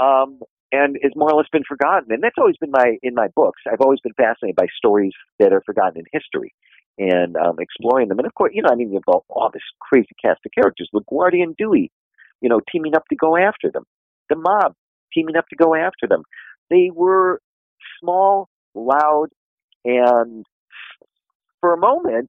Um, 0.00 0.40
and 0.72 0.96
it's 1.00 1.14
more 1.14 1.30
or 1.30 1.36
less 1.36 1.48
been 1.52 1.62
forgotten. 1.68 2.10
And 2.10 2.22
that's 2.22 2.38
always 2.38 2.56
been 2.56 2.70
my, 2.70 2.96
in 3.02 3.14
my 3.14 3.28
books, 3.36 3.62
I've 3.70 3.80
always 3.80 4.00
been 4.00 4.14
fascinated 4.14 4.56
by 4.56 4.66
stories 4.76 5.12
that 5.38 5.52
are 5.52 5.62
forgotten 5.64 6.00
in 6.00 6.04
history 6.12 6.54
and 6.98 7.36
um, 7.36 7.56
exploring 7.60 8.08
them. 8.08 8.18
And 8.18 8.26
of 8.26 8.34
course, 8.34 8.52
you 8.54 8.62
know, 8.62 8.70
I 8.72 8.74
mean, 8.74 8.92
you've 8.92 9.04
got 9.04 9.24
all 9.28 9.50
this 9.52 9.62
crazy 9.80 10.08
cast 10.22 10.40
of 10.44 10.52
characters, 10.52 10.88
LaGuardia 10.94 11.42
and 11.42 11.56
Dewey, 11.56 11.92
you 12.40 12.48
know, 12.48 12.60
teaming 12.72 12.96
up 12.96 13.04
to 13.10 13.16
go 13.16 13.36
after 13.36 13.70
them. 13.70 13.84
The 14.30 14.36
mob 14.36 14.74
teaming 15.12 15.36
up 15.36 15.46
to 15.48 15.56
go 15.56 15.74
after 15.74 16.06
them. 16.08 16.22
They 16.70 16.90
were 16.92 17.40
small, 18.00 18.48
loud, 18.74 19.28
and 19.86 20.44
for 21.60 21.72
a 21.72 21.78
moment, 21.78 22.28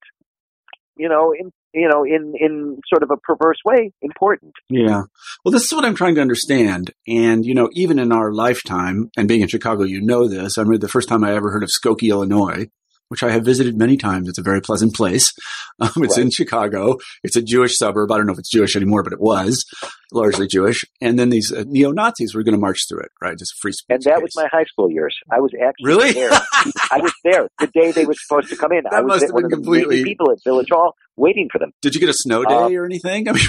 you 0.95 1.09
know, 1.09 1.33
in 1.37 1.51
you 1.73 1.87
know, 1.87 2.03
in 2.03 2.33
in 2.39 2.79
sort 2.87 3.03
of 3.03 3.11
a 3.11 3.17
perverse 3.17 3.57
way, 3.65 3.91
important. 4.01 4.53
Yeah. 4.69 5.03
Well, 5.43 5.51
this 5.51 5.65
is 5.65 5.73
what 5.73 5.85
I'm 5.85 5.95
trying 5.95 6.15
to 6.15 6.21
understand. 6.21 6.91
And, 7.07 7.45
you 7.45 7.53
know, 7.53 7.69
even 7.73 7.99
in 7.99 8.11
our 8.11 8.31
lifetime, 8.31 9.11
and 9.15 9.27
being 9.27 9.41
in 9.41 9.47
Chicago, 9.47 9.83
you 9.83 10.01
know 10.01 10.27
this. 10.27 10.57
I 10.57 10.61
remember 10.61 10.79
the 10.79 10.87
first 10.87 11.09
time 11.09 11.23
I 11.23 11.35
ever 11.35 11.51
heard 11.51 11.63
of 11.63 11.69
Skokie, 11.69 12.09
Illinois, 12.09 12.67
which 13.09 13.23
I 13.23 13.31
have 13.31 13.43
visited 13.45 13.77
many 13.77 13.97
times. 13.97 14.27
It's 14.29 14.37
a 14.37 14.43
very 14.43 14.61
pleasant 14.61 14.93
place. 14.95 15.33
Um, 15.79 15.91
it's 15.97 16.17
Right. 16.17 16.25
in 16.25 16.31
Chicago. 16.31 16.97
It's 17.23 17.35
a 17.35 17.41
Jewish 17.43 17.77
suburb. 17.77 18.11
I 18.11 18.17
don't 18.17 18.25
know 18.25 18.33
if 18.33 18.39
it's 18.39 18.49
Jewish 18.49 18.75
anymore, 18.75 19.03
but 19.03 19.13
it 19.13 19.21
was 19.21 19.63
largely 20.11 20.47
Jewish. 20.47 20.83
And 21.01 21.19
then 21.19 21.29
these 21.29 21.51
uh, 21.51 21.65
neo 21.67 21.91
Nazis 21.91 22.33
were 22.33 22.41
going 22.41 22.55
to 22.55 22.59
march 22.59 22.79
through 22.89 23.01
it, 23.01 23.09
right? 23.21 23.37
Just 23.37 23.53
free 23.61 23.73
speech. 23.73 23.85
And 23.93 24.01
that 24.05 24.23
was 24.23 24.31
my 24.35 24.47
high 24.51 24.63
school 24.63 24.89
years. 24.89 25.15
I 25.31 25.39
was 25.39 25.51
actually 25.53 25.85
Really? 25.85 26.11
there. 26.13 26.31
I 26.91 26.97
was 26.99 27.13
there 27.23 27.47
the 27.59 27.67
day 27.67 27.91
they 27.91 28.05
were 28.07 28.15
supposed 28.15 28.49
to 28.49 28.55
come 28.55 28.71
in. 28.71 28.85
That 28.85 28.93
I 28.93 29.01
was 29.01 29.07
must 29.07 29.19
there, 29.19 29.27
have 29.27 29.35
been 29.35 29.45
of 29.45 29.51
the 29.51 29.57
many 29.69 29.83
completely- 29.83 30.03
people 30.03 30.31
at 30.31 30.39
Village 30.43 30.69
Hall 30.71 30.95
waiting 31.15 31.47
for 31.51 31.59
them. 31.59 31.73
Did 31.83 31.93
you 31.93 31.99
get 31.99 32.09
a 32.09 32.13
snow 32.13 32.43
day 32.43 32.55
Uh, 32.55 32.69
or 32.71 32.85
anything? 32.85 33.29
I 33.29 33.33
mean, 33.33 33.43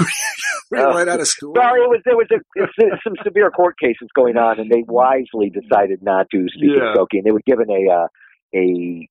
were 0.70 0.76
you 0.78 0.84
uh, 0.84 0.88
right 0.92 1.09
out 1.09 1.20
of 1.20 1.28
school? 1.28 1.54
Sorry, 1.56 1.80
it 1.80 1.88
was 1.88 2.02
there 2.04 2.14
was 2.18 2.28
a, 2.30 2.61
was 2.61 3.00
some 3.02 3.14
severe 3.24 3.50
court 3.50 3.76
cases 3.82 4.09
going 4.14 4.36
on, 4.36 4.61
and 4.61 4.70
they 4.70 4.84
wisely 4.86 5.48
decided 5.50 6.02
not 6.02 6.26
to 6.34 6.44
speak 6.50 6.72
Yeah. 6.76 6.90
of 6.92 6.96
Skokie, 6.98 7.18
and 7.20 7.24
they 7.24 7.32
were 7.32 7.40
given 7.46 7.70
a 7.70 7.90
uh, 7.90 8.06
a 8.54 9.09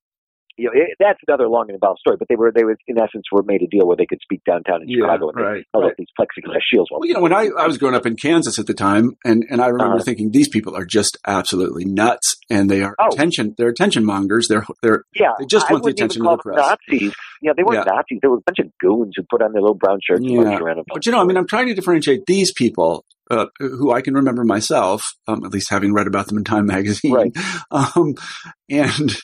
you 0.57 0.65
know 0.65 0.71
it, 0.73 0.95
that's 0.99 1.19
another 1.27 1.47
long 1.47 1.65
and 1.69 1.75
involved 1.75 1.99
story. 1.99 2.17
But 2.17 2.27
they 2.27 2.35
were 2.35 2.51
they 2.53 2.63
were 2.63 2.77
in 2.87 2.97
essence 2.97 3.25
were 3.31 3.43
made 3.43 3.61
a 3.61 3.67
deal 3.67 3.87
where 3.87 3.95
they 3.97 4.05
could 4.05 4.19
speak 4.21 4.41
downtown 4.45 4.81
in 4.83 4.89
Yeah, 4.89 5.05
Chicago, 5.05 5.29
and 5.29 5.37
right, 5.37 5.53
they 5.55 5.65
held 5.73 5.83
right. 5.85 5.91
up 5.91 5.97
these 5.97 6.07
plexiglass 6.19 6.59
shields. 6.71 6.89
While 6.91 6.99
Well, 7.01 7.07
you 7.07 7.13
know, 7.13 7.21
when 7.21 7.33
I, 7.33 7.49
I 7.57 7.67
was 7.67 7.77
growing 7.77 7.95
up 7.95 8.05
in 8.05 8.15
Kansas 8.15 8.59
at 8.59 8.65
the 8.67 8.73
time, 8.73 9.11
and, 9.23 9.43
and 9.49 9.61
I 9.61 9.67
remember 9.67 9.95
Uh-huh. 9.95 10.03
thinking 10.03 10.31
these 10.31 10.49
people 10.49 10.75
are 10.75 10.85
just 10.85 11.17
absolutely 11.25 11.85
nuts, 11.85 12.35
and 12.49 12.69
they 12.69 12.81
are 12.83 12.95
Oh. 12.99 13.07
attention. 13.13 13.55
They're 13.57 13.69
attention 13.69 14.03
mongers. 14.05 14.47
They're 14.47 14.65
they're 14.81 15.03
yeah, 15.15 15.33
they 15.39 15.45
just 15.45 15.69
want 15.71 15.83
the 15.83 15.89
attention 15.91 16.25
of 16.25 16.37
the 16.37 16.43
press. 16.43 16.57
Nazis. 16.89 17.13
Yeah, 17.41 17.51
they 17.55 17.63
weren't 17.63 17.85
Yeah. 17.85 17.93
Nazis. 17.93 18.19
They 18.21 18.27
were 18.27 18.37
a 18.37 18.41
bunch 18.45 18.59
of 18.59 18.71
goons 18.79 19.13
who 19.15 19.23
put 19.29 19.41
on 19.41 19.53
their 19.53 19.61
little 19.61 19.75
brown 19.75 19.99
shirts 20.03 20.21
and 20.21 20.31
Yeah. 20.31 20.41
marched 20.43 20.61
around. 20.61 20.81
But 20.91 21.05
you 21.05 21.11
know, 21.11 21.19
I 21.19 21.23
mean, 21.25 21.37
I'm 21.37 21.47
trying 21.47 21.67
to 21.67 21.73
differentiate 21.75 22.25
these 22.25 22.51
people 22.51 23.05
uh, 23.29 23.47
who 23.59 23.91
I 23.91 24.01
can 24.01 24.13
remember 24.13 24.43
myself, 24.43 25.13
um, 25.27 25.43
at 25.45 25.51
least 25.51 25.69
having 25.69 25.93
read 25.93 26.07
about 26.07 26.27
them 26.27 26.37
in 26.37 26.43
Time 26.43 26.65
magazine. 26.65 27.13
Right. 27.13 27.31
Um, 27.71 28.15
and, 28.69 29.17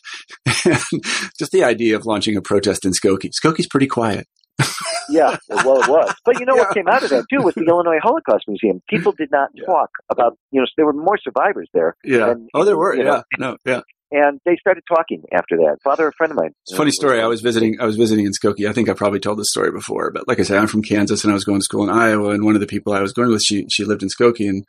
and 0.65 1.03
just 1.39 1.51
the 1.51 1.63
idea 1.63 1.95
of 1.95 2.05
launching 2.05 2.35
a 2.35 2.41
protest 2.41 2.85
in 2.85 2.91
Skokie. 2.91 3.31
Skokie's 3.31 3.67
pretty 3.67 3.87
quiet. 3.87 4.27
yeah, 5.09 5.37
well, 5.49 5.81
it 5.81 5.87
was. 5.89 6.13
But 6.25 6.39
you 6.39 6.45
know 6.45 6.55
Yeah. 6.55 6.61
what 6.63 6.73
came 6.73 6.87
out 6.87 7.03
of 7.03 7.09
that 7.09 7.25
too 7.31 7.41
was 7.41 7.55
the 7.55 7.63
Illinois 7.65 7.99
Holocaust 8.01 8.43
Museum. 8.47 8.81
People 8.89 9.11
did 9.13 9.29
not 9.31 9.49
Yeah. 9.55 9.65
talk 9.65 9.89
about 10.11 10.37
you 10.51 10.59
know 10.61 10.67
there 10.77 10.85
were 10.85 10.93
more 10.93 11.17
survivors 11.17 11.67
there, 11.73 11.95
Yeah. 12.03 12.31
And- 12.31 12.49
oh, 12.53 12.63
there 12.63 12.77
were. 12.77 12.95
you 12.95 13.03
know, 13.03 13.15
Yeah. 13.15 13.21
No. 13.39 13.57
Yeah. 13.65 13.81
And 14.13 14.39
they 14.45 14.55
started 14.57 14.83
talking 14.87 15.23
after 15.33 15.57
that. 15.57 15.79
Father, 15.83 16.07
a 16.07 16.11
friend 16.13 16.31
of 16.31 16.37
mine. 16.37 16.51
It's 16.67 16.77
funny 16.77 16.91
story. 16.91 17.19
I 17.19 17.25
was 17.25 17.41
visiting. 17.41 17.77
I 17.81 17.85
was 17.85 17.97
visiting 17.97 18.25
in 18.25 18.31
Skokie. 18.31 18.69
I 18.69 18.73
think 18.73 18.87
I 18.87 18.93
probably 18.93 19.19
told 19.19 19.39
this 19.39 19.49
story 19.49 19.71
before, 19.71 20.11
but 20.11 20.27
like 20.27 20.39
I 20.39 20.43
said, 20.43 20.59
I'm 20.59 20.67
from 20.67 20.83
Kansas, 20.83 21.23
and 21.23 21.31
I 21.31 21.33
was 21.33 21.43
going 21.43 21.59
to 21.59 21.63
school 21.63 21.83
in 21.83 21.89
Iowa. 21.89 22.29
And 22.29 22.45
one 22.45 22.53
of 22.53 22.61
the 22.61 22.67
people 22.67 22.93
I 22.93 23.01
was 23.01 23.11
going 23.11 23.31
with, 23.31 23.41
she 23.41 23.65
she 23.71 23.85
lived 23.85 24.03
in 24.03 24.09
Skokie, 24.09 24.47
and 24.47 24.63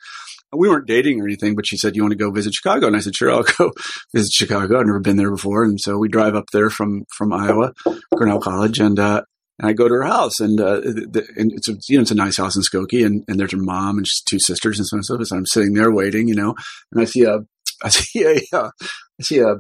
we 0.57 0.69
weren't 0.69 0.87
dating 0.87 1.21
or 1.21 1.27
anything. 1.27 1.55
But 1.55 1.67
she 1.67 1.77
said, 1.77 1.95
"You 1.95 2.03
want 2.03 2.13
to 2.13 2.19
go 2.19 2.31
visit 2.31 2.55
Chicago?" 2.55 2.87
And 2.87 2.97
I 2.97 3.01
said, 3.01 3.15
"Sure, 3.15 3.31
I'll 3.31 3.43
go 3.59 3.73
visit 4.15 4.33
Chicago. 4.33 4.81
I've 4.81 4.87
never 4.87 5.01
been 5.01 5.19
there 5.19 5.31
before." 5.31 5.63
And 5.63 5.79
so 5.79 5.99
we 5.99 6.09
drive 6.09 6.35
up 6.35 6.47
there 6.53 6.71
from 6.71 7.05
from 7.15 7.33
Iowa, 7.33 7.75
Cornell 8.17 8.41
College, 8.41 8.81
and 8.81 8.99
uh, 8.99 9.23
and 9.59 9.69
I 9.69 9.73
go 9.73 9.87
to 9.87 9.95
her 9.95 10.05
house, 10.05 10.41
and 10.41 10.61
uh, 10.61 10.81
the, 10.81 11.27
and 11.37 11.53
it's 11.53 11.69
a, 11.69 11.75
you 11.89 11.99
know 11.99 12.03
it's 12.03 12.11
a 12.11 12.17
nice 12.17 12.39
house 12.39 12.57
in 12.57 12.63
Skokie, 12.63 13.05
and, 13.05 13.25
and 13.29 13.39
there's 13.39 13.53
her 13.53 13.59
mom 13.59 13.99
and 13.99 14.07
she's 14.07 14.23
two 14.23 14.41
sisters 14.41 14.79
and 14.79 14.87
so 14.87 14.97
on 14.97 14.99
and 14.99 15.05
so 15.05 15.17
forth. 15.17 15.29
So 15.29 15.37
I'm 15.37 15.47
sitting 15.47 15.75
there 15.75 15.93
waiting, 15.93 16.29
you 16.29 16.35
know, 16.35 16.55
and 16.91 17.01
I 17.01 17.05
see 17.05 17.23
a 17.23 17.41
I 17.83 17.89
see 17.89 18.23
a 18.25 18.57
uh, 18.57 18.71
I 18.81 19.23
see 19.23 19.39
a 19.39 19.57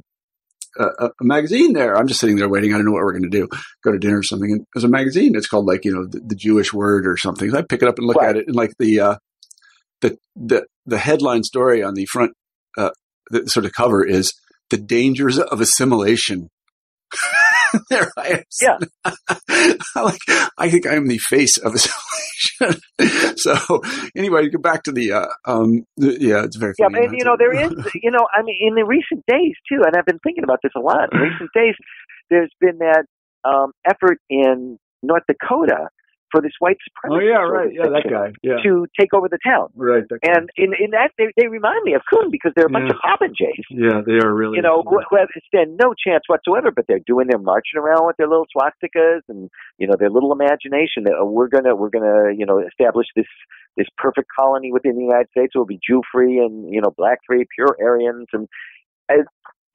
a, 0.76 0.84
a 1.06 1.10
magazine 1.22 1.72
there. 1.72 1.96
I'm 1.96 2.06
just 2.08 2.20
sitting 2.20 2.36
there 2.36 2.48
waiting. 2.48 2.72
I 2.72 2.76
don't 2.76 2.86
know 2.86 2.92
what 2.92 3.02
we're 3.02 3.12
going 3.12 3.30
to 3.30 3.38
do. 3.40 3.48
Go 3.84 3.92
to 3.92 3.98
dinner 3.98 4.18
or 4.18 4.22
something. 4.22 4.50
And 4.50 4.66
there's 4.74 4.84
a 4.84 4.88
magazine. 4.88 5.36
It's 5.36 5.46
called 5.46 5.66
like, 5.66 5.84
you 5.84 5.92
know, 5.94 6.06
the, 6.06 6.20
the 6.20 6.34
Jewish 6.34 6.72
Word 6.72 7.06
or 7.06 7.16
something. 7.16 7.50
So 7.50 7.58
I 7.58 7.62
pick 7.62 7.82
it 7.82 7.88
up 7.88 7.98
and 7.98 8.06
look 8.06 8.16
Right. 8.16 8.30
at 8.30 8.36
it 8.36 8.46
and 8.48 8.56
like 8.56 8.72
the, 8.78 8.98
uh, 9.00 9.16
the, 10.00 10.18
the, 10.34 10.66
the 10.86 10.98
headline 10.98 11.44
story 11.44 11.82
on 11.82 11.94
the 11.94 12.06
front, 12.06 12.32
uh, 12.76 12.90
the 13.30 13.46
sort 13.46 13.66
of 13.66 13.72
cover 13.72 14.04
is 14.04 14.32
the 14.70 14.76
dangers 14.76 15.38
of 15.38 15.60
assimilation. 15.60 16.48
there 17.90 18.10
I 18.16 18.28
am. 18.28 18.42
Yeah. 18.60 18.78
Like, 19.96 20.20
I 20.58 20.70
think 20.70 20.86
I 20.86 20.94
am 20.94 21.06
the 21.06 21.18
face 21.18 21.56
of 21.56 21.74
assimilation. 21.74 23.36
so 23.36 23.80
anyway, 24.16 24.48
go 24.48 24.58
back 24.58 24.82
to 24.84 24.92
the, 24.92 25.12
uh, 25.12 25.26
um, 25.46 25.86
the, 25.96 26.18
yeah, 26.20 26.44
it's 26.44 26.56
very 26.56 26.74
Yeah, 26.78 26.86
and 26.86 27.16
you 27.16 27.24
know 27.24 27.36
there 27.38 27.54
is, 27.54 27.70
you 27.94 28.10
know, 28.10 28.26
I 28.32 28.42
mean, 28.42 28.56
in 28.60 28.74
the 28.74 28.84
recent 28.84 29.24
days 29.26 29.54
too, 29.68 29.82
and 29.86 29.96
I've 29.96 30.04
been 30.04 30.18
thinking 30.18 30.44
about 30.44 30.58
this 30.62 30.72
a 30.76 30.80
lot. 30.80 31.12
In 31.12 31.20
recent 31.30 31.50
days, 31.54 31.74
there's 32.28 32.52
been 32.60 32.78
that 32.78 33.04
um, 33.44 33.72
effort 33.86 34.18
in 34.28 34.78
North 35.02 35.22
Dakota 35.28 35.88
for 36.30 36.40
this 36.40 36.52
white 36.58 36.76
supremacist. 36.82 37.16
Oh 37.16 37.20
yeah, 37.20 37.42
right. 37.46 37.70
Yeah, 37.72 37.88
that 37.88 38.10
guy. 38.10 38.32
Yeah. 38.42 38.56
to 38.64 38.86
take 38.98 39.14
over 39.14 39.28
the 39.28 39.38
town. 39.46 39.68
Right. 39.74 40.04
And 40.22 40.50
in, 40.56 40.72
in 40.78 40.90
that, 40.90 41.12
they, 41.18 41.26
they 41.36 41.46
remind 41.46 41.84
me 41.84 41.94
of 41.94 42.02
Kuhn 42.10 42.30
because 42.30 42.52
they're 42.56 42.66
a 42.66 42.70
bunch 42.70 42.90
Yeah. 42.90 42.96
of 42.96 43.20
hoppenjays. 43.20 43.64
Yeah, 43.70 44.00
they 44.04 44.18
are 44.24 44.34
really. 44.34 44.56
You 44.56 44.62
know, 44.62 44.82
who, 44.82 45.00
who 45.08 45.16
have 45.16 45.28
stand 45.46 45.78
no 45.80 45.94
chance 45.94 46.24
whatsoever, 46.26 46.70
but 46.70 46.86
they're 46.88 47.04
doing 47.06 47.28
their 47.28 47.38
marching 47.38 47.78
around 47.78 48.06
with 48.06 48.16
their 48.16 48.28
little 48.28 48.46
swastikas 48.54 49.20
and 49.28 49.50
you 49.78 49.86
know 49.86 49.94
their 49.98 50.10
little 50.10 50.32
imagination 50.32 51.04
that 51.04 51.14
oh, 51.18 51.30
we're 51.30 51.48
gonna 51.48 51.74
we're 51.76 51.90
gonna 51.90 52.32
you 52.36 52.46
know 52.46 52.58
establish 52.58 53.06
this 53.14 53.26
this 53.76 53.86
perfect 53.98 54.28
colony 54.34 54.72
within 54.72 54.96
the 54.96 55.02
United 55.02 55.28
States. 55.30 55.52
It 55.54 55.58
will 55.58 55.66
be 55.66 55.80
Jew 55.86 56.02
free 56.12 56.38
and 56.38 56.72
you 56.72 56.80
know 56.80 56.92
black 56.96 57.18
free, 57.26 57.44
pure 57.54 57.76
Aryans, 57.80 58.26
and 58.32 58.48
as, 59.08 59.20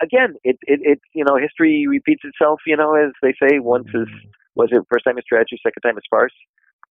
again, 0.02 0.36
it, 0.43 0.58
it 0.64 0.80
it 0.84 1.00
you 1.14 1.24
know 1.24 1.38
history 1.38 1.86
repeats 1.88 2.24
itself. 2.24 2.62
You 2.66 2.78
know, 2.78 2.95
as 2.95 3.12
they 3.22 3.34
say, 3.41 3.60
once 3.60 3.88
is 3.89 4.08
mm. 4.08 4.32
Was 4.56 4.70
it 4.72 4.82
first 4.91 5.06
time 5.06 5.18
is 5.18 5.24
tragedy, 5.28 5.60
second 5.64 5.82
time 5.82 5.97
is 5.97 6.04
farce. 6.10 6.34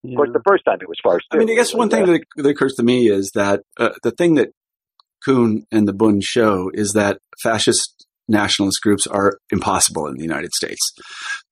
Of 0.04 0.14
course, 0.14 0.30
the 0.32 0.42
first 0.46 0.64
time 0.64 0.78
it 0.80 0.88
was 0.88 0.98
farce. 1.02 1.22
Too. 1.30 1.38
I 1.38 1.40
mean. 1.40 1.50
I 1.50 1.54
guess 1.54 1.74
one 1.74 1.90
thing 1.90 2.06
that, 2.06 2.24
that 2.36 2.48
occurs 2.48 2.74
to 2.74 2.84
me 2.84 3.08
is 3.08 3.32
that 3.34 3.62
uh, 3.78 3.90
the 4.04 4.12
thing 4.12 4.36
that 4.36 4.50
Kuhn 5.24 5.64
and 5.72 5.88
the 5.88 5.92
Bund 5.92 6.22
show 6.22 6.70
is 6.72 6.92
that 6.92 7.18
fascist 7.42 8.06
nationalist 8.28 8.80
groups 8.82 9.06
are 9.06 9.38
impossible 9.50 10.06
in 10.06 10.16
the 10.16 10.22
United 10.22 10.52
States 10.54 10.92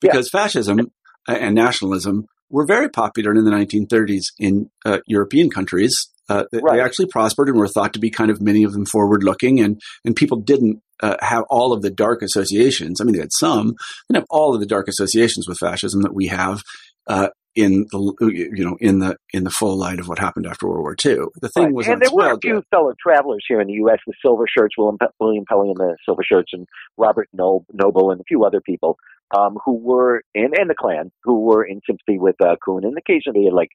because 0.01 0.29
fascism 0.29 0.93
uh, 1.29 1.33
and 1.33 1.55
nationalism 1.55 2.27
were 2.51 2.67
very 2.67 2.89
popular 2.89 3.33
in 3.33 3.45
the 3.45 3.51
1930s 3.51 4.27
in 4.39 4.71
uh, 4.85 4.99
European 5.07 5.51
countries. 5.51 6.09
Uh, 6.29 6.45
they, 6.53 6.61
Right. 6.63 6.77
they 6.77 6.83
actually 6.83 7.07
prospered 7.07 7.49
and 7.49 7.59
were 7.59 7.69
thought 7.69 7.93
to 7.95 8.01
be 8.01 8.11
kind 8.11 8.31
of 8.31 8.41
many 8.41 8.65
of 8.65 8.73
them 8.73 8.87
forward 8.87 9.23
looking, 9.23 9.61
and 9.61 9.81
and 10.05 10.17
people 10.17 10.39
didn't 10.39 10.81
uh, 11.03 11.17
have 11.21 11.45
all 11.51 11.73
of 11.73 11.83
the 11.83 11.91
dark 11.91 12.23
associations. 12.23 13.01
I 13.01 13.05
mean, 13.05 13.15
they 13.15 13.21
had 13.21 13.33
some, 13.33 13.69
they 14.09 14.15
didn't 14.15 14.23
have 14.23 14.27
all 14.31 14.55
of 14.55 14.61
the 14.61 14.67
dark 14.67 14.89
associations 14.89 15.47
with 15.49 15.59
fascism 15.59 16.03
that 16.03 16.15
we 16.15 16.27
have 16.29 16.63
uh, 17.07 17.29
in 17.55 17.87
the 17.93 18.49
you 18.55 18.65
know 18.65 18.77
in 18.81 18.99
the 18.99 19.17
in 19.33 19.45
the 19.45 19.51
full 19.51 19.79
light 19.79 19.99
of 20.01 20.09
what 20.09 20.19
happened 20.19 20.47
after 20.47 20.67
World 20.69 20.81
War 20.83 20.97
II. 21.05 21.27
The 21.41 21.49
thing 21.49 21.65
Right. 21.65 21.73
was 21.75 21.87
and 21.89 22.01
there 22.03 22.11
were 22.13 22.33
a 22.33 22.39
few 22.41 22.63
fellow 22.71 22.93
travelers 23.01 23.45
here 23.49 23.61
in 23.61 23.67
the 23.69 23.75
U.S. 23.75 23.99
The 24.07 24.13
Silver 24.25 24.45
Shirts, 24.49 24.75
William, 24.77 24.99
Pe- 24.99 25.07
William 25.21 25.45
Pelley 25.49 25.69
and 25.69 25.77
the 25.79 25.97
Silver 26.05 26.23
Shirts, 26.25 26.51
and 26.53 26.67
Robert 26.97 27.29
no- 27.33 27.65
Noble, 27.73 28.11
and 28.11 28.21
a 28.21 28.25
few 28.25 28.45
other 28.45 28.61
people 28.61 28.97
um, 29.37 29.59
who 29.65 29.75
were 29.77 30.23
in 30.35 30.51
and 30.59 30.69
the 30.71 30.75
Klan 30.75 31.11
who 31.25 31.41
were 31.41 31.65
in 31.65 31.81
sympathy 31.87 32.19
with 32.19 32.37
uh, 32.43 32.57
Kuhn, 32.65 32.85
and 32.85 32.97
occasionally 32.99 33.45
had 33.45 33.55
like 33.55 33.71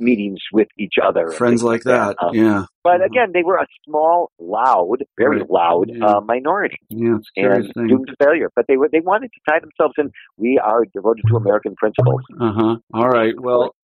meetings 0.00 0.40
with 0.52 0.68
each 0.78 0.94
other, 1.02 1.30
friends 1.30 1.62
like 1.62 1.82
that. 1.84 2.16
Um, 2.22 2.34
yeah, 2.34 2.64
But 2.82 3.04
again, 3.04 3.30
they 3.34 3.42
were 3.42 3.56
a 3.56 3.66
small, 3.86 4.30
loud, 4.40 4.98
very 5.18 5.38
Right. 5.40 5.50
loud 5.50 5.90
Yeah. 5.90 6.04
uh, 6.06 6.20
minority, 6.22 6.78
yeah, 6.88 7.16
it's 7.16 7.28
a 7.36 7.40
curious 7.40 7.64
and 7.66 7.74
thing. 7.74 7.86
doomed 7.88 8.06
to 8.08 8.16
failure. 8.24 8.50
But 8.56 8.64
they 8.68 8.76
were 8.76 8.88
they 8.90 9.00
wanted 9.00 9.30
to 9.32 9.40
tie 9.48 9.60
themselves 9.60 9.94
in. 9.98 10.10
We 10.36 10.58
are 10.58 10.84
devoted 10.94 11.24
to 11.28 11.36
American 11.36 11.74
principles. 11.76 12.22
Uh 12.40 12.52
huh. 12.52 12.76
All 12.94 13.08
right. 13.08 13.34
Well, 13.38 13.74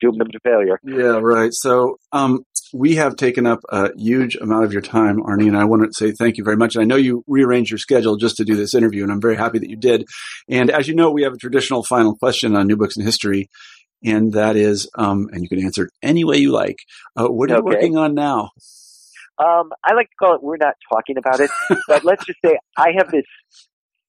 Doomed 0.00 0.18
them 0.18 0.28
to 0.32 0.38
failure. 0.42 0.80
Yeah, 0.82 1.18
right. 1.20 1.50
So, 1.52 1.96
um, 2.12 2.44
we 2.72 2.94
have 2.94 3.16
taken 3.16 3.44
up 3.46 3.58
a 3.68 3.90
huge 3.94 4.34
amount 4.36 4.64
of 4.64 4.72
your 4.72 4.80
time, 4.80 5.18
Arnie, 5.20 5.48
and 5.48 5.56
I 5.56 5.64
want 5.66 5.82
to 5.82 5.90
say 5.92 6.12
thank 6.12 6.38
you 6.38 6.44
very 6.44 6.56
much. 6.56 6.74
And 6.76 6.80
I 6.82 6.86
know 6.86 6.96
you 6.96 7.22
rearranged 7.26 7.70
your 7.70 7.76
schedule 7.76 8.16
just 8.16 8.36
to 8.38 8.44
do 8.46 8.56
this 8.56 8.74
interview, 8.74 9.02
and 9.02 9.12
I'm 9.12 9.20
very 9.20 9.36
happy 9.36 9.58
that 9.58 9.68
you 9.68 9.76
did. 9.76 10.06
And 10.48 10.70
as 10.70 10.88
you 10.88 10.94
know, 10.94 11.10
we 11.10 11.24
have 11.24 11.34
a 11.34 11.36
traditional 11.36 11.82
final 11.84 12.16
question 12.16 12.56
on 12.56 12.68
new 12.68 12.76
books 12.78 12.96
in 12.96 13.04
history, 13.04 13.50
and 14.04 14.32
that 14.32 14.56
is, 14.56 14.88
um, 14.94 15.28
and 15.32 15.42
you 15.42 15.48
can 15.48 15.64
answer 15.64 15.84
it 15.84 15.92
any 16.02 16.24
way 16.24 16.36
you 16.38 16.52
like. 16.52 16.78
Uh, 17.16 17.28
what 17.28 17.50
are 17.50 17.56
you 17.56 17.64
working 17.64 17.96
on 17.96 18.14
now? 18.14 18.50
Um, 19.38 19.70
I 19.82 19.94
like 19.94 20.10
to 20.10 20.16
call 20.18 20.34
it 20.34 20.42
"We're 20.42 20.56
not 20.58 20.74
talking 20.92 21.16
about 21.16 21.40
it," 21.40 21.50
but 21.88 22.04
let's 22.04 22.24
just 22.24 22.38
say 22.44 22.58
I 22.76 22.92
have 22.96 23.10
this 23.10 23.24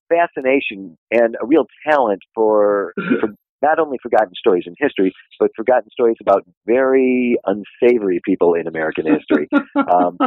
fascination 0.08 0.98
and 1.10 1.36
a 1.40 1.46
real 1.46 1.66
talent 1.88 2.20
for, 2.34 2.92
for 2.96 3.34
not 3.62 3.78
only 3.78 3.98
forgotten 4.02 4.34
stories 4.34 4.64
in 4.66 4.74
history, 4.78 5.12
but 5.38 5.50
forgotten 5.56 5.90
stories 5.90 6.16
about 6.20 6.44
very 6.66 7.36
unsavory 7.46 8.20
people 8.24 8.54
in 8.54 8.66
American 8.66 9.04
history. 9.06 9.48
um, 9.76 10.18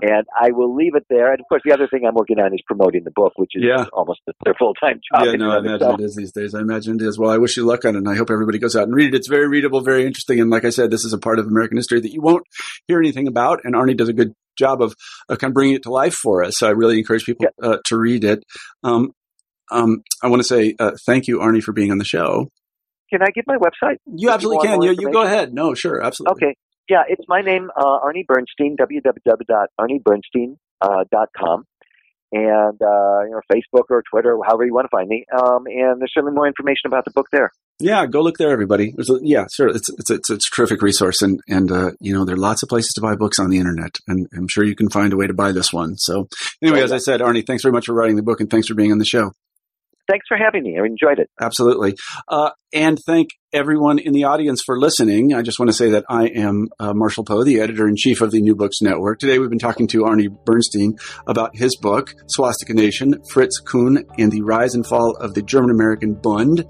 and 0.00 0.26
I 0.38 0.50
will 0.50 0.74
leave 0.74 0.94
it 0.94 1.06
there. 1.08 1.30
And 1.32 1.40
of 1.40 1.46
course, 1.48 1.62
the 1.64 1.72
other 1.72 1.88
thing 1.88 2.02
I'm 2.06 2.14
working 2.14 2.38
on 2.38 2.52
is 2.54 2.60
promoting 2.66 3.04
the 3.04 3.10
book, 3.10 3.32
which 3.36 3.52
is 3.54 3.62
Yeah. 3.66 3.86
almost 3.92 4.20
their 4.44 4.54
full 4.58 4.74
time 4.74 5.00
job. 5.12 5.24
yeah, 5.26 5.32
no, 5.32 5.50
I 5.50 5.58
imagine 5.58 5.74
itself. 5.74 6.00
it 6.00 6.04
is 6.04 6.16
these 6.16 6.32
days. 6.32 6.54
I 6.54 6.60
imagine 6.60 6.96
it 6.96 7.02
is. 7.02 7.18
Well, 7.18 7.30
I 7.30 7.38
wish 7.38 7.56
you 7.56 7.64
luck 7.64 7.84
on 7.84 7.94
it, 7.94 7.98
and 7.98 8.08
I 8.08 8.16
hope 8.16 8.30
everybody 8.30 8.58
goes 8.58 8.76
out 8.76 8.84
and 8.84 8.94
read 8.94 9.14
it. 9.14 9.16
It's 9.16 9.28
very 9.28 9.48
readable, 9.48 9.80
very 9.80 10.06
interesting, 10.06 10.40
and 10.40 10.50
like 10.50 10.64
I 10.64 10.70
said, 10.70 10.90
this 10.90 11.04
is 11.04 11.12
a 11.12 11.18
part 11.18 11.38
of 11.38 11.46
American 11.46 11.76
history 11.76 12.00
that 12.00 12.12
you 12.12 12.20
won't 12.20 12.44
hear 12.88 12.98
anything 12.98 13.26
about. 13.28 13.60
And 13.64 13.74
Arnie 13.74 13.96
does 13.96 14.08
a 14.08 14.12
good 14.12 14.34
job 14.58 14.82
of, 14.82 14.94
of 15.28 15.38
kind 15.38 15.50
of 15.50 15.54
bringing 15.54 15.74
it 15.76 15.82
to 15.84 15.90
life 15.90 16.14
for 16.14 16.44
us. 16.44 16.58
So 16.58 16.66
I 16.66 16.70
really 16.70 16.98
encourage 16.98 17.24
people 17.24 17.46
uh, 17.62 17.78
to 17.86 17.96
read 17.96 18.24
it. 18.24 18.42
Um, 18.82 19.12
um, 19.70 20.02
I 20.22 20.28
want 20.28 20.40
to 20.40 20.48
say 20.48 20.74
uh, 20.78 20.92
thank 21.06 21.26
you, 21.26 21.38
Arnie, 21.38 21.62
for 21.62 21.72
being 21.72 21.90
on 21.90 21.98
the 21.98 22.04
show. 22.04 22.48
Can 23.12 23.22
I 23.22 23.30
give 23.34 23.44
my 23.46 23.56
website? 23.56 23.96
You 24.06 24.30
absolutely 24.30 24.68
want 24.68 24.82
can. 24.82 24.94
You, 24.96 25.06
you 25.08 25.12
go 25.12 25.22
ahead. 25.22 25.52
No, 25.52 25.74
sure, 25.74 26.02
absolutely. 26.02 26.46
Okay. 26.48 26.56
Yeah, 26.88 27.02
it's 27.08 27.24
my 27.28 27.42
name, 27.42 27.70
uh, 27.76 28.00
Arnie 28.00 28.26
Bernstein, 28.26 28.76
www.arniebernstein.com. 28.76 30.56
Uh, 30.80 31.04
dot 31.12 31.28
com. 31.38 31.62
and, 32.32 32.80
uh, 32.82 33.20
you 33.24 33.30
know, 33.30 33.40
Facebook 33.52 33.84
or 33.90 34.02
Twitter, 34.10 34.36
however 34.44 34.64
you 34.66 34.74
want 34.74 34.86
to 34.86 34.88
find 34.90 35.08
me. 35.08 35.24
Um, 35.32 35.66
and 35.66 36.00
there's 36.00 36.12
certainly 36.12 36.34
more 36.34 36.48
information 36.48 36.86
about 36.86 37.04
the 37.04 37.12
book 37.12 37.26
there. 37.30 37.52
Yeah, 37.78 38.06
go 38.06 38.20
look 38.20 38.36
there, 38.36 38.50
everybody. 38.50 38.94
A, 38.98 39.02
yeah, 39.22 39.44
sure. 39.52 39.68
It's, 39.68 39.88
it's, 39.90 40.10
it's, 40.10 40.28
it's 40.30 40.48
a 40.48 40.50
terrific 40.56 40.82
resource. 40.82 41.22
And, 41.22 41.38
and, 41.46 41.70
uh, 41.70 41.90
you 42.00 42.12
know, 42.12 42.24
there 42.24 42.34
are 42.34 42.38
lots 42.38 42.64
of 42.64 42.68
places 42.68 42.92
to 42.94 43.00
buy 43.00 43.14
books 43.14 43.38
on 43.38 43.50
the 43.50 43.58
internet 43.58 43.98
and 44.08 44.26
I'm 44.36 44.48
sure 44.48 44.64
you 44.64 44.74
can 44.74 44.88
find 44.88 45.12
a 45.12 45.16
way 45.16 45.28
to 45.28 45.34
buy 45.34 45.52
this 45.52 45.72
one. 45.72 45.96
So 45.98 46.26
anyway, 46.60 46.80
Oh, 46.80 46.84
as. 46.84 46.92
I 46.92 46.98
said, 46.98 47.20
Arnie, 47.20 47.46
thanks 47.46 47.62
very 47.62 47.72
much 47.72 47.86
for 47.86 47.94
writing 47.94 48.16
the 48.16 48.22
book 48.24 48.40
and 48.40 48.50
thanks 48.50 48.66
for 48.66 48.74
being 48.74 48.90
on 48.90 48.98
the 48.98 49.04
show. 49.04 49.32
Thanks 50.08 50.26
for 50.26 50.36
having 50.36 50.64
me. 50.64 50.78
I 50.78 50.84
enjoyed 50.84 51.18
it. 51.18 51.30
Absolutely. 51.40 51.94
Uh, 52.28 52.50
and 52.72 52.98
thank 53.06 53.28
everyone 53.52 53.98
in 53.98 54.12
the 54.12 54.24
audience 54.24 54.62
for 54.64 54.78
listening. 54.78 55.34
I 55.34 55.42
just 55.42 55.58
want 55.58 55.68
to 55.68 55.74
say 55.74 55.90
that 55.90 56.04
I 56.08 56.26
am 56.26 56.68
uh, 56.80 56.92
Marshall 56.94 57.24
Poe, 57.24 57.44
the 57.44 57.60
editor 57.60 57.86
in 57.86 57.94
chief 57.96 58.20
of 58.20 58.30
the 58.30 58.40
New 58.40 58.56
Books 58.56 58.82
Network. 58.82 59.18
Today 59.20 59.38
we've 59.38 59.50
been 59.50 59.58
talking 59.58 59.86
to 59.88 60.02
Arnie 60.02 60.28
Bernstein 60.44 60.98
about 61.26 61.56
his 61.56 61.76
book, 61.76 62.14
Swastika 62.28 62.74
Nation, 62.74 63.22
Fritz 63.30 63.60
Kuhn 63.60 64.04
and 64.18 64.32
the 64.32 64.42
Rise 64.42 64.74
and 64.74 64.86
Fall 64.86 65.16
of 65.16 65.34
the 65.34 65.42
German 65.42 65.70
American 65.70 66.14
Bund. 66.14 66.64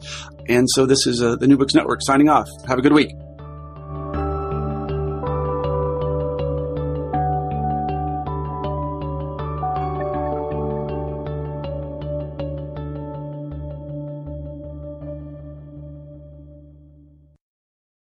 And 0.49 0.68
so 0.68 0.87
this 0.87 1.07
is 1.07 1.22
uh, 1.22 1.37
the 1.37 1.47
New 1.47 1.57
Books 1.57 1.74
Network 1.74 2.01
signing 2.03 2.28
off. 2.28 2.49
Have 2.66 2.78
a 2.78 2.83
good 2.83 2.93
week. 2.93 3.12